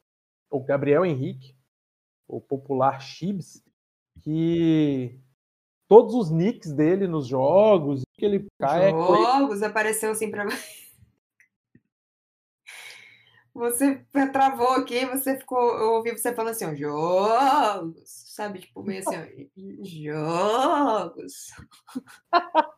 ou 0.49 0.63
Gabriel 0.63 1.05
Henrique, 1.05 1.55
o 2.27 2.41
popular 2.41 2.99
Chibs, 2.99 3.63
que 4.21 5.19
todos 5.91 6.15
os 6.15 6.31
nicks 6.31 6.71
dele 6.71 7.05
nos 7.05 7.27
jogos, 7.27 8.05
que 8.13 8.23
ele 8.23 8.47
cai 8.57 8.87
é. 8.87 8.91
Jogos 8.91 9.61
apareceu 9.61 10.11
assim 10.11 10.31
pra 10.31 10.47
Você 13.53 14.01
travou 14.31 14.69
aqui, 14.69 15.05
você 15.05 15.37
ficou. 15.37 15.59
Eu 15.59 15.95
ouvi 15.95 16.11
você 16.11 16.33
falando 16.33 16.51
assim, 16.51 16.63
ó, 16.63 16.73
jogos. 16.73 18.03
Sabe, 18.05 18.59
tipo, 18.59 18.81
meio 18.81 19.01
assim, 19.01 19.17
ó, 19.17 19.25
jogos. 19.83 21.47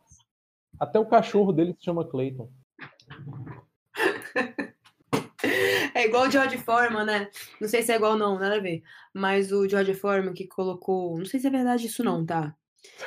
Até 0.79 0.97
o 0.97 1.05
cachorro 1.05 1.53
dele 1.53 1.75
se 1.77 1.85
chama 1.85 2.09
Clayton. 2.09 2.51
É 5.95 6.07
igual 6.07 6.27
o 6.27 6.31
George 6.31 6.57
Foreman, 6.57 7.05
né? 7.05 7.29
Não 7.61 7.67
sei 7.67 7.83
se 7.83 7.91
é 7.91 7.97
igual, 7.97 8.17
não, 8.17 8.39
nada 8.39 8.55
a 8.55 8.59
ver. 8.59 8.81
Mas 9.13 9.51
o 9.51 9.67
George 9.69 9.93
Foreman 9.93 10.33
que 10.33 10.47
colocou. 10.47 11.17
Não 11.17 11.25
sei 11.25 11.39
se 11.39 11.45
é 11.45 11.51
verdade 11.51 11.85
isso, 11.85 12.03
não, 12.03 12.25
tá? 12.25 12.55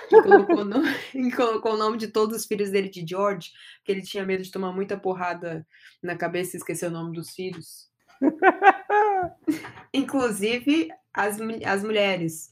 Que 0.08 0.22
colocou, 0.22 0.64
no- 0.64 0.82
colocou 1.36 1.74
o 1.74 1.76
nome 1.76 1.98
de 1.98 2.08
todos 2.08 2.36
os 2.36 2.46
filhos 2.46 2.70
dele 2.70 2.88
de 2.88 3.04
George, 3.06 3.50
porque 3.78 3.92
ele 3.92 4.02
tinha 4.02 4.24
medo 4.24 4.42
de 4.42 4.50
tomar 4.50 4.72
muita 4.72 4.96
porrada 4.98 5.66
na 6.02 6.16
cabeça 6.16 6.56
e 6.56 6.58
esquecer 6.58 6.86
o 6.88 6.90
nome 6.92 7.14
dos 7.14 7.30
filhos. 7.30 7.90
Inclusive 9.92 10.88
as, 11.12 11.38
as 11.64 11.82
mulheres. 11.82 12.50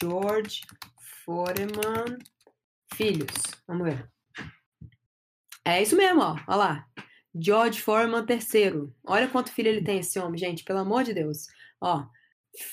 George 0.00 0.62
Foreman 1.24 2.18
Filhos. 2.94 3.32
Vamos 3.66 3.84
ver. 3.88 4.08
É 5.64 5.82
isso 5.82 5.96
mesmo, 5.96 6.20
ó. 6.22 6.36
Olha 6.46 6.56
lá. 6.56 6.86
George 7.34 7.80
Foreman 7.80 8.24
III. 8.28 8.90
Olha 9.04 9.28
quanto 9.28 9.52
filho 9.52 9.68
ele 9.68 9.82
tem, 9.84 10.00
esse 10.00 10.18
homem, 10.18 10.38
gente. 10.38 10.64
Pelo 10.64 10.80
amor 10.80 11.04
de 11.04 11.12
Deus. 11.14 11.46
Ó. 11.80 12.06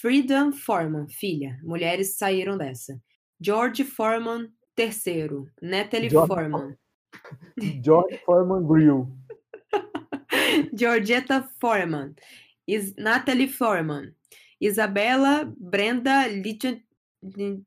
Freedom 0.02 0.52
Foreman, 0.52 1.08
filha. 1.08 1.60
Mulheres 1.64 2.18
saíram 2.18 2.58
dessa. 2.58 3.00
George 3.46 3.84
Foreman 3.84 4.52
III. 4.76 5.30
Natalie 5.62 6.10
George 6.10 6.28
Foreman. 6.28 6.78
George 7.82 8.20
Foreman 8.26 8.66
Grill. 8.66 9.08
Georgetta 10.74 11.48
Foreman. 11.62 12.16
Is 12.66 12.96
Natalie 12.98 13.48
Foreman. 13.48 14.16
Isabella 14.60 15.46
Brenda 15.60 16.28
Lidia 16.28 16.82
Li- 17.22 17.62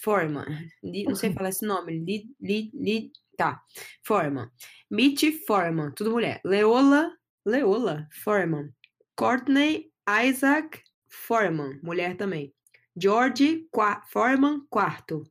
Foreman. 0.00 0.68
Não 0.82 1.14
sei 1.14 1.32
falar 1.32 1.50
esse 1.50 1.64
nome. 1.64 1.92
Li, 2.04 2.28
li, 2.40 2.70
li, 2.74 3.12
tá. 3.38 3.60
Foreman. 4.02 4.50
Mitch 4.90 5.46
Foreman. 5.46 5.92
Tudo 5.94 6.10
mulher. 6.10 6.40
Leola. 6.44 7.12
Leola 7.46 8.08
Foreman. 8.24 8.74
Courtney 9.16 9.92
Isaac 10.08 10.82
Foreman. 11.08 11.78
Mulher 11.82 12.16
também. 12.16 12.52
George 12.96 13.66
Qua- 13.70 14.02
Foreman 14.10 14.60
quarto. 14.68 15.22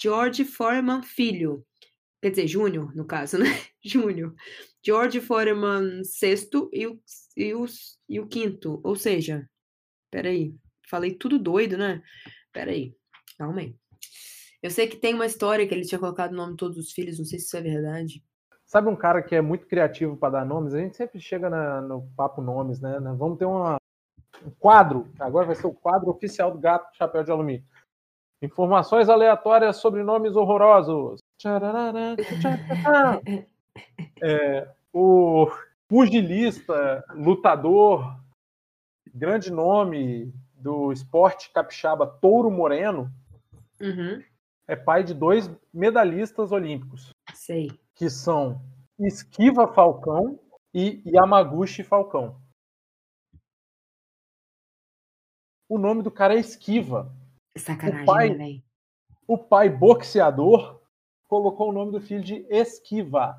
George 0.00 0.44
Foreman 0.44 1.02
filho. 1.02 1.64
Quer 2.22 2.30
dizer, 2.30 2.46
Júnior, 2.46 2.94
no 2.94 3.04
caso, 3.06 3.38
né? 3.38 3.46
Júnior. 3.84 4.34
George 4.84 5.20
Foreman 5.20 6.02
sexto 6.04 6.68
e 6.72 6.86
o, 6.86 7.00
e, 7.36 7.54
o, 7.54 7.64
e 8.08 8.20
o 8.20 8.26
quinto. 8.26 8.80
Ou 8.84 8.96
seja, 8.96 9.48
peraí. 10.10 10.54
Falei 10.88 11.14
tudo 11.14 11.38
doido, 11.38 11.76
né? 11.76 12.02
Peraí. 12.52 12.94
Calma 13.38 13.60
aí. 13.60 13.74
Eu 14.62 14.70
sei 14.70 14.86
que 14.88 14.96
tem 14.96 15.14
uma 15.14 15.26
história 15.26 15.66
que 15.66 15.74
ele 15.74 15.84
tinha 15.84 15.98
colocado 15.98 16.32
o 16.32 16.36
nome 16.36 16.52
de 16.52 16.56
todos 16.58 16.76
os 16.78 16.92
filhos, 16.92 17.18
não 17.18 17.24
sei 17.24 17.38
se 17.38 17.46
isso 17.46 17.56
é 17.56 17.60
verdade. 17.60 18.24
Sabe 18.66 18.88
um 18.88 18.96
cara 18.96 19.22
que 19.22 19.34
é 19.34 19.40
muito 19.40 19.66
criativo 19.66 20.16
para 20.16 20.38
dar 20.40 20.44
nomes? 20.46 20.74
A 20.74 20.78
gente 20.78 20.96
sempre 20.96 21.20
chega 21.20 21.48
na- 21.48 21.80
no 21.82 22.08
papo 22.16 22.40
nomes, 22.42 22.80
né? 22.80 22.98
Vamos 23.16 23.38
ter 23.38 23.44
uma, 23.44 23.76
um 24.44 24.50
quadro, 24.58 25.08
agora 25.18 25.46
vai 25.46 25.54
ser 25.54 25.66
o 25.66 25.72
quadro 25.74 26.10
oficial 26.10 26.50
do 26.50 26.58
Gato 26.58 26.96
Chapéu 26.96 27.22
de 27.24 27.30
Alumínio. 27.30 27.64
Informações 28.42 29.08
aleatórias 29.08 29.76
sobre 29.76 30.02
nomes 30.02 30.36
horrorosos. 30.36 31.20
É, 34.22 34.68
o 34.92 35.46
pugilista, 35.88 37.04
lutador, 37.14 38.18
grande 39.14 39.50
nome 39.52 40.32
do 40.54 40.92
esporte 40.92 41.50
capixaba, 41.52 42.06
Touro 42.06 42.50
Moreno, 42.50 43.10
Uhum, 43.78 44.22
é 44.66 44.74
pai 44.74 45.04
de 45.04 45.12
dois 45.12 45.50
medalhistas 45.72 46.50
olímpicos. 46.50 47.10
sei. 47.34 47.70
que 47.94 48.08
são 48.08 48.60
Esquiva 48.98 49.68
Falcão 49.68 50.38
e 50.72 51.02
Yamaguchi 51.06 51.82
Falcão. 51.84 52.36
O 55.68 55.78
nome 55.78 56.02
do 56.02 56.10
cara 56.10 56.34
é 56.34 56.38
Esquiva. 56.38 57.12
Sacanagem, 57.56 58.02
O 58.02 58.06
pai- 58.06 58.30
né? 58.30 58.62
O 59.26 59.38
pai 59.38 59.68
boxeador 59.68 60.80
colocou 61.28 61.70
o 61.70 61.72
nome 61.72 61.92
do 61.92 62.00
filho 62.00 62.22
de 62.22 62.46
Esquiva. 62.48 63.36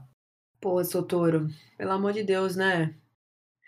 Pô, 0.60 0.84
seu 0.84 1.04
touro. 1.04 1.48
Pelo 1.78 1.92
amor 1.92 2.14
de 2.14 2.24
Deus, 2.24 2.56
né? 2.56 2.96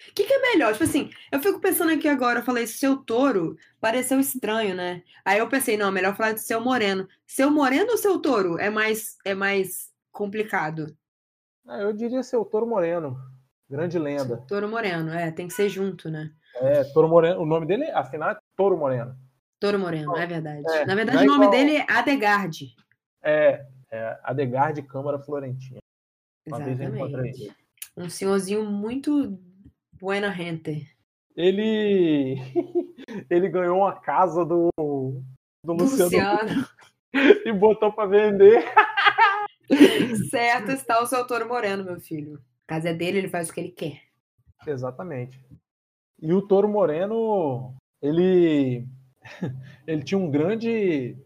O 0.09 0.13
que, 0.13 0.23
que 0.25 0.33
é 0.33 0.41
melhor? 0.53 0.71
Tipo 0.71 0.85
assim, 0.85 1.09
eu 1.31 1.39
fico 1.41 1.59
pensando 1.59 1.91
aqui 1.91 2.07
agora, 2.07 2.39
eu 2.39 2.43
falei, 2.43 2.65
seu 2.65 2.97
touro 2.97 3.57
pareceu 3.81 4.19
estranho, 4.19 4.73
né? 4.73 5.03
Aí 5.25 5.39
eu 5.39 5.49
pensei, 5.49 5.77
não, 5.77 5.91
melhor 5.91 6.15
falar 6.15 6.31
de 6.31 6.41
seu 6.41 6.61
moreno. 6.61 7.07
Seu 7.27 7.51
moreno 7.51 7.91
ou 7.91 7.97
seu 7.97 8.17
touro 8.19 8.57
é 8.57 8.69
mais, 8.69 9.17
é 9.25 9.33
mais 9.35 9.93
complicado? 10.11 10.95
Ah, 11.67 11.79
eu 11.79 11.93
diria 11.93 12.23
ser 12.23 12.37
o 12.37 12.45
Toro 12.45 12.65
Moreno. 12.65 13.17
Grande 13.69 13.99
lenda. 13.99 14.37
Touro 14.47 14.67
moreno, 14.67 15.11
é, 15.11 15.29
tem 15.31 15.47
que 15.47 15.53
ser 15.53 15.69
junto, 15.69 16.09
né? 16.09 16.33
É, 16.55 16.83
Toro 16.85 17.07
Moreno. 17.07 17.41
O 17.41 17.45
nome 17.45 17.67
dele, 17.67 17.83
afinal, 17.91 18.31
é 18.31 18.38
Toro 18.59 18.77
Moreno. 18.77 19.17
Touro 19.57 19.79
moreno, 19.79 20.17
é 20.17 20.27
verdade. 20.27 20.63
É, 20.69 20.85
Na 20.85 20.93
verdade, 20.93 21.19
é 21.19 21.21
o 21.21 21.25
nome 21.25 21.45
igual- 21.45 21.51
dele 21.51 21.77
é 21.77 21.85
Adegarde. 21.89 22.75
É, 23.23 23.65
é 23.89 24.19
Adegar 24.21 24.73
de 24.73 24.81
Câmara 24.81 25.17
Florentina. 25.17 25.79
Uma 26.45 26.69
Exatamente. 26.69 27.55
Um 27.95 28.09
senhorzinho 28.09 28.65
muito 28.65 29.39
buena 29.93 30.29
gente. 30.31 30.93
Ele, 31.37 32.35
ele 33.29 33.47
ganhou 33.47 33.77
uma 33.77 33.97
casa 33.97 34.43
do, 34.43 34.69
do 34.77 35.73
Luciano 35.73 36.03
Luciano. 36.03 36.67
e 37.45 37.53
botou 37.53 37.93
para 37.93 38.09
vender. 38.09 38.65
certo 40.29 40.71
está 40.71 41.01
o 41.01 41.05
seu 41.05 41.25
touro 41.25 41.47
moreno, 41.47 41.85
meu 41.85 42.01
filho. 42.01 42.41
A 42.67 42.75
casa 42.75 42.89
é 42.89 42.93
dele, 42.93 43.19
ele 43.19 43.29
faz 43.29 43.49
o 43.49 43.53
que 43.53 43.59
ele 43.61 43.71
quer. 43.71 44.01
Exatamente. 44.67 45.39
E 46.21 46.33
o 46.33 46.41
Toro 46.41 46.67
Moreno, 46.67 47.73
ele 48.01 48.87
ele 49.87 50.03
tinha 50.03 50.17
um 50.17 50.29
grande 50.31 51.17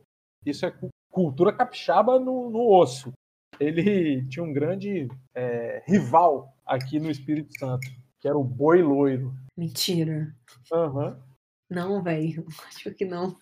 isso 0.45 0.65
é 0.65 0.71
cu- 0.71 0.89
cultura 1.11 1.53
capixaba 1.55 2.19
no, 2.19 2.49
no 2.49 2.69
osso. 2.69 3.11
Ele 3.59 4.25
tinha 4.27 4.43
um 4.43 4.51
grande 4.51 5.07
é, 5.35 5.83
rival 5.85 6.57
aqui 6.65 6.99
no 6.99 7.09
Espírito 7.11 7.57
Santo, 7.57 7.87
que 8.19 8.27
era 8.27 8.37
o 8.37 8.43
Boi 8.43 8.81
Loiro. 8.81 9.33
Mentira. 9.55 10.35
Aham. 10.71 11.21
Não, 11.69 12.01
velho. 12.03 12.45
Acho 12.67 12.93
que 12.93 13.05
não. 13.05 13.37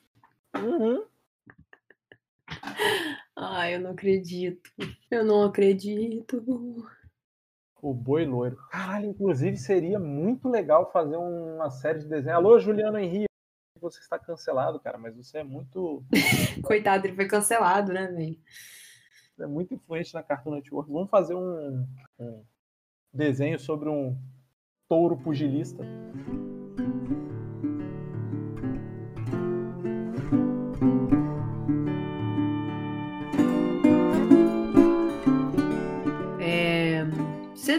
Uhum. 0.56 1.06
Ai, 3.36 3.76
eu 3.76 3.80
não 3.80 3.92
acredito. 3.92 4.70
Eu 5.10 5.24
não 5.24 5.44
acredito. 5.44 6.44
O 7.82 7.94
Boi 7.94 8.26
Loiro. 8.26 8.58
Caralho, 8.70 9.08
inclusive 9.08 9.58
seria 9.58 10.00
muito 10.00 10.48
legal 10.48 10.92
fazer 10.92 11.16
uma 11.18 11.70
série 11.70 12.00
de 12.00 12.08
desenho. 12.08 12.36
Alô, 12.36 12.60
Juliano 12.60 12.98
Henrique, 13.00 13.26
você 13.80 14.00
está 14.00 14.20
cancelado, 14.20 14.80
cara, 14.80 14.98
mas 14.98 15.16
você 15.16 15.40
é 15.40 15.44
muito, 15.44 16.04
Coitado, 16.64 17.08
ele 17.08 17.16
foi 17.16 17.28
cancelado, 17.28 17.92
né, 17.92 18.08
velho? 18.08 18.38
é 19.40 19.48
muito 19.48 19.74
influente 19.74 20.14
na 20.14 20.22
Cartoon 20.22 20.56
Network. 20.56 20.92
Vamos 20.92 21.10
fazer 21.10 21.34
um, 21.34 21.88
um 22.20 22.44
desenho 23.12 23.60
sobre 23.60 23.90
um 23.90 24.16
touro 24.88 25.18
pugilista. 25.18 25.84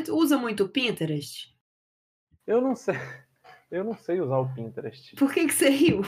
Você 0.00 0.10
usa 0.10 0.38
muito 0.38 0.64
o 0.64 0.68
Pinterest? 0.68 1.54
Eu 2.46 2.60
não 2.60 2.74
sei, 2.74 2.94
eu 3.70 3.84
não 3.84 3.96
sei 3.96 4.20
usar 4.20 4.38
o 4.38 4.54
Pinterest. 4.54 5.14
Por 5.16 5.32
que, 5.32 5.46
que 5.46 5.52
você 5.54 5.68
riu? 5.68 6.02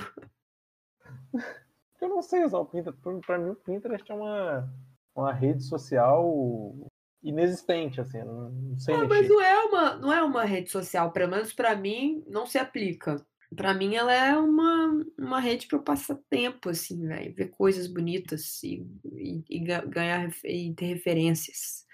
Eu 2.01 2.09
não 2.09 2.23
sei 2.23 2.45
usar 2.45 2.59
o 2.59 2.67
Pinterest. 2.67 3.01
Pra- 3.03 3.21
Pra 3.27 3.39
mim, 3.39 3.51
o 3.51 3.57
Pinterest 3.57 4.11
é 4.11 4.15
uma, 4.15 4.73
uma 5.15 5.33
rede 5.33 5.63
social 5.65 6.75
inexistente, 7.23 8.01
assim. 8.01 8.19
Não, 8.19 8.51
não 8.51 8.79
sei 8.79 8.95
Ah, 8.95 9.07
mas 9.09 9.29
não 9.29 9.41
é 9.41 9.59
uma, 9.65 9.97
não 9.97 10.13
é 10.13 10.23
uma 10.23 10.45
rede 10.45 10.71
social, 10.71 11.11
pelo 11.13 11.31
menos 11.31 11.53
pra 11.53 11.75
mim, 11.77 12.23
não 12.27 12.47
se 12.47 12.59
aplica. 12.59 13.17
Pra 13.55 13.73
mim, 13.73 13.95
ela 13.95 14.13
é 14.13 14.37
uma, 14.37 15.05
uma 15.17 15.39
rede 15.41 15.67
para 15.69 15.79
eu 15.79 15.83
passar 15.83 16.19
tempo, 16.29 16.69
assim, 16.71 17.07
velho, 17.07 17.35
ver 17.35 17.49
coisas 17.51 17.87
bonitas 17.87 18.61
e, 18.65 18.85
e, 19.15 19.45
e 19.49 19.61
ga- 19.61 19.85
ganhar 19.85 20.29
e 20.45 20.75
ter 20.75 20.87
referências 20.87 21.85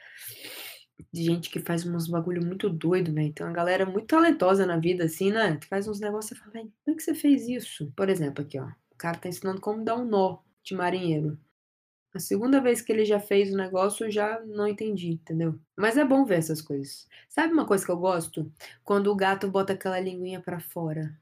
de 1.13 1.23
gente 1.25 1.51
que 1.51 1.61
faz 1.61 1.85
uns 1.87 2.09
bagulho 2.09 2.45
muito 2.45 2.69
doido, 2.71 3.13
velho. 3.13 3.33
Tem 3.33 3.47
uma 3.47 3.53
galera 3.53 3.85
muito 3.87 4.07
talentosa 4.07 4.65
na 4.67 4.77
vida, 4.79 5.05
assim, 5.05 5.31
né? 5.31 5.57
Tu 5.57 5.67
faz 5.69 5.87
uns 5.89 6.01
negócios 6.01 6.33
e 6.39 6.41
fala, 6.41 6.53
como 6.53 6.73
é 6.89 6.95
que 6.95 7.03
você 7.03 7.15
fez 7.15 7.49
isso? 7.49 7.93
Por 7.97 8.09
exemplo, 8.09 8.43
aqui, 8.45 8.59
ó, 8.59 8.67
o 8.67 8.97
cara 8.97 9.19
tá 9.19 9.29
ensinando 9.29 9.61
como 9.61 9.85
dar 9.85 9.97
um 9.97 10.05
nó 10.05 10.39
de 10.63 10.75
marinheiro. 10.75 11.39
A 12.15 12.19
segunda 12.21 12.61
vez 12.61 12.81
que 12.83 12.93
ele 12.93 13.05
já 13.05 13.19
fez 13.21 13.53
o 13.53 13.57
negócio, 13.57 14.07
eu 14.07 14.11
já 14.11 14.41
não 14.47 14.67
entendi, 14.69 15.13
entendeu? 15.13 15.59
Mas 15.77 15.97
é 15.97 16.05
bom 16.05 16.25
ver 16.25 16.39
essas 16.39 16.61
coisas. 16.63 17.07
Sabe 17.29 17.53
uma 17.53 17.67
coisa 17.67 17.85
que 17.85 17.91
eu 17.93 17.97
gosto? 17.99 18.51
Quando 18.85 19.11
o 19.13 19.17
gato 19.17 19.49
bota 19.51 19.73
aquela 19.75 19.99
linguinha 20.01 20.41
pra 20.41 20.61
fora. 20.61 21.17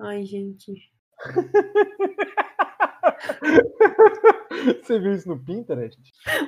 Ai, 0.00 0.24
gente. 0.24 0.90
Você 4.82 4.98
viu 4.98 5.12
isso 5.14 5.28
no 5.28 5.38
Pinterest? 5.38 5.98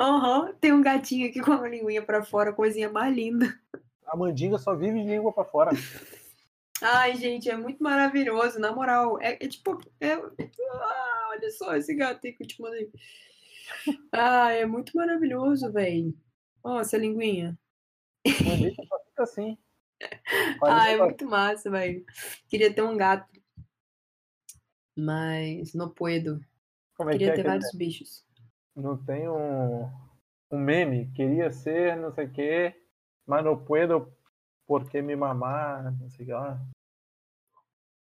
Aham, 0.01 0.55
tem 0.61 0.72
um 0.72 0.82
gatinho 0.82 1.28
aqui 1.28 1.40
com 1.40 1.53
a 1.53 1.68
linguinha 1.68 2.03
pra 2.03 2.22
fora, 2.22 2.53
coisinha 2.53 2.88
mais 2.90 3.14
linda. 3.14 3.59
A 4.07 4.16
mandinga 4.16 4.59
só 4.59 4.74
vive 4.74 5.01
de 5.03 5.09
língua 5.09 5.32
pra 5.32 5.44
fora. 5.44 5.70
Ai, 6.82 7.14
gente, 7.16 7.48
é 7.51 7.57
muito 7.57 7.82
maravilhoso, 7.82 8.59
na 8.59 8.72
moral. 8.72 9.20
É, 9.20 9.34
é 9.44 9.48
tipo. 9.48 9.78
é- 10.01 10.14
Ah, 10.14 11.28
olha 11.30 11.51
só 11.51 11.76
esse 11.76 11.94
gato 11.94 12.26
aí 12.26 12.32
que 12.32 12.42
eu 12.42 12.46
te 12.48 12.61
mandei. 12.61 12.90
Ah, 14.11 14.51
é 14.53 14.64
muito 14.64 14.96
maravilhoso, 14.96 15.70
velho. 15.70 16.14
Ó, 16.64 16.80
essa 16.80 16.96
linguinha. 16.96 17.57
Mandinga 18.44 18.82
só 18.88 18.98
fica 19.05 19.22
assim. 19.22 19.59
Ah, 20.64 20.90
é 20.90 20.96
muito 20.96 21.26
massa, 21.26 21.70
velho. 21.70 22.05
Queria 22.48 22.72
ter 22.72 22.82
um 22.82 22.96
gato. 22.96 23.28
Mas 24.96 25.72
não 25.74 25.88
puedo. 25.90 26.40
Como 27.01 27.09
é 27.09 27.12
que 27.14 27.18
Queria 27.20 27.32
é 27.32 27.34
ter 27.36 27.40
aquele- 27.40 27.59
vários 27.61 27.72
bichos. 27.72 28.24
Não 28.76 28.94
tem 29.03 29.26
um, 29.26 29.84
um 30.51 30.59
meme. 30.59 31.11
Queria 31.12 31.51
ser 31.51 31.96
não 31.96 32.12
sei 32.12 32.26
o 32.26 32.30
quê, 32.30 32.74
mas 33.26 33.42
não 33.42 33.57
puedo 33.59 34.12
porque 34.66 35.01
me 35.01 35.16
mamar, 35.16 35.98
não 35.98 36.11
sei 36.11 36.24
o 36.24 36.26
que 36.26 36.32
lá. 36.34 36.61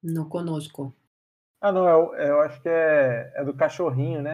Não 0.03 0.28
conosco. 0.28 0.92
Ah, 1.61 1.70
não, 1.70 1.88
é, 2.14 2.24
é, 2.26 2.30
eu 2.30 2.40
acho 2.40 2.61
que 2.61 2.68
é, 2.68 3.32
é 3.36 3.44
do 3.44 3.55
cachorrinho, 3.55 4.20
né? 4.20 4.32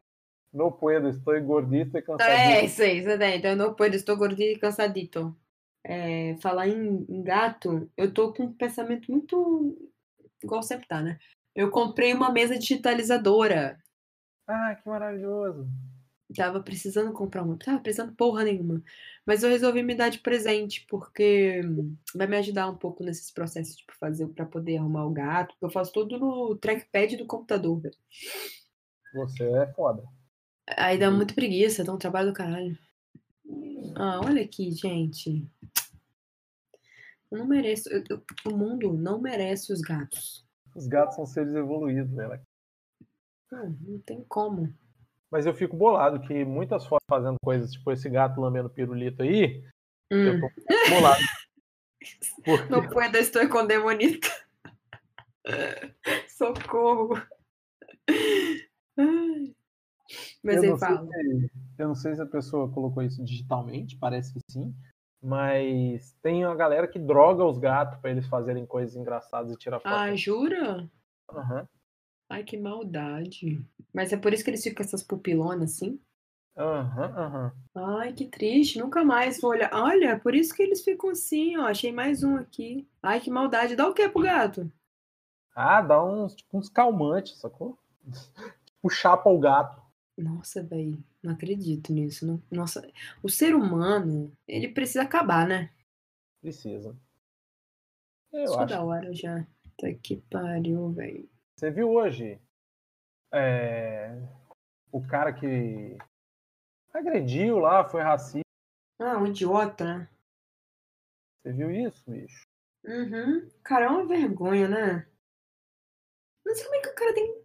No 0.52 0.72
puedo, 0.72 1.08
estou 1.10 1.38
gordito 1.42 1.96
e 1.96 2.00
É, 2.00 2.02
cansadito. 2.02 2.64
isso 2.64 2.82
aí, 2.82 2.98
isso 3.00 3.10
aí. 3.10 3.36
Então, 3.38 3.54
não 3.54 3.74
puedo, 3.74 3.94
estou 3.94 4.16
gordinho 4.16 4.52
e 4.52 4.58
cansadito. 4.58 5.36
É, 5.84 6.36
falar 6.40 6.68
em, 6.68 7.04
em 7.06 7.22
gato, 7.22 7.90
eu 7.98 8.12
tô 8.12 8.32
com 8.32 8.44
um 8.44 8.52
pensamento 8.54 9.10
muito. 9.12 9.90
Igual 10.42 10.62
sempre 10.62 10.86
tá, 10.86 11.02
né? 11.02 11.18
Eu 11.54 11.70
comprei 11.70 12.14
uma 12.14 12.32
mesa 12.32 12.58
digitalizadora. 12.58 13.78
Ah, 14.46 14.74
que 14.74 14.88
maravilhoso. 14.88 15.68
Tava 16.34 16.60
precisando 16.62 17.12
comprar 17.12 17.42
uma. 17.42 17.56
Tava 17.56 17.80
precisando 17.80 18.14
porra 18.14 18.44
nenhuma. 18.44 18.82
Mas 19.26 19.42
eu 19.42 19.50
resolvi 19.50 19.82
me 19.82 19.94
dar 19.94 20.08
de 20.08 20.18
presente, 20.18 20.84
porque 20.88 21.60
vai 22.14 22.26
me 22.26 22.36
ajudar 22.38 22.68
um 22.68 22.76
pouco 22.76 23.04
nesses 23.04 23.30
processos, 23.30 23.76
tipo, 23.76 23.94
fazer 23.98 24.26
pra 24.28 24.44
poder 24.46 24.78
arrumar 24.78 25.06
o 25.06 25.12
gato. 25.12 25.48
Porque 25.54 25.66
eu 25.66 25.70
faço 25.70 25.92
tudo 25.92 26.18
no 26.18 26.56
trackpad 26.56 27.16
do 27.16 27.26
computador, 27.26 27.78
velho. 27.80 27.94
Você 29.14 29.44
é 29.44 29.66
foda. 29.74 30.02
Aí 30.76 30.98
dá 30.98 31.10
muito 31.10 31.34
preguiça, 31.34 31.84
dá 31.84 31.92
um 31.92 31.98
trabalho 31.98 32.28
do 32.30 32.34
caralho. 32.34 32.76
Ah, 33.96 34.20
olha 34.24 34.42
aqui, 34.42 34.70
gente. 34.72 35.46
Eu 37.30 37.38
não 37.38 37.46
mereço. 37.46 37.88
eu- 37.90 38.02
eu- 38.08 38.22
o 38.46 38.56
mundo 38.56 38.92
não 38.94 39.20
merece 39.20 39.72
os 39.72 39.80
gatos. 39.80 40.44
Os 40.74 40.86
gatos 40.88 41.14
são 41.16 41.26
seres 41.26 41.54
evoluídos, 41.54 42.10
né? 42.12 42.40
Não, 43.54 43.70
não 43.80 43.98
tem 44.00 44.24
como. 44.24 44.74
Mas 45.30 45.46
eu 45.46 45.54
fico 45.54 45.76
bolado 45.76 46.20
que 46.20 46.44
muitas 46.44 46.84
fotos 46.86 47.06
fazendo 47.08 47.36
coisas, 47.42 47.70
tipo 47.70 47.90
esse 47.92 48.08
gato 48.10 48.40
lambendo 48.40 48.68
pirulito 48.68 49.22
aí, 49.22 49.64
eu 50.10 50.34
Hum. 50.34 50.40
tô 50.40 50.50
bolado. 50.88 51.22
Porque 52.44 52.70
Não 52.70 52.86
puedo, 52.88 53.16
estou 53.16 53.48
com 53.48 53.64
demonito. 53.64 54.28
Socorro. 56.28 57.14
Mas 60.42 60.62
eu, 60.62 60.70
não 60.70 60.78
fala. 60.78 61.06
se, 61.06 61.50
eu 61.78 61.88
não 61.88 61.94
sei 61.94 62.14
se 62.14 62.20
a 62.20 62.26
pessoa 62.26 62.70
colocou 62.70 63.02
isso 63.02 63.24
digitalmente, 63.24 63.96
parece 63.96 64.34
que 64.34 64.40
sim. 64.50 64.74
Mas 65.22 66.12
tem 66.22 66.44
uma 66.44 66.54
galera 66.54 66.86
que 66.86 66.98
droga 66.98 67.44
os 67.44 67.56
gatos 67.56 67.98
pra 68.00 68.10
eles 68.10 68.26
fazerem 68.26 68.66
coisas 68.66 68.94
engraçadas 68.94 69.52
e 69.52 69.56
tirar 69.56 69.80
foto. 69.80 69.94
Ah, 69.94 70.14
jura? 70.14 70.90
Aham. 71.30 71.66
Ai, 72.34 72.44
que 72.44 72.56
maldade. 72.58 73.64
Mas 73.92 74.12
é 74.12 74.16
por 74.16 74.32
isso 74.32 74.44
que 74.44 74.50
eles 74.50 74.62
ficam 74.62 74.76
com 74.78 74.82
essas 74.82 75.02
pupilonas 75.02 75.74
assim? 75.74 76.00
Aham, 76.56 77.12
aham. 77.16 77.52
Ai, 77.74 78.12
que 78.12 78.26
triste. 78.26 78.78
Nunca 78.80 79.04
mais 79.04 79.40
vou 79.40 79.50
olhar. 79.52 79.70
Olha, 79.72 80.10
é 80.10 80.18
por 80.18 80.34
isso 80.34 80.52
que 80.54 80.62
eles 80.62 80.82
ficam 80.82 81.10
assim, 81.10 81.56
ó. 81.56 81.66
Achei 81.66 81.92
mais 81.92 82.22
um 82.24 82.36
aqui. 82.36 82.86
Ai, 83.02 83.20
que 83.20 83.30
maldade. 83.30 83.76
Dá 83.76 83.88
o 83.88 83.94
que 83.94 84.08
pro 84.08 84.22
gato? 84.22 84.70
Ah, 85.56 85.82
dá 85.82 86.02
uns, 86.04 86.34
tipo, 86.36 86.56
uns 86.58 86.68
calmantes, 86.68 87.38
sacou? 87.40 87.76
tipo, 88.66 88.90
chapa 88.90 89.28
o 89.30 89.38
gato. 89.38 89.82
Nossa, 90.18 90.62
velho. 90.62 91.02
Não 91.22 91.32
acredito 91.32 91.92
nisso. 91.92 92.26
não- 92.26 92.42
Nossa, 92.50 92.86
o 93.22 93.28
ser 93.28 93.54
humano, 93.54 94.32
ele 94.46 94.68
precisa 94.68 95.02
acabar, 95.02 95.46
né? 95.46 95.70
Precisa. 96.40 96.96
Eu 98.32 98.44
Isso 98.44 98.60
acho. 98.60 98.68
da 98.68 98.82
hora 98.84 99.14
já. 99.14 99.46
Tá 99.78 99.92
que 100.02 100.16
pariu, 100.30 100.90
velho. 100.92 101.28
Você 101.56 101.70
viu 101.70 101.90
hoje 101.90 102.40
é, 103.32 104.10
o 104.90 105.06
cara 105.06 105.32
que 105.32 105.96
agrediu 106.92 107.58
lá, 107.58 107.84
foi 107.88 108.02
racista. 108.02 108.42
Ah, 109.00 109.18
um 109.18 109.26
idiota, 109.26 109.84
né? 109.84 110.08
Você 111.42 111.52
viu 111.52 111.70
isso, 111.70 112.10
bicho? 112.10 112.42
Uhum. 112.84 113.48
Cara, 113.62 113.86
é 113.86 113.88
uma 113.88 114.06
vergonha, 114.06 114.68
né? 114.68 115.08
Não 116.44 116.54
sei 116.54 116.64
como 116.64 116.76
é 116.76 116.80
que 116.80 116.88
o 116.88 116.94
cara 116.94 117.14
tem. 117.14 117.44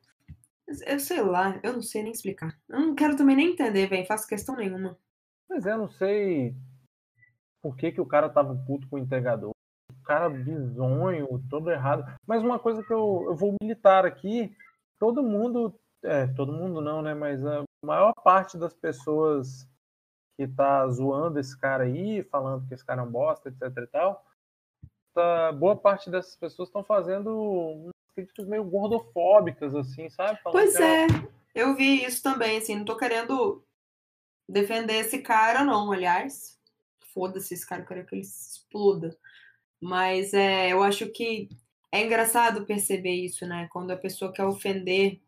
Eu 0.85 0.99
sei 0.99 1.21
lá, 1.21 1.59
eu 1.63 1.73
não 1.73 1.81
sei 1.81 2.03
nem 2.03 2.11
explicar. 2.11 2.59
Eu 2.67 2.79
não 2.79 2.95
quero 2.95 3.15
também 3.15 3.35
nem 3.35 3.51
entender, 3.53 3.87
velho. 3.87 4.05
Faço 4.05 4.27
questão 4.27 4.55
nenhuma. 4.55 4.99
Mas 5.47 5.65
é, 5.65 5.75
não 5.75 5.89
sei 5.89 6.55
por 7.61 7.75
que, 7.75 7.91
que 7.91 8.01
o 8.01 8.05
cara 8.05 8.29
tava 8.29 8.55
puto 8.65 8.87
com 8.87 8.97
o 8.97 8.99
entregador. 8.99 9.51
Cara 10.09 10.27
bizonho, 10.27 11.39
todo 11.51 11.69
errado. 11.69 12.03
Mas 12.25 12.41
uma 12.41 12.57
coisa 12.57 12.81
que 12.81 12.91
eu, 12.91 13.25
eu 13.27 13.35
vou 13.35 13.55
militar 13.61 14.07
aqui, 14.07 14.51
todo 14.97 15.21
mundo, 15.21 15.79
é, 16.03 16.25
todo 16.25 16.51
mundo 16.51 16.81
não, 16.81 17.03
né? 17.03 17.13
Mas 17.13 17.45
a 17.45 17.63
maior 17.85 18.11
parte 18.23 18.57
das 18.57 18.73
pessoas 18.73 19.69
que 20.35 20.47
tá 20.47 20.87
zoando 20.87 21.39
esse 21.39 21.55
cara 21.55 21.83
aí, 21.83 22.23
falando 22.23 22.67
que 22.67 22.73
esse 22.73 22.83
cara 22.83 23.03
é 23.03 23.05
um 23.05 23.11
bosta, 23.11 23.49
etc 23.49 23.61
e 23.77 23.85
tal, 23.85 24.25
tá, 25.13 25.51
boa 25.51 25.75
parte 25.75 26.09
dessas 26.09 26.35
pessoas 26.35 26.69
estão 26.69 26.83
fazendo 26.83 27.29
umas 27.31 27.93
críticas 28.15 28.47
meio 28.47 28.63
gordofóbicas, 28.63 29.75
assim, 29.75 30.09
sabe? 30.09 30.41
Falando 30.41 30.59
Pois 30.59 30.75
é, 30.75 31.05
eu 31.53 31.75
vi 31.75 32.03
isso 32.03 32.23
também, 32.23 32.57
assim. 32.57 32.75
Não 32.75 32.83
tô 32.83 32.97
querendo 32.97 33.63
defender 34.49 34.95
esse 34.95 35.19
cara, 35.19 35.63
não, 35.63 35.91
aliás. 35.91 36.59
Foda-se 37.13 37.53
esse 37.53 37.67
cara, 37.67 37.83
eu 37.83 37.85
quero 37.85 38.05
que 38.07 38.15
ele 38.15 38.23
exploda. 38.23 39.15
Mas 39.81 40.33
é, 40.33 40.71
eu 40.71 40.83
acho 40.83 41.09
que 41.11 41.49
é 41.91 42.03
engraçado 42.03 42.65
perceber 42.65 43.13
isso, 43.13 43.45
né? 43.47 43.67
Quando 43.71 43.91
a 43.91 43.97
pessoa 43.97 44.33
quer 44.33 44.45
ofender 44.45 45.21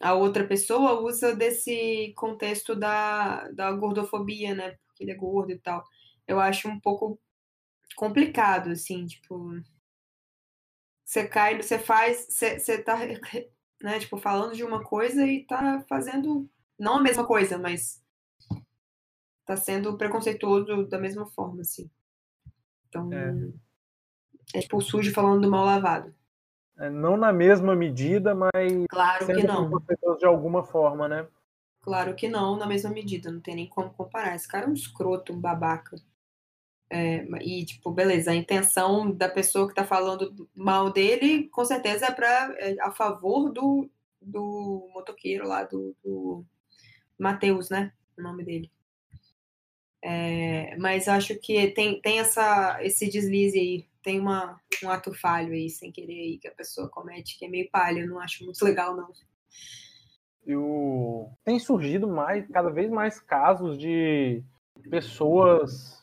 a 0.00 0.14
outra 0.14 0.46
pessoa, 0.46 1.00
usa 1.00 1.34
desse 1.34 2.12
contexto 2.16 2.74
da, 2.74 3.48
da 3.50 3.72
gordofobia, 3.72 4.54
né? 4.54 4.78
Porque 4.86 5.04
ele 5.04 5.12
é 5.12 5.14
gordo 5.14 5.52
e 5.52 5.58
tal. 5.58 5.84
Eu 6.26 6.40
acho 6.40 6.68
um 6.68 6.80
pouco 6.80 7.20
complicado, 7.96 8.70
assim, 8.70 9.06
tipo. 9.06 9.60
Você 11.04 11.26
cai, 11.26 11.60
você 11.60 11.78
faz, 11.78 12.26
você, 12.28 12.58
você 12.58 12.82
tá, 12.82 12.96
né, 13.82 13.98
tipo, 13.98 14.18
falando 14.18 14.54
de 14.54 14.62
uma 14.62 14.84
coisa 14.84 15.26
e 15.26 15.44
tá 15.46 15.84
fazendo, 15.88 16.48
não 16.78 16.96
a 16.96 17.02
mesma 17.02 17.26
coisa, 17.26 17.58
mas 17.58 18.02
tá 19.46 19.56
sendo 19.56 19.96
preconceituoso 19.96 20.86
da 20.86 20.98
mesma 20.98 21.26
forma, 21.26 21.62
assim. 21.62 21.90
Então, 22.88 23.12
É. 23.12 23.50
é 24.54 24.60
tipo 24.60 24.76
o 24.78 24.80
sujo 24.80 25.12
falando 25.12 25.42
do 25.42 25.50
mal 25.50 25.64
lavado. 25.64 26.14
é, 26.78 26.88
não 26.88 27.16
na 27.16 27.32
mesma 27.32 27.74
medida, 27.74 28.34
mas 28.34 28.86
Claro 28.88 29.26
que 29.26 29.42
não. 29.42 29.70
de 30.18 30.24
alguma 30.24 30.62
forma, 30.62 31.08
né? 31.08 31.26
Claro 31.80 32.14
que 32.14 32.28
não, 32.28 32.56
na 32.56 32.66
mesma 32.66 32.90
medida, 32.90 33.30
não 33.32 33.40
tem 33.40 33.54
nem 33.56 33.68
como 33.68 33.90
comparar. 33.90 34.34
Esse 34.36 34.46
cara 34.46 34.66
é 34.66 34.68
um 34.68 34.74
escroto, 34.74 35.32
um 35.32 35.40
babaca. 35.40 35.96
É, 36.90 37.24
e, 37.42 37.64
tipo, 37.66 37.90
beleza, 37.90 38.30
a 38.30 38.34
intenção 38.34 39.10
da 39.10 39.28
pessoa 39.28 39.68
que 39.68 39.74
tá 39.74 39.84
falando 39.84 40.48
mal 40.54 40.90
dele, 40.92 41.48
com 41.48 41.64
certeza 41.64 42.06
é, 42.06 42.10
pra, 42.12 42.54
é 42.58 42.76
a 42.80 42.90
favor 42.90 43.50
do, 43.50 43.90
do 44.22 44.88
motoqueiro 44.94 45.46
lá, 45.46 45.64
do, 45.64 45.94
do 46.02 46.44
Matheus, 47.18 47.68
né? 47.70 47.92
O 48.16 48.22
nome 48.22 48.44
dele. 48.44 48.70
É, 50.02 50.76
mas 50.76 51.08
acho 51.08 51.34
que 51.40 51.68
tem, 51.72 52.00
tem 52.00 52.20
essa, 52.20 52.78
esse 52.82 53.08
deslize 53.08 53.58
aí, 53.58 53.86
tem 54.02 54.20
uma, 54.20 54.60
um 54.82 54.90
ato 54.90 55.12
falho 55.12 55.52
aí, 55.52 55.68
sem 55.68 55.90
querer 55.90 56.20
aí, 56.20 56.38
que 56.38 56.48
a 56.48 56.52
pessoa 56.52 56.88
comete, 56.88 57.38
que 57.38 57.44
é 57.44 57.48
meio 57.48 57.68
palha, 57.70 58.00
eu 58.00 58.08
não 58.08 58.20
acho 58.20 58.44
muito 58.44 58.64
legal, 58.64 58.96
não. 58.96 59.08
E 60.46 60.56
o... 60.56 61.28
tem 61.44 61.58
surgido 61.58 62.06
mais, 62.08 62.46
cada 62.48 62.70
vez 62.70 62.90
mais 62.90 63.20
casos 63.20 63.76
de 63.76 64.42
pessoas 64.88 65.98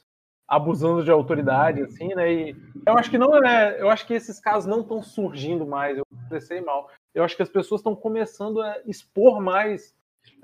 abusando 0.48 1.04
de 1.04 1.10
autoridade, 1.10 1.82
assim, 1.82 2.14
né? 2.14 2.32
E 2.32 2.56
eu 2.86 2.98
acho 2.98 3.10
que 3.10 3.18
não 3.18 3.36
é, 3.44 3.82
eu 3.82 3.90
acho 3.90 4.06
que 4.06 4.14
esses 4.14 4.40
casos 4.40 4.70
não 4.70 4.82
estão 4.82 5.02
surgindo 5.02 5.66
mais. 5.66 5.98
Eu 5.98 6.06
expressei 6.22 6.62
mal. 6.62 6.90
Eu 7.14 7.24
acho 7.24 7.36
que 7.36 7.42
as 7.42 7.50
pessoas 7.50 7.80
estão 7.80 7.96
começando 7.96 8.62
a 8.62 8.80
expor 8.86 9.42
mais 9.42 9.96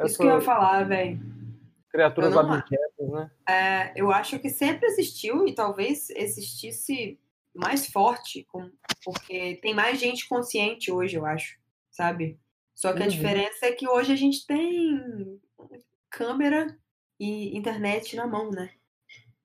Isso 0.03 0.17
que 0.17 0.23
eu 0.23 0.35
ia 0.35 0.41
falar, 0.41 0.83
velho. 0.87 1.19
Criaturas 1.91 2.35
abjetas, 2.35 3.09
né? 3.09 3.31
É, 3.47 3.91
eu 3.95 4.11
acho 4.11 4.39
que 4.39 4.49
sempre 4.49 4.87
existiu 4.87 5.47
e 5.47 5.53
talvez 5.53 6.09
existisse 6.11 7.19
mais 7.53 7.87
forte, 7.87 8.47
porque 9.03 9.59
tem 9.61 9.73
mais 9.73 9.99
gente 9.99 10.27
consciente 10.27 10.91
hoje, 10.91 11.17
eu 11.17 11.25
acho, 11.25 11.57
sabe? 11.91 12.39
Só 12.73 12.93
que 12.93 13.03
a 13.03 13.05
Uhum. 13.05 13.11
diferença 13.11 13.65
é 13.65 13.71
que 13.73 13.87
hoje 13.87 14.13
a 14.13 14.15
gente 14.15 14.45
tem 14.45 15.39
câmera 16.09 16.77
e 17.19 17.55
internet 17.57 18.15
na 18.15 18.25
mão, 18.27 18.51
né? 18.51 18.71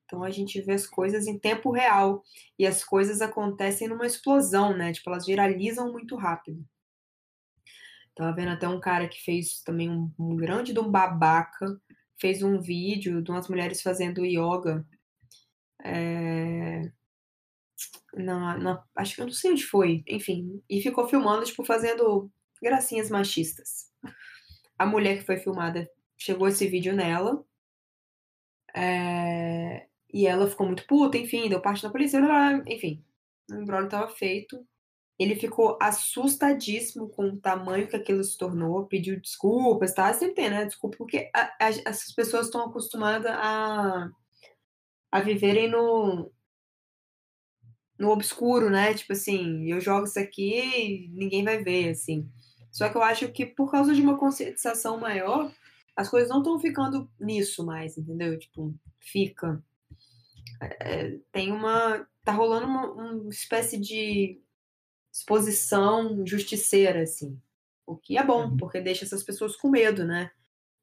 Então 0.05 0.23
a 0.23 0.29
gente 0.29 0.61
vê 0.61 0.73
as 0.73 0.87
coisas 0.87 1.27
em 1.27 1.37
tempo 1.37 1.69
real 1.69 2.23
e 2.57 2.65
as 2.65 2.83
coisas 2.83 3.21
acontecem 3.21 3.89
numa 3.89 4.05
explosão, 4.05 4.75
né? 4.75 4.93
Tipo, 4.93 5.09
elas 5.09 5.25
viralizam 5.25 5.91
muito 5.91 6.15
rápido. 6.15 6.65
Tava 8.15 8.33
vendo 8.33 8.51
até 8.51 8.67
um 8.67 8.79
cara 8.79 9.07
que 9.07 9.21
fez 9.21 9.61
também 9.61 9.89
um, 9.91 10.11
um 10.17 10.35
grande 10.35 10.73
de 10.73 10.79
um 10.79 10.89
babaca, 10.89 11.79
fez 12.19 12.41
um 12.43 12.59
vídeo 12.59 13.21
de 13.21 13.31
umas 13.31 13.47
mulheres 13.47 13.81
fazendo 13.81 14.25
yoga. 14.25 14.85
É... 15.83 16.91
Na, 18.15 18.57
na- 18.57 18.83
acho 18.95 19.15
que 19.15 19.21
eu 19.21 19.25
não 19.25 19.33
sei 19.33 19.51
onde 19.51 19.65
foi, 19.65 20.03
enfim, 20.07 20.61
e 20.69 20.81
ficou 20.81 21.07
filmando, 21.07 21.45
tipo, 21.45 21.63
fazendo 21.63 22.31
gracinhas 22.61 23.09
machistas. 23.09 23.91
A 24.77 24.85
mulher 24.85 25.19
que 25.19 25.25
foi 25.25 25.37
filmada 25.37 25.89
chegou 26.17 26.47
esse 26.47 26.67
vídeo 26.67 26.93
nela, 26.95 27.45
é, 28.75 29.87
e 30.11 30.25
ela 30.25 30.49
ficou 30.49 30.65
muito 30.65 30.85
puta, 30.87 31.17
enfim, 31.17 31.49
deu 31.49 31.61
parte 31.61 31.83
da 31.83 31.89
polícia, 31.89 32.19
enfim, 32.65 33.03
o 33.51 33.55
embrólio 33.55 33.89
tava 33.89 34.07
feito. 34.09 34.65
Ele 35.19 35.35
ficou 35.35 35.77
assustadíssimo 35.81 37.09
com 37.09 37.29
o 37.29 37.37
tamanho 37.39 37.87
que 37.87 37.95
aquilo 37.95 38.23
se 38.23 38.37
tornou, 38.37 38.85
pediu 38.85 39.19
desculpas, 39.19 39.93
tá? 39.93 40.13
Sempre 40.13 40.35
tem, 40.35 40.49
né? 40.49 40.65
Desculpa, 40.65 40.97
porque 40.97 41.29
a- 41.35 41.51
a- 41.59 41.69
essas 41.85 42.13
pessoas 42.13 42.47
estão 42.47 42.61
acostumadas 42.65 43.31
a, 43.31 44.09
a 45.11 45.19
viverem 45.21 45.69
no, 45.69 46.31
no 47.97 48.09
obscuro, 48.11 48.69
né? 48.69 48.93
Tipo 48.93 49.13
assim, 49.13 49.65
eu 49.71 49.79
jogo 49.81 50.05
isso 50.05 50.19
aqui 50.19 50.59
e 50.59 51.09
ninguém 51.09 51.43
vai 51.43 51.63
ver, 51.63 51.89
assim. 51.89 52.29
Só 52.71 52.89
que 52.89 52.97
eu 52.97 53.01
acho 53.01 53.31
que 53.31 53.45
por 53.45 53.71
causa 53.71 53.93
de 53.93 54.01
uma 54.01 54.17
conscientização 54.17 54.99
maior, 54.99 55.51
as 55.95 56.09
coisas 56.09 56.29
não 56.29 56.39
estão 56.39 56.59
ficando 56.59 57.09
nisso 57.19 57.65
mais, 57.65 57.97
entendeu? 57.97 58.37
Tipo, 58.37 58.73
fica. 58.99 59.63
É, 60.61 61.17
tem 61.31 61.51
uma. 61.51 62.07
Tá 62.23 62.31
rolando 62.31 62.65
uma, 62.67 62.91
uma 62.91 63.29
espécie 63.29 63.77
de 63.79 64.41
exposição 65.17 66.25
justiceira, 66.25 67.01
assim. 67.01 67.39
O 67.85 67.95
que 67.95 68.17
é 68.17 68.23
bom, 68.23 68.55
porque 68.57 68.79
deixa 68.81 69.05
essas 69.05 69.23
pessoas 69.23 69.55
com 69.55 69.69
medo, 69.69 70.05
né? 70.05 70.31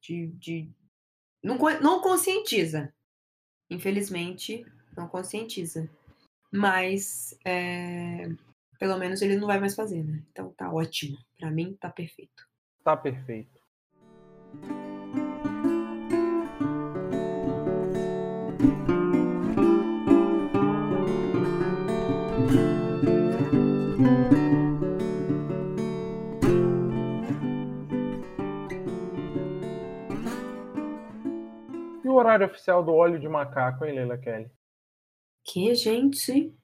De. 0.01 0.27
de... 0.27 0.69
Não, 1.43 1.57
não 1.81 2.01
conscientiza. 2.01 2.93
Infelizmente, 3.69 4.65
não 4.95 5.07
conscientiza. 5.07 5.89
Mas, 6.51 7.37
é, 7.45 8.29
pelo 8.79 8.97
menos 8.97 9.21
ele 9.21 9.35
não 9.35 9.47
vai 9.47 9.59
mais 9.59 9.75
fazer, 9.75 10.03
né? 10.03 10.23
Então 10.31 10.51
tá 10.53 10.71
ótimo. 10.71 11.17
Pra 11.37 11.51
mim, 11.51 11.77
tá 11.79 11.89
perfeito. 11.89 12.47
Tá 12.83 12.97
perfeito. 12.97 13.61
O 32.15 32.19
horário 32.19 32.45
oficial 32.45 32.83
do 32.83 32.93
óleo 32.93 33.19
de 33.19 33.27
macaco, 33.27 33.85
hein, 33.85 33.95
Leila 33.95 34.17
Kelly? 34.17 34.49
Que, 35.43 35.75
gente? 35.75 36.55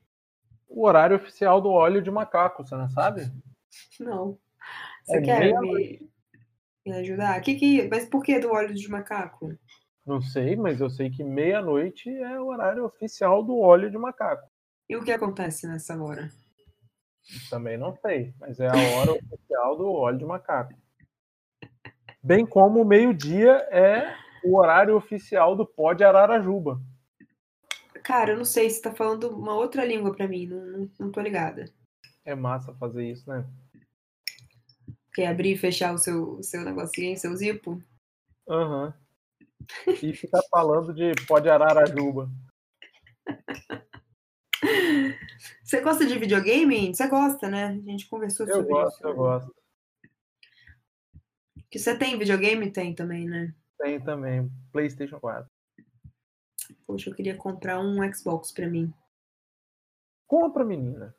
O 0.67 0.85
horário 0.87 1.17
oficial 1.17 1.61
do 1.61 1.69
óleo 1.69 2.01
de 2.01 2.09
macaco, 2.09 2.65
você 2.65 2.75
não 2.75 2.89
sabe? 2.89 3.29
Não. 3.99 4.39
Você 5.03 5.17
É 5.17 5.21
quer 5.21 5.59
me, 5.59 6.09
me 6.85 6.93
ajudar? 6.93 7.39
Que 7.41 7.55
que, 7.55 7.87
mas 7.89 8.05
por 8.05 8.23
que 8.23 8.39
do 8.39 8.49
óleo 8.51 8.73
de 8.73 8.87
macaco? 8.89 9.53
Não 10.05 10.21
sei, 10.21 10.55
mas 10.55 10.79
eu 10.79 10.89
sei 10.89 11.09
que 11.09 11.23
meia-noite 11.23 12.09
é 12.09 12.39
o 12.39 12.47
horário 12.47 12.85
oficial 12.85 13.43
do 13.43 13.57
óleo 13.59 13.91
de 13.91 13.97
macaco. 13.97 14.49
E 14.89 14.95
o 14.95 15.03
que 15.03 15.11
acontece 15.11 15.67
nessa 15.67 16.01
hora? 16.01 16.29
Também 17.49 17.77
não 17.77 17.95
sei, 17.97 18.33
mas 18.39 18.59
é 18.59 18.67
a 18.67 18.97
hora 18.97 19.11
oficial 19.13 19.77
do 19.77 19.91
óleo 19.91 20.17
de 20.17 20.25
macaco. 20.25 20.73
Bem 22.23 22.45
como 22.45 22.81
o 22.81 22.85
meio-dia 22.85 23.51
é 23.71 24.15
o 24.43 24.57
horário 24.57 24.95
oficial 24.95 25.55
do 25.55 25.65
pó 25.65 25.93
de 25.93 26.03
Ararajuba. 26.03 26.81
Cara, 28.03 28.31
eu 28.31 28.37
não 28.37 28.45
sei 28.45 28.69
se 28.69 28.81
tá 28.81 28.91
falando 28.93 29.29
uma 29.29 29.53
outra 29.53 29.85
língua 29.85 30.13
pra 30.13 30.27
mim, 30.27 30.47
não, 30.47 30.65
não, 30.65 30.89
não 30.99 31.11
tô 31.11 31.21
ligada. 31.21 31.71
É 32.25 32.33
massa 32.35 32.73
fazer 32.75 33.09
isso, 33.09 33.29
né? 33.29 33.45
Quer 35.13 35.27
abrir 35.27 35.53
e 35.53 35.57
fechar 35.57 35.93
o 35.93 35.97
seu, 35.97 36.33
o 36.37 36.43
seu 36.43 36.63
negocinho, 36.63 37.17
seu 37.17 37.35
zipo? 37.35 37.81
Aham. 38.47 38.93
E 40.01 40.13
ficar 40.13 40.41
falando 40.49 40.93
de 40.93 41.11
pó 41.27 41.39
de 41.39 41.49
Ararajuba. 41.49 42.29
Você 45.63 45.81
gosta 45.81 46.05
de 46.05 46.17
videogame? 46.19 46.93
Você 46.93 47.07
gosta, 47.07 47.47
né? 47.49 47.67
A 47.67 47.91
gente 47.91 48.07
conversou 48.09 48.45
Eu 48.45 48.55
sobre 48.57 48.73
gosto, 48.73 48.95
isso. 48.97 49.07
eu 49.07 49.15
gosto. 49.15 49.55
Que 51.69 51.79
você 51.79 51.97
tem 51.97 52.19
videogame? 52.19 52.69
Tem 52.69 52.93
também, 52.93 53.25
né? 53.25 53.55
Tem 53.81 53.99
também. 53.99 54.49
PlayStation 54.71 55.19
4. 55.19 55.49
Poxa, 56.85 57.09
eu 57.09 57.15
queria 57.15 57.35
comprar 57.35 57.79
um 57.79 58.13
Xbox 58.13 58.51
pra 58.51 58.67
mim. 58.67 58.93
Compra, 60.27 60.63
menina. 60.63 61.15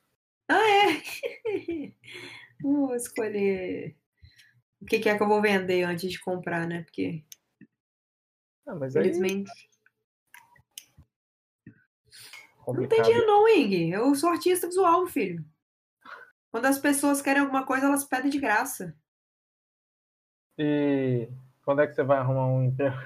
Ah, 0.48 0.62
é? 0.70 1.02
Vou 2.62 2.94
escolher 2.94 3.96
o 4.80 4.86
que, 4.86 5.00
que 5.00 5.08
é 5.08 5.16
que 5.16 5.22
eu 5.22 5.28
vou 5.28 5.42
vender 5.42 5.82
antes 5.82 6.10
de 6.10 6.20
comprar, 6.20 6.66
né? 6.66 6.82
Porque, 6.82 7.24
Ah, 8.66 8.74
mas 8.74 8.94
aí. 8.96 9.10
Não 12.66 12.88
tem 12.88 13.02
dinheiro, 13.02 13.26
não, 13.26 13.48
Ing. 13.48 13.90
Eu 13.90 14.14
sou 14.14 14.30
artista 14.30 14.68
visual, 14.68 15.06
filho. 15.08 15.44
Quando 16.52 16.66
as 16.66 16.78
pessoas 16.78 17.20
querem 17.20 17.42
alguma 17.42 17.66
coisa, 17.66 17.86
elas 17.86 18.04
pedem 18.04 18.30
de 18.30 18.38
graça. 18.38 18.96
E 20.56 21.28
quando 21.64 21.80
é 21.82 21.86
que 21.86 21.94
você 21.94 22.02
vai 22.02 22.18
arrumar 22.18 22.46
um 22.46 22.64
emprego? 22.64 22.96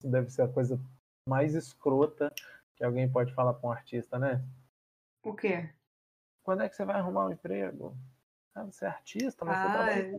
Isso 0.00 0.08
deve 0.10 0.30
ser 0.30 0.42
a 0.42 0.48
coisa 0.48 0.80
mais 1.28 1.54
escrota 1.54 2.32
que 2.76 2.84
alguém 2.84 3.10
pode 3.10 3.32
falar 3.34 3.54
para 3.54 3.68
um 3.68 3.72
artista, 3.72 4.18
né? 4.18 4.42
O 5.22 5.34
quê? 5.34 5.70
Quando 6.42 6.62
é 6.62 6.68
que 6.68 6.76
você 6.76 6.84
vai 6.84 6.96
arrumar 6.96 7.26
um 7.26 7.32
emprego? 7.32 7.96
Ah, 8.54 8.64
você 8.64 8.84
é 8.84 8.88
artista, 8.88 9.44
mas 9.44 9.58
você 9.60 9.66
Ah, 9.66 9.70
trabalha 9.70 10.00
é. 10.00 10.18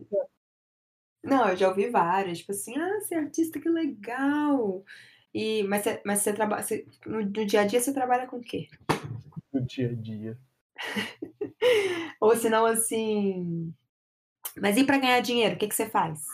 Não, 1.24 1.48
eu 1.48 1.56
já 1.56 1.68
ouvi 1.68 1.88
várias. 1.90 2.38
Tipo 2.38 2.52
assim, 2.52 2.76
ah, 2.76 3.00
você 3.00 3.14
é 3.14 3.18
artista, 3.18 3.60
que 3.60 3.68
legal. 3.68 4.84
E, 5.32 5.62
mas 5.64 5.82
você, 5.82 6.02
mas 6.04 6.18
você 6.20 6.32
trabalha. 6.32 6.62
você- 6.62 6.86
no, 7.06 7.20
no 7.22 7.46
dia 7.46 7.60
a 7.62 7.66
dia 7.66 7.80
você 7.80 7.92
trabalha 7.92 8.26
com 8.26 8.36
o 8.36 8.40
quê? 8.40 8.68
no 9.52 9.62
dia 9.62 9.90
a 9.90 9.94
dia. 9.94 10.38
Ou 12.20 12.36
senão 12.36 12.66
assim. 12.66 13.74
Mas 14.60 14.76
e 14.76 14.84
para 14.84 14.98
ganhar 14.98 15.20
dinheiro, 15.20 15.54
o 15.54 15.58
que, 15.58 15.68
que 15.68 15.74
você 15.74 15.88
faz? 15.88 16.24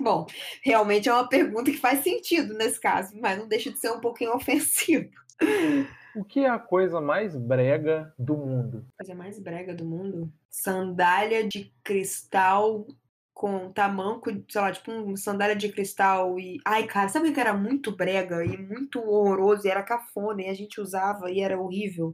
Bom, 0.00 0.26
realmente 0.64 1.08
é 1.08 1.12
uma 1.12 1.28
pergunta 1.28 1.70
que 1.70 1.76
faz 1.76 2.00
sentido 2.00 2.54
nesse 2.54 2.80
caso, 2.80 3.18
mas 3.20 3.38
não 3.38 3.46
deixa 3.48 3.70
de 3.70 3.78
ser 3.78 3.90
um 3.90 4.00
pouquinho 4.00 4.34
ofensivo. 4.34 5.10
O 6.14 6.24
que 6.24 6.40
é 6.40 6.48
a 6.48 6.58
coisa 6.58 7.00
mais 7.00 7.36
brega 7.36 8.12
do 8.18 8.36
mundo? 8.36 8.86
Coisa 8.98 9.14
mais 9.14 9.38
brega 9.38 9.74
do 9.74 9.84
mundo. 9.84 10.32
Sandália 10.50 11.46
de 11.48 11.72
cristal 11.82 12.86
com 13.32 13.72
tamanco, 13.72 14.30
sei 14.48 14.60
lá, 14.60 14.70
tipo 14.70 14.92
um 14.92 15.16
sandália 15.16 15.56
de 15.56 15.72
cristal 15.72 16.38
e. 16.38 16.58
Ai, 16.66 16.86
cara, 16.86 17.08
sabe 17.08 17.30
o 17.30 17.34
que 17.34 17.40
era 17.40 17.54
muito 17.54 17.90
brega 17.96 18.44
e 18.44 18.56
muito 18.58 19.00
horroroso 19.00 19.66
e 19.66 19.70
era 19.70 19.82
cafona 19.82 20.42
e 20.42 20.48
a 20.48 20.54
gente 20.54 20.80
usava 20.80 21.30
e 21.30 21.40
era 21.40 21.58
horrível? 21.58 22.12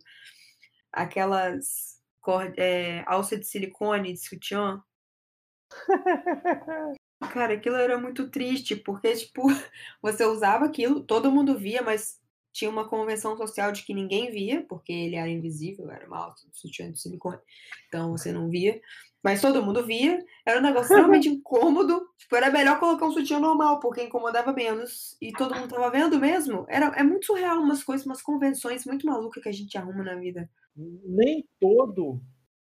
Aquelas 0.93 2.01
cor- 2.21 2.55
é, 2.57 3.03
alça 3.07 3.37
de 3.37 3.45
silicone 3.47 4.13
de 4.13 4.21
sutiã. 4.21 4.81
Cara, 7.21 7.55
aquilo 7.55 7.77
era 7.77 7.99
muito 7.99 8.31
triste, 8.31 8.77
porque, 8.77 9.13
tipo, 9.15 9.43
você 10.01 10.25
usava 10.25 10.65
aquilo, 10.65 11.03
todo 11.03 11.33
mundo 11.33 11.59
via, 11.59 11.83
mas 11.83 12.21
tinha 12.53 12.71
uma 12.71 12.89
convenção 12.89 13.37
social 13.37 13.73
de 13.73 13.85
que 13.85 13.93
ninguém 13.93 14.31
via, 14.31 14.65
porque 14.69 14.93
ele 14.93 15.17
era 15.17 15.29
invisível, 15.29 15.91
era 15.91 16.07
uma 16.07 16.31
de 16.31 16.59
sutiã 16.59 16.91
de 16.91 17.01
silicone, 17.01 17.39
então 17.87 18.11
você 18.13 18.33
não 18.33 18.49
via. 18.49 18.81
Mas 19.23 19.41
todo 19.41 19.63
mundo 19.63 19.85
via, 19.85 20.25
era 20.47 20.61
um 20.61 20.63
negócio 20.63 20.87
extremamente 20.95 21.29
incômodo. 21.29 22.09
Tipo, 22.17 22.37
era 22.37 22.51
melhor 22.51 22.79
colocar 22.79 23.05
um 23.07 23.11
sutiã 23.11 23.41
normal, 23.41 23.81
porque 23.81 24.03
incomodava 24.03 24.53
menos. 24.53 25.17
E 25.21 25.33
todo 25.33 25.55
mundo 25.55 25.69
tava 25.69 25.91
vendo 25.91 26.19
mesmo. 26.21 26.65
Era, 26.69 26.87
é 26.97 27.03
muito 27.03 27.27
surreal 27.27 27.61
umas 27.61 27.83
coisas, 27.83 28.07
umas 28.07 28.23
convenções 28.23 28.85
muito 28.87 29.07
malucas 29.07 29.43
que 29.43 29.49
a 29.49 29.53
gente 29.53 29.77
arruma 29.77 30.05
na 30.05 30.15
vida. 30.15 30.49
Nem 30.77 31.45
todo, 31.61 32.21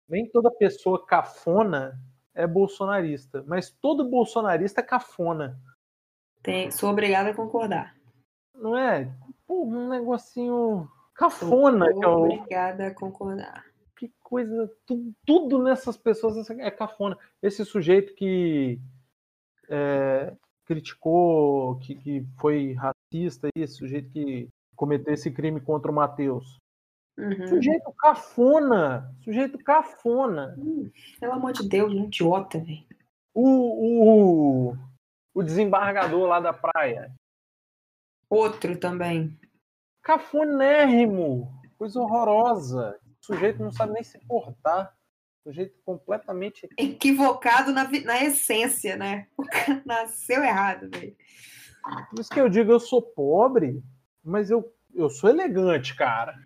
nem 0.07 0.28
toda 0.30 0.50
pessoa 0.50 1.05
cafona 1.07 1.98
é 2.35 2.47
bolsonarista, 2.47 3.45
mas 3.47 3.70
todo 3.70 4.09
bolsonarista 4.09 4.80
é 4.80 4.85
cafona. 4.85 5.59
Tem, 6.43 6.70
sou 6.70 6.91
obrigada 6.91 7.30
a 7.30 7.35
concordar. 7.35 7.95
Não 8.55 8.76
é? 8.76 9.12
Pô, 9.47 9.64
um 9.64 9.89
negocinho 9.89 10.89
cafona. 11.14 11.91
Sou 11.93 12.03
é 12.03 12.07
o- 12.09 12.24
obrigada 12.24 12.87
a 12.89 12.95
concordar. 12.95 13.64
que 13.97 14.12
coisa, 14.20 14.68
tu- 14.85 15.12
tudo 15.24 15.62
nessas 15.62 15.97
pessoas 15.97 16.51
é 16.51 16.70
cafona. 16.72 17.16
Esse 17.41 17.64
sujeito 17.64 18.12
que 18.16 18.80
é, 19.68 20.35
criticou, 20.66 21.78
que, 21.78 21.95
que 21.95 22.26
foi 22.41 22.72
racista, 22.72 23.49
esse 23.55 23.74
sujeito 23.74 24.11
que 24.11 24.49
cometeu 24.74 25.14
esse 25.14 25.30
crime 25.30 25.61
contra 25.61 25.91
o 25.91 25.95
Matheus. 25.95 26.59
Uhum. 27.18 27.46
Sujeito 27.46 27.92
cafona, 27.92 29.14
sujeito 29.22 29.58
cafona. 29.58 30.54
Hum, 30.58 30.90
Pelo 31.20 31.32
amor 31.32 31.52
de 31.52 31.68
Deus, 31.68 31.92
um 31.92 32.04
idiota, 32.04 32.58
velho. 32.58 32.84
O, 33.34 34.70
o, 34.72 34.76
o 35.34 35.42
desembargador 35.42 36.26
lá 36.26 36.40
da 36.40 36.52
praia, 36.52 37.12
Outro 38.30 38.78
também. 38.78 39.38
cafonérrimo, 40.02 41.52
coisa 41.78 42.00
horrorosa. 42.00 42.98
O 43.22 43.26
sujeito 43.26 43.62
não 43.62 43.70
sabe 43.70 43.92
nem 43.92 44.02
se 44.02 44.18
portar. 44.26 44.94
Sujeito 45.44 45.76
completamente 45.84 46.68
Equivocado 46.78 47.72
na, 47.72 47.84
na 48.04 48.22
essência, 48.24 48.96
né? 48.96 49.26
O 49.36 49.42
cara 49.44 49.82
nasceu 49.84 50.42
errado, 50.42 50.88
velho. 50.90 51.16
Por 52.10 52.20
isso 52.20 52.30
que 52.30 52.40
eu 52.40 52.48
digo, 52.48 52.70
eu 52.70 52.78
sou 52.80 53.02
pobre, 53.02 53.82
mas 54.22 54.50
eu, 54.50 54.72
eu 54.94 55.10
sou 55.10 55.28
elegante, 55.28 55.96
cara. 55.96 56.38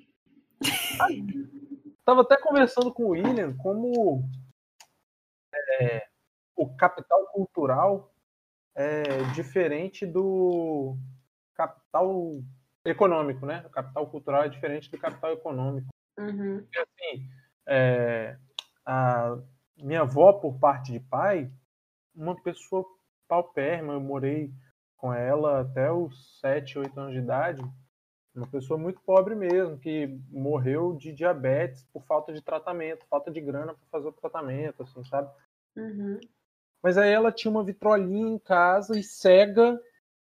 Tava 2.04 2.22
até 2.22 2.40
conversando 2.40 2.92
com 2.92 3.04
o 3.04 3.08
William 3.10 3.56
como 3.56 4.22
é, 5.80 6.06
o 6.54 6.74
capital 6.76 7.26
cultural 7.32 8.14
é 8.74 9.02
diferente 9.34 10.06
do 10.06 10.96
capital 11.54 12.32
econômico, 12.84 13.44
né? 13.44 13.64
O 13.66 13.70
capital 13.70 14.06
cultural 14.06 14.44
é 14.44 14.48
diferente 14.48 14.90
do 14.90 14.98
capital 14.98 15.32
econômico. 15.32 15.88
Uhum. 16.18 16.60
Porque, 16.60 16.78
assim, 16.78 17.28
é, 17.66 18.38
a 18.84 19.36
minha 19.76 20.02
avó, 20.02 20.32
por 20.34 20.58
parte 20.58 20.92
de 20.92 21.00
pai, 21.00 21.50
uma 22.14 22.40
pessoa 22.42 22.84
paupérrima, 23.26 23.94
eu 23.94 24.00
morei 24.00 24.52
com 24.96 25.12
ela 25.12 25.60
até 25.60 25.90
os 25.90 26.38
7, 26.40 26.78
8 26.78 27.00
anos 27.00 27.12
de 27.12 27.18
idade, 27.18 27.62
uma 28.36 28.46
pessoa 28.46 28.78
muito 28.78 29.00
pobre 29.00 29.34
mesmo, 29.34 29.78
que 29.78 30.06
morreu 30.30 30.94
de 30.94 31.12
diabetes 31.12 31.84
por 31.92 32.02
falta 32.02 32.32
de 32.32 32.42
tratamento, 32.42 33.06
falta 33.06 33.30
de 33.30 33.40
grana 33.40 33.74
para 33.74 33.86
fazer 33.90 34.08
o 34.08 34.12
tratamento, 34.12 34.82
assim, 34.82 35.02
sabe? 35.04 35.30
Uhum. 35.76 36.20
Mas 36.82 36.98
aí 36.98 37.10
ela 37.10 37.32
tinha 37.32 37.50
uma 37.50 37.64
vitrolinha 37.64 38.28
em 38.28 38.38
casa 38.38 38.98
e 38.98 39.02
cega, 39.02 39.80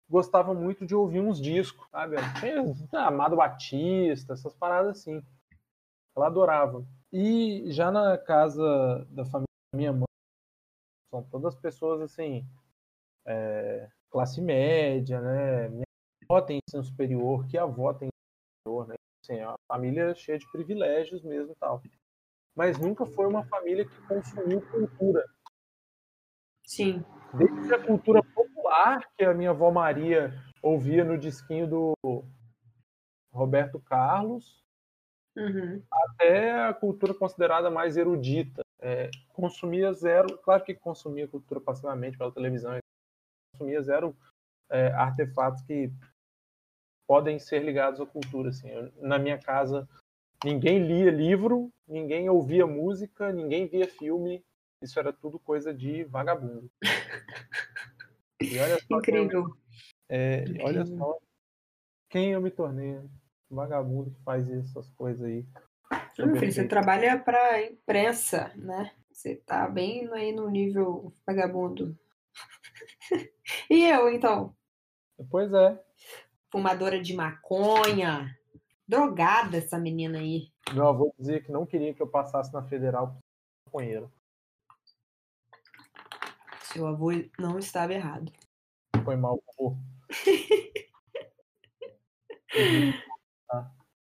gostava 0.10 0.54
muito 0.54 0.86
de 0.86 0.96
ouvir 0.96 1.20
uns 1.20 1.40
discos, 1.40 1.88
sabe? 1.90 2.16
Ela 2.16 2.34
tinha 2.34 3.06
Amado 3.06 3.36
Batista, 3.36 4.34
essas 4.34 4.54
paradas 4.56 5.00
assim. 5.00 5.24
Ela 6.16 6.28
adorava. 6.28 6.84
E 7.14 7.72
já 7.72 7.92
na 7.92 8.18
casa 8.18 9.08
da 9.10 9.24
família 9.26 9.48
da 9.74 9.78
minha 9.78 9.94
mãe, 9.94 10.06
são 11.12 11.24
todas 11.24 11.56
pessoas 11.56 12.02
assim, 12.02 12.46
é, 13.26 13.90
classe 14.10 14.42
média, 14.42 15.22
né? 15.22 15.70
Minha 15.70 15.89
avó 16.30 16.42
tem 16.42 16.60
ensino 16.68 16.84
superior, 16.84 17.48
que 17.48 17.58
a 17.58 17.64
avó 17.64 17.92
tem 17.94 18.08
ensino 18.08 18.62
superior, 18.62 18.88
né? 18.88 18.96
Assim, 19.24 19.40
é 19.40 19.48
uma 19.48 19.58
família 19.68 20.14
cheia 20.14 20.38
de 20.38 20.50
privilégios 20.52 21.24
mesmo 21.24 21.56
tal. 21.60 21.82
Mas 22.56 22.78
nunca 22.78 23.06
foi 23.06 23.26
uma 23.26 23.44
família 23.46 23.86
que 23.86 24.02
consumiu 24.08 24.62
cultura. 24.70 25.26
Sim. 26.66 27.04
Desde 27.34 27.74
a 27.74 27.84
cultura 27.84 28.22
popular, 28.24 29.10
que 29.18 29.24
a 29.24 29.34
minha 29.34 29.50
avó 29.50 29.72
Maria 29.72 30.32
ouvia 30.62 31.04
no 31.04 31.18
disquinho 31.18 31.68
do 31.68 31.94
Roberto 33.34 33.80
Carlos, 33.80 34.64
Uhum. 35.38 35.82
até 35.90 36.66
a 36.66 36.74
cultura 36.74 37.14
considerada 37.14 37.72
mais 37.72 37.96
erudita. 37.96 38.62
É, 38.82 39.10
consumia 39.30 39.94
zero, 39.94 40.38
claro 40.40 40.64
que 40.64 40.74
consumia 40.74 41.28
cultura 41.28 41.62
passivamente 41.62 42.18
pela 42.18 42.32
televisão, 42.32 42.78
consumia 43.54 43.82
zero 43.82 44.16
é, 44.70 44.88
artefatos 44.88 45.62
que 45.62 45.92
podem 47.10 47.40
ser 47.40 47.64
ligados 47.64 48.00
à 48.00 48.06
cultura. 48.06 48.50
Assim. 48.50 48.70
Eu- 48.70 48.92
na 49.02 49.18
minha 49.18 49.40
casa, 49.40 49.90
ninguém 50.46 50.78
lia 50.86 51.10
livro, 51.10 51.74
ninguém 51.88 52.30
ouvia 52.30 52.68
música, 52.68 53.34
ninguém 53.34 53.66
via 53.66 53.88
filme. 53.88 54.46
Isso 54.80 55.00
era 55.00 55.12
tudo 55.12 55.40
coisa 55.40 55.74
de 55.74 56.04
vagabundo. 56.04 56.70
E 58.40 58.60
olha 58.60 58.78
só, 58.88 59.02
quem 59.02 59.16
eu- 59.16 59.24
Incrível. 59.24 59.58
é, 60.08 60.44
olha 60.62 60.82
Incrível. 60.82 60.98
só 61.00 61.20
quem 62.12 62.32
eu 62.32 62.42
me 62.42 62.52
tornei. 62.52 62.94
né? 62.94 63.10
Vagabundo 63.50 64.12
que 64.12 64.22
faz 64.22 64.48
essas 64.48 64.88
coisas 64.92 65.26
aí. 65.26 65.44
Meu 66.20 66.36
filho, 66.36 66.52
você 66.54 66.68
trabalha 66.68 67.18
para 67.18 67.64
imprensa, 67.64 68.52
né? 68.56 68.92
Você 69.12 69.36
tá 69.38 69.68
bem 69.68 70.08
aí 70.14 70.32
no 70.32 70.48
nível 70.48 71.12
vagabundo. 71.26 71.98
E 73.68 73.84
eu, 73.84 74.08
então? 74.10 74.56
Pois 75.32 75.52
é. 75.52 75.84
Fumadora 76.52 77.02
de 77.02 77.16
maconha. 77.16 78.36
Drogada 78.88 79.58
essa 79.58 79.78
menina 79.78 80.20
aí. 80.20 80.52
Meu 80.74 80.88
avô 80.88 81.14
dizia 81.18 81.42
que 81.42 81.52
não 81.52 81.66
queria 81.66 81.94
que 81.94 82.02
eu 82.02 82.08
passasse 82.08 82.54
na 82.54 82.64
federal 82.64 83.08
por 83.08 83.20
maconheiro. 83.66 84.12
Seu 86.64 86.88
avô 86.88 87.10
não 87.38 87.60
estava 87.60 87.94
errado. 87.94 88.32
Foi 89.04 89.16
mal, 89.16 89.42
avô. 89.50 89.76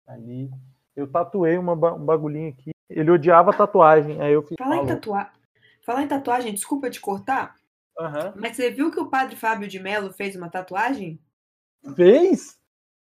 Ali. 0.07 0.51
Eu 0.95 1.11
tatuei 1.11 1.59
uma, 1.59 1.73
um 1.73 2.05
bagulhinho 2.05 2.51
aqui. 2.51 2.71
Ele 2.89 3.11
odiava 3.11 3.53
tatuagem. 3.53 4.21
Aí 4.21 4.33
eu 4.33 4.43
fiz. 4.43 4.57
Falar 4.59 4.77
em, 4.77 4.87
tatua... 4.87 5.31
Falar 5.85 6.03
em 6.03 6.09
tatuagem, 6.09 6.55
desculpa 6.55 6.91
te 6.91 7.01
cortar, 7.01 7.57
Aham. 7.99 8.35
mas 8.37 8.57
você 8.57 8.71
viu 8.71 8.91
que 8.91 9.01
o 9.01 9.11
padre 9.11 9.37
Fábio 9.37 9.69
de 9.69 9.79
Mello 9.79 10.13
fez 10.13 10.37
uma 10.37 10.49
tatuagem? 10.49 11.21
Fez? 11.95 12.59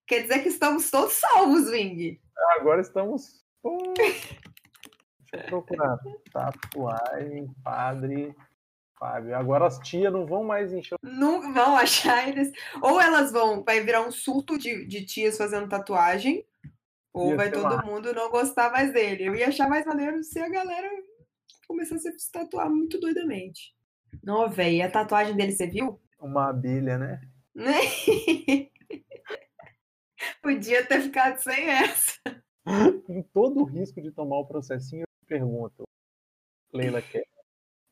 Quer 0.07 0.22
dizer 0.22 0.43
que 0.43 0.49
estamos 0.49 0.91
todos 0.91 1.14
salvos, 1.14 1.68
Wing. 1.68 2.20
Agora 2.59 2.81
estamos. 2.81 3.45
Pô. 3.62 3.93
Deixa 3.97 4.37
eu 5.33 5.45
procurar. 5.47 5.99
Tatuagem, 6.33 7.55
padre, 7.62 8.35
Fábio. 9.01 9.35
Agora 9.35 9.66
as 9.66 9.78
tias 9.78 10.12
não 10.12 10.26
vão 10.26 10.45
mais 10.45 10.72
encher. 10.72 10.99
Não 11.03 11.55
vão 11.55 11.74
achar 11.76 12.28
eles. 12.28 12.53
Ou 12.83 13.01
elas 13.01 13.33
vão, 13.33 13.64
vai 13.64 13.81
virar 13.81 14.03
um 14.07 14.11
surto 14.11 14.59
de, 14.59 14.85
de 14.85 15.05
tias 15.07 15.39
fazendo 15.39 15.68
tatuagem, 15.68 16.45
ou 17.12 17.31
Ia 17.31 17.37
vai 17.37 17.51
todo 17.51 17.64
massa. 17.64 17.83
mundo 17.83 18.12
não 18.12 18.31
gostar 18.31 18.70
mais 18.70 18.93
dele. 18.93 19.24
Eu 19.24 19.35
ia 19.35 19.49
achar 19.49 19.68
mais 19.68 19.87
maneiro 19.87 20.22
se 20.22 20.39
a 20.39 20.49
galera 20.51 20.89
começasse 21.66 22.09
a 22.09 22.12
se 22.12 22.31
tatuar 22.31 22.68
muito 22.68 23.01
doidamente. 23.01 23.74
Não, 24.22 24.49
velho, 24.51 24.85
a 24.85 24.91
tatuagem 24.91 25.35
dele, 25.35 25.53
você 25.53 25.66
viu? 25.66 25.99
Uma 26.20 26.51
abelha, 26.51 26.99
né? 26.99 27.22
Né? 27.55 27.74
Podia 30.42 30.84
ter 30.86 31.01
ficado 31.03 31.38
sem 31.38 31.68
essa. 31.68 32.18
Com 33.07 33.22
todo 33.32 33.61
o 33.61 33.64
risco 33.64 34.01
de 34.01 34.11
tomar 34.11 34.38
o 34.38 34.46
processinho, 34.46 35.03
eu 35.03 35.26
pergunto, 35.26 35.84
Leila 36.72 37.01
quer. 37.03 37.24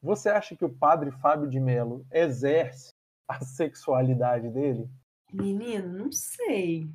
Você 0.03 0.29
acha 0.29 0.55
que 0.57 0.65
o 0.65 0.69
padre 0.73 1.11
Fábio 1.11 1.49
de 1.49 1.59
Mello 1.59 2.07
exerce 2.13 2.93
a 3.27 3.41
sexualidade 3.45 4.49
dele? 4.51 4.89
Menino, 5.33 5.89
não 6.05 6.13
sei. 6.13 6.89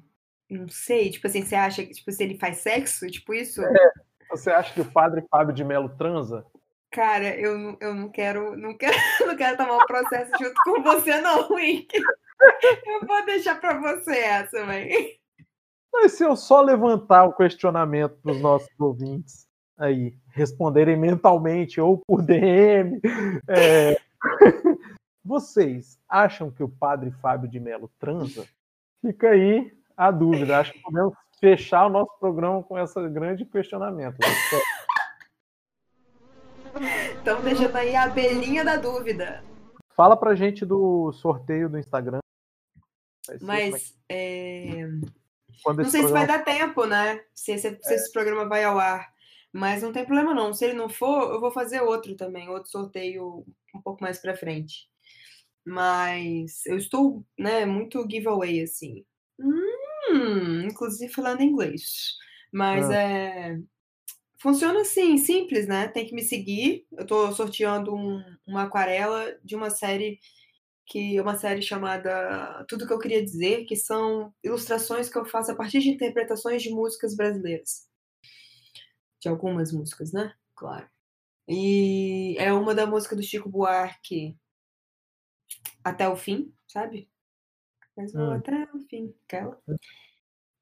Não 0.50 0.68
sei. 0.70 1.10
Tipo 1.10 1.28
assim, 1.28 1.44
você 1.44 1.56
acha 1.56 1.84
que 1.86 1.94
tipo, 1.94 2.12
se 2.12 2.24
ele 2.24 2.38
faz 2.38 2.58
sexo? 2.60 3.08
Tipo 3.10 3.34
isso? 3.34 3.62
Você 4.30 4.50
acha 4.52 4.74
que 4.74 4.82
o 4.82 4.92
padre 4.92 5.26
Fábio 5.30 5.54
de 5.54 5.64
Mello 5.64 5.90
transa? 5.98 6.46
Cara, 6.92 7.36
eu, 7.38 7.58
não- 7.58 7.78
eu 7.82 7.94
não 7.94 8.10
quero, 8.10 8.56
não 8.56 8.78
quero, 8.78 8.94
não 9.28 9.36
quero 9.36 9.58
tomar 9.58 9.78
um 9.78 9.86
processo 9.86 10.32
junto 10.40 10.56
com 10.64 10.82
você, 10.84 11.20
não, 11.22 11.52
Wink. 11.52 11.88
Eu 12.86 13.06
vou 13.06 13.26
deixar 13.26 13.60
pra 13.60 13.80
você 13.80 14.18
essa, 14.18 14.66
velho. 14.66 15.12
Mas 15.92 16.14
se 16.14 16.24
eu 16.24 16.36
só 16.36 16.62
levantar 16.62 17.26
o 17.26 17.34
questionamento 17.34 18.18
para 18.22 18.32
os 18.32 18.42
nossos 18.42 18.70
ouvintes 18.80 19.48
aí, 19.78 20.18
responderem 20.30 20.98
mentalmente 20.98 21.80
ou 21.80 22.00
por 22.00 22.22
DM, 22.22 23.00
é, 23.48 23.96
vocês 25.24 26.00
acham 26.10 26.50
que 26.50 26.64
o 26.64 26.70
padre 26.70 27.12
Fábio 27.22 27.50
de 27.50 27.60
Mello 27.60 27.92
transa? 28.00 28.46
Fica 29.02 29.30
aí 29.30 29.72
a 29.96 30.10
dúvida. 30.10 30.60
Acho 30.60 30.74
que 30.74 30.80
podemos 30.80 31.14
fechar 31.40 31.86
o 31.86 31.90
nosso 31.90 32.18
programa 32.20 32.64
com 32.64 32.80
esse 32.80 33.10
grande 33.10 33.46
questionamento. 33.46 34.18
Então 37.22 37.42
deixando 37.42 37.76
aí 37.76 37.96
a 37.96 38.04
abelhinha 38.04 38.66
da 38.66 38.78
dúvida. 38.78 39.44
Fala 39.96 40.18
pra 40.18 40.34
gente 40.34 40.66
do 40.66 41.12
sorteio 41.12 41.70
do 41.70 41.78
Instagram. 41.78 42.23
É 43.30 43.38
Mas 43.42 43.98
é, 44.10 44.86
não 45.66 45.86
sei 45.86 46.02
se 46.04 46.12
vai 46.12 46.26
programa- 46.26 46.28
dar 46.28 46.44
tempo, 46.44 46.86
né? 46.86 47.22
Se 47.34 47.52
esse, 47.54 47.78
se 47.82 47.94
esse 47.94 48.12
programa 48.12 48.48
vai 48.48 48.64
ao 48.64 48.78
ar. 48.80 49.14
Mas 49.52 49.84
não 49.84 49.94
tem 49.94 50.04
problema 50.06 50.34
não. 50.34 50.54
Se 50.54 50.66
ele 50.66 50.74
não 50.74 50.90
for, 50.90 51.32
eu 51.34 51.40
vou 51.40 51.52
fazer 51.52 51.82
outro 51.82 52.16
também, 52.16 52.50
outro 52.50 52.70
sorteio 52.72 53.46
um 53.74 53.82
pouco 53.82 54.02
mais 54.04 54.18
pra 54.20 54.36
frente. 54.36 54.90
Mas 55.66 56.66
eu 56.66 56.78
estou, 56.78 57.24
né, 57.38 57.66
muito 57.66 58.06
giveaway 58.10 58.62
assim. 58.64 59.06
Hum, 59.40 60.66
inclusive 60.66 61.12
falando 61.14 61.42
inglês. 61.42 62.16
Mas 62.52 62.90
Ah. 62.90 62.96
é 62.96 63.60
funciona 64.40 64.82
assim, 64.82 65.18
simples, 65.18 65.68
né? 65.68 65.88
Tem 65.88 66.06
que 66.06 66.14
me 66.14 66.22
seguir. 66.22 66.86
Eu 66.92 67.06
tô 67.06 67.32
sorteando 67.32 67.96
um- 67.96 68.22
uma 68.46 68.64
aquarela 68.64 69.38
de 69.42 69.56
uma 69.56 69.70
série 69.70 70.20
que 70.86 71.18
é 71.18 71.22
uma 71.22 71.38
série 71.38 71.62
chamada 71.62 72.66
Tudo 72.68 72.88
que 72.88 72.94
eu 72.94 73.00
queria 73.00 73.24
dizer, 73.24 73.66
que 73.66 73.76
são 73.76 74.34
ilustrações 74.44 75.10
que 75.10 75.18
eu 75.18 75.26
faço 75.26 75.52
a 75.52 75.56
partir 75.56 75.80
de 75.80 75.90
interpretações 75.90 76.62
de 76.64 76.70
músicas 76.72 77.16
brasileiras. 77.16 77.88
De 79.22 79.30
algumas 79.30 79.72
músicas, 79.72 80.12
né? 80.14 80.34
Claro. 80.56 80.88
E 81.48 82.36
é 82.40 82.54
uma 82.54 82.76
da 82.76 82.86
música 82.86 83.16
do 83.16 83.24
Chico 83.24 83.50
Buarque 83.50 84.38
até 85.84 86.08
o 86.08 86.16
fim, 86.16 86.54
sabe? 86.68 87.10
Mas 87.98 88.14
vou 88.14 88.32
Hum. 88.32 88.34
até 88.34 88.68
o 88.74 88.80
fim, 88.90 89.14
aquela. 89.26 89.62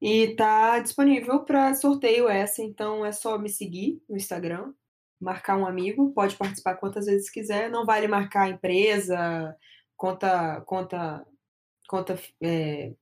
E 0.00 0.34
tá 0.34 0.80
disponível 0.80 1.44
para 1.44 1.74
sorteio 1.74 2.28
essa, 2.28 2.62
então 2.62 3.04
é 3.06 3.12
só 3.12 3.38
me 3.38 3.48
seguir 3.48 4.02
no 4.08 4.16
Instagram, 4.16 4.74
marcar 5.20 5.56
um 5.56 5.66
amigo, 5.66 6.12
pode 6.12 6.36
participar 6.36 6.76
quantas 6.76 7.06
vezes 7.06 7.30
quiser, 7.30 7.70
não 7.70 7.86
vale 7.86 8.08
marcar 8.08 8.50
empresa, 8.50 9.56
conta, 10.02 10.60
conta, 10.62 11.24
conta, 11.86 12.18
é, 12.42 12.92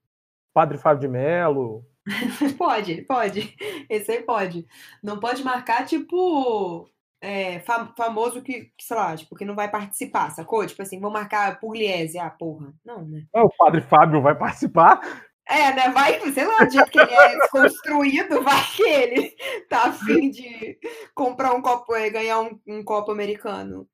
Padre 0.52 0.76
Fábio 0.76 1.00
de 1.00 1.08
Mello. 1.08 1.82
pode, 2.58 3.00
pode, 3.02 3.56
esse 3.88 4.12
aí 4.12 4.22
pode. 4.22 4.66
Não 5.02 5.18
pode 5.18 5.42
marcar, 5.42 5.86
tipo, 5.86 6.90
é, 7.18 7.60
fa- 7.60 7.90
famoso 7.96 8.42
que, 8.42 8.70
sei 8.78 8.94
lá, 8.94 9.16
tipo, 9.16 9.34
que 9.34 9.46
não 9.46 9.54
vai 9.54 9.70
participar, 9.70 10.30
sacou? 10.30 10.66
Tipo 10.66 10.82
assim, 10.82 11.00
vou 11.00 11.10
marcar 11.10 11.58
Pugliese, 11.58 12.18
ah, 12.18 12.28
porra, 12.28 12.74
não, 12.84 13.06
né? 13.06 13.24
Ah, 13.34 13.44
o 13.44 13.56
Padre 13.56 13.80
Fábio 13.80 14.20
vai 14.20 14.36
participar? 14.36 15.00
É, 15.48 15.72
né? 15.72 15.88
Vai, 15.88 16.20
sei 16.32 16.44
lá, 16.44 16.64
do 16.64 16.70
jeito 16.70 16.90
que 16.90 17.00
ele 17.00 17.14
é 17.14 17.38
desconstruído, 17.38 18.42
vai 18.44 18.62
que 18.76 18.82
ele 18.82 19.36
tá 19.70 19.84
afim 19.86 20.28
de 20.28 20.78
comprar 21.14 21.54
um 21.54 21.62
copo, 21.62 21.94
é, 21.94 22.10
ganhar 22.10 22.40
um, 22.40 22.60
um 22.68 22.84
copo 22.84 23.10
americano. 23.10 23.88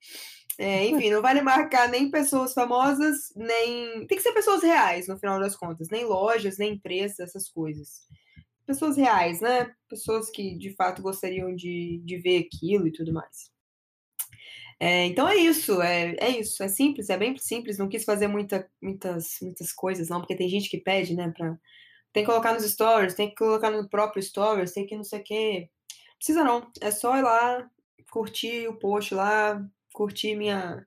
É, 0.59 0.87
enfim, 0.87 1.11
não 1.11 1.21
vale 1.21 1.43
marcar 1.43 1.89
nem 1.89 2.11
pessoas 2.11 2.55
famosas, 2.55 3.33
nem. 3.37 4.07
Tem 4.07 4.17
que 4.17 4.23
ser 4.23 4.33
pessoas 4.33 4.63
reais, 4.63 5.07
no 5.07 5.19
final 5.19 5.39
das 5.39 5.55
contas. 5.55 5.89
Nem 5.91 6.05
lojas, 6.05 6.57
nem 6.59 6.75
empresas, 6.75 7.19
essas 7.21 7.49
coisas. 7.49 8.03
Pessoas 8.67 8.97
reais, 8.97 9.41
né? 9.41 9.71
Pessoas 9.89 10.31
que 10.31 10.57
de 10.57 10.75
fato 10.75 11.03
gostariam 11.03 11.55
de, 11.55 12.01
de 12.05 12.19
ver 12.19 12.47
aquilo 12.47 12.89
e 12.89 12.93
tudo 12.93 13.13
mais. 13.13 13.51
É, 14.79 15.07
então 15.07 15.27
é 15.29 15.37
isso, 15.37 15.81
é, 15.81 16.15
é 16.19 16.29
isso, 16.39 16.63
é 16.63 16.69
simples, 16.69 17.09
é 17.09 17.17
bem 17.17 17.35
simples, 17.39 17.79
não 17.79 17.89
quis 17.89 18.05
fazer 18.05 18.29
muita, 18.29 18.71
muitas, 18.83 19.39
muitas 19.41 19.73
coisas, 19.73 20.11
não, 20.11 20.21
porque 20.21 20.37
tem 20.37 20.51
gente 20.51 20.69
que 20.69 20.77
pede, 20.77 21.15
né, 21.17 21.33
pra, 21.35 21.57
tem 22.13 22.23
que 22.25 22.31
colocar 22.31 22.53
nos 22.53 22.65
stories, 22.71 23.15
tem 23.15 23.31
que 23.31 23.37
colocar 23.37 23.71
no 23.71 23.89
próprio 23.89 24.23
stories, 24.23 24.73
tem 24.73 24.87
que 24.87 24.97
não 24.97 25.05
sei 25.05 25.21
o 25.21 25.25
quê. 25.25 25.71
Precisa 26.19 26.45
não, 26.45 26.71
é 26.81 26.91
só 26.91 27.17
ir 27.17 27.23
lá, 27.23 27.71
curtir 28.11 28.69
o 28.69 28.79
post 28.79 29.15
lá, 29.15 29.63
curtir 29.97 30.37
minha, 30.37 30.87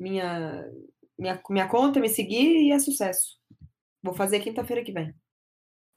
minha, 0.00 0.66
minha, 1.18 1.42
minha 1.50 1.68
conta, 1.68 2.00
me 2.00 2.08
seguir 2.08 2.62
e 2.62 2.72
é 2.72 2.78
sucesso. 2.78 3.36
Vou 4.02 4.14
fazer 4.14 4.40
quinta-feira 4.40 4.82
que 4.82 4.90
vem. 4.90 5.14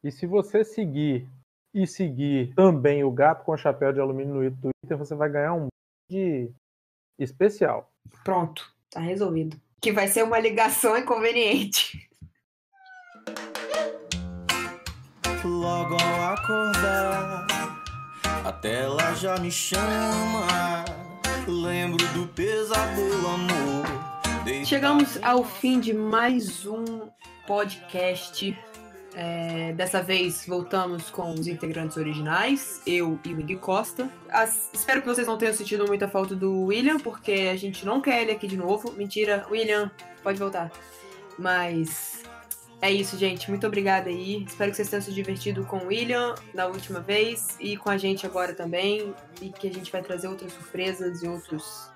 E 0.03 0.11
se 0.11 0.28
você 0.28 0.65
seguir 0.65 1.26
e 1.74 1.88
seguir 1.88 2.53
também 2.55 3.05
o 3.05 3.11
Gato 3.11 3.45
com 3.45 3.55
Chapéu 3.55 3.93
de 3.93 4.01
Alumínio 4.01 4.36
no 4.36 4.51
Twitter, 4.51 4.97
você 4.97 5.15
vai 5.15 5.30
ganhar 5.30 5.53
um 5.53 5.67
de 6.11 6.51
especial. 7.17 7.89
Pronto, 8.26 8.70
tá 8.89 8.99
resolvido. 8.99 9.59
Que 9.82 9.93
vai 9.93 10.09
ser 10.09 10.24
uma 10.24 10.39
ligação 10.39 10.97
inconveniente. 10.97 12.09
Logo 15.45 15.95
ao 15.95 16.34
acordar, 16.34 17.47
a 18.45 18.51
tela 18.51 19.15
já 19.15 19.38
me 19.39 19.49
chama. 19.49 21.09
Lembro 21.49 22.05
do 22.13 22.27
pesadelo, 22.27 23.27
amor. 23.27 23.85
Chegamos 24.63 25.17
ao 25.23 25.43
fim 25.43 25.79
de 25.79 25.91
mais 25.93 26.63
um 26.67 27.09
podcast. 27.47 28.55
É, 29.15 29.73
dessa 29.73 30.03
vez 30.03 30.45
voltamos 30.47 31.09
com 31.09 31.33
os 31.33 31.47
integrantes 31.47 31.97
originais, 31.97 32.83
eu 32.85 33.19
e 33.25 33.33
o 33.33 33.35
Miguel 33.37 33.57
Costa. 33.57 34.07
As- 34.29 34.69
espero 34.71 35.01
que 35.01 35.07
vocês 35.07 35.25
não 35.25 35.37
tenham 35.39 35.53
sentido 35.53 35.87
muita 35.87 36.07
falta 36.07 36.35
do 36.35 36.65
William, 36.65 36.99
porque 36.99 37.49
a 37.51 37.55
gente 37.55 37.83
não 37.83 37.99
quer 37.99 38.21
ele 38.21 38.31
aqui 38.31 38.47
de 38.47 38.55
novo. 38.55 38.91
Mentira, 38.91 39.47
William, 39.49 39.89
pode 40.21 40.37
voltar. 40.37 40.71
Mas 41.39 42.21
é 42.82 42.89
isso, 42.89 43.17
gente. 43.17 43.49
Muito 43.49 43.67
obrigada 43.67 44.09
aí. 44.09 44.43
Espero 44.43 44.71
que 44.71 44.77
vocês 44.77 44.89
tenham 44.89 45.01
se 45.01 45.11
divertido 45.11 45.65
com 45.65 45.80
o 45.80 45.88
William 45.88 46.34
na 46.53 46.65
última 46.65 47.01
vez 47.01 47.57
e 47.59 47.75
com 47.75 47.89
a 47.89 47.97
gente 47.97 48.25
agora 48.25 48.53
também. 48.53 49.13
E 49.41 49.49
que 49.49 49.67
a 49.67 49.73
gente 49.73 49.91
vai 49.91 50.01
trazer 50.01 50.27
outras 50.27 50.53
surpresas 50.53 51.21
e 51.21 51.27
outros. 51.27 51.91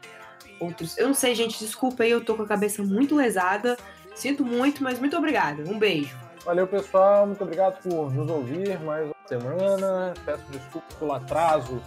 outros. 0.59 0.97
Eu 0.97 1.07
não 1.07 1.13
sei, 1.13 1.35
gente. 1.35 1.57
Desculpa 1.57 2.03
aí, 2.03 2.11
eu 2.11 2.23
tô 2.23 2.35
com 2.35 2.43
a 2.43 2.47
cabeça 2.47 2.83
muito 2.83 3.15
lesada. 3.15 3.77
Sinto 4.13 4.43
muito, 4.43 4.83
mas 4.83 4.99
muito 4.99 5.15
obrigada. 5.17 5.63
Um 5.63 5.79
beijo. 5.79 6.17
Valeu, 6.43 6.67
pessoal. 6.67 7.25
Muito 7.27 7.41
obrigado 7.41 7.81
por 7.81 8.13
nos 8.13 8.29
ouvir 8.29 8.77
mais 8.81 9.05
uma 9.05 9.27
semana. 9.27 10.13
Peço 10.25 10.43
desculpas 10.51 10.93
pelo 10.95 11.13
atraso 11.13 11.81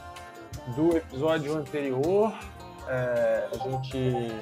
do 0.75 0.97
episódio 0.97 1.55
anterior. 1.55 2.33
É, 2.89 3.49
a 3.53 3.69
gente 3.69 4.33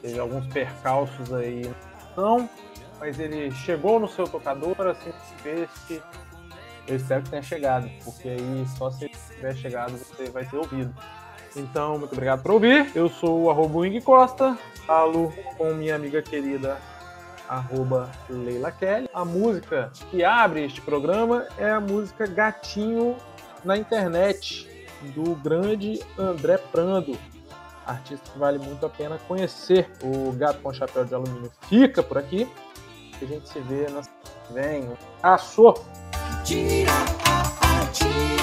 teve 0.00 0.18
alguns 0.18 0.46
percalços 0.46 1.30
aí 1.34 1.70
não, 2.18 2.50
mas 2.98 3.18
ele 3.18 3.50
chegou 3.50 3.98
no 4.00 4.08
seu 4.08 4.26
tocador, 4.26 4.76
assim 4.86 5.12
que 5.42 5.48
esse. 5.48 6.02
Eu 6.86 6.96
espero 6.96 7.22
que 7.22 7.30
tenha 7.30 7.42
chegado, 7.42 7.90
porque 8.02 8.28
aí 8.28 8.66
só 8.76 8.90
se 8.90 9.08
tiver 9.08 9.54
chegado 9.54 9.92
você 9.92 10.30
vai 10.30 10.44
ter 10.46 10.56
ouvido. 10.56 10.94
Então, 11.54 11.98
muito 11.98 12.12
obrigado 12.12 12.42
por 12.42 12.52
ouvir. 12.52 12.90
Eu 12.94 13.08
sou 13.08 13.42
o 13.42 13.50
arroba 13.50 13.78
Wing 13.78 14.00
Costa, 14.00 14.56
falo 14.86 15.32
com 15.56 15.74
minha 15.74 15.94
amiga 15.94 16.22
querida 16.22 16.78
arroba 17.48 18.10
Leila 18.28 18.70
Kelly. 18.70 19.08
A 19.12 19.24
música 19.24 19.90
que 20.10 20.22
abre 20.22 20.64
este 20.64 20.80
programa 20.80 21.46
é 21.56 21.70
a 21.70 21.80
música 21.80 22.26
Gatinho 22.26 23.16
na 23.64 23.76
Internet, 23.76 24.68
do 25.14 25.34
grande 25.34 26.00
André 26.18 26.58
Prando, 26.58 27.16
artista 27.86 28.30
que 28.30 28.38
vale 28.38 28.58
muito 28.58 28.84
a 28.84 28.88
pena 28.88 29.18
conhecer. 29.26 29.90
O 30.02 30.32
Gato 30.32 30.60
com 30.60 30.72
Chapéu 30.72 31.04
de 31.04 31.14
Alumínio 31.14 31.50
fica 31.68 32.02
por 32.02 32.18
aqui. 32.18 32.48
A 33.20 33.24
gente 33.24 33.48
se 33.48 33.58
vê 33.60 33.82
na 33.90 34.02
semana 34.02 34.08
que 34.46 34.52
vem. 34.52 34.88
Açô! 35.22 35.74
Tira, 36.44 36.92
tira. 37.92 38.37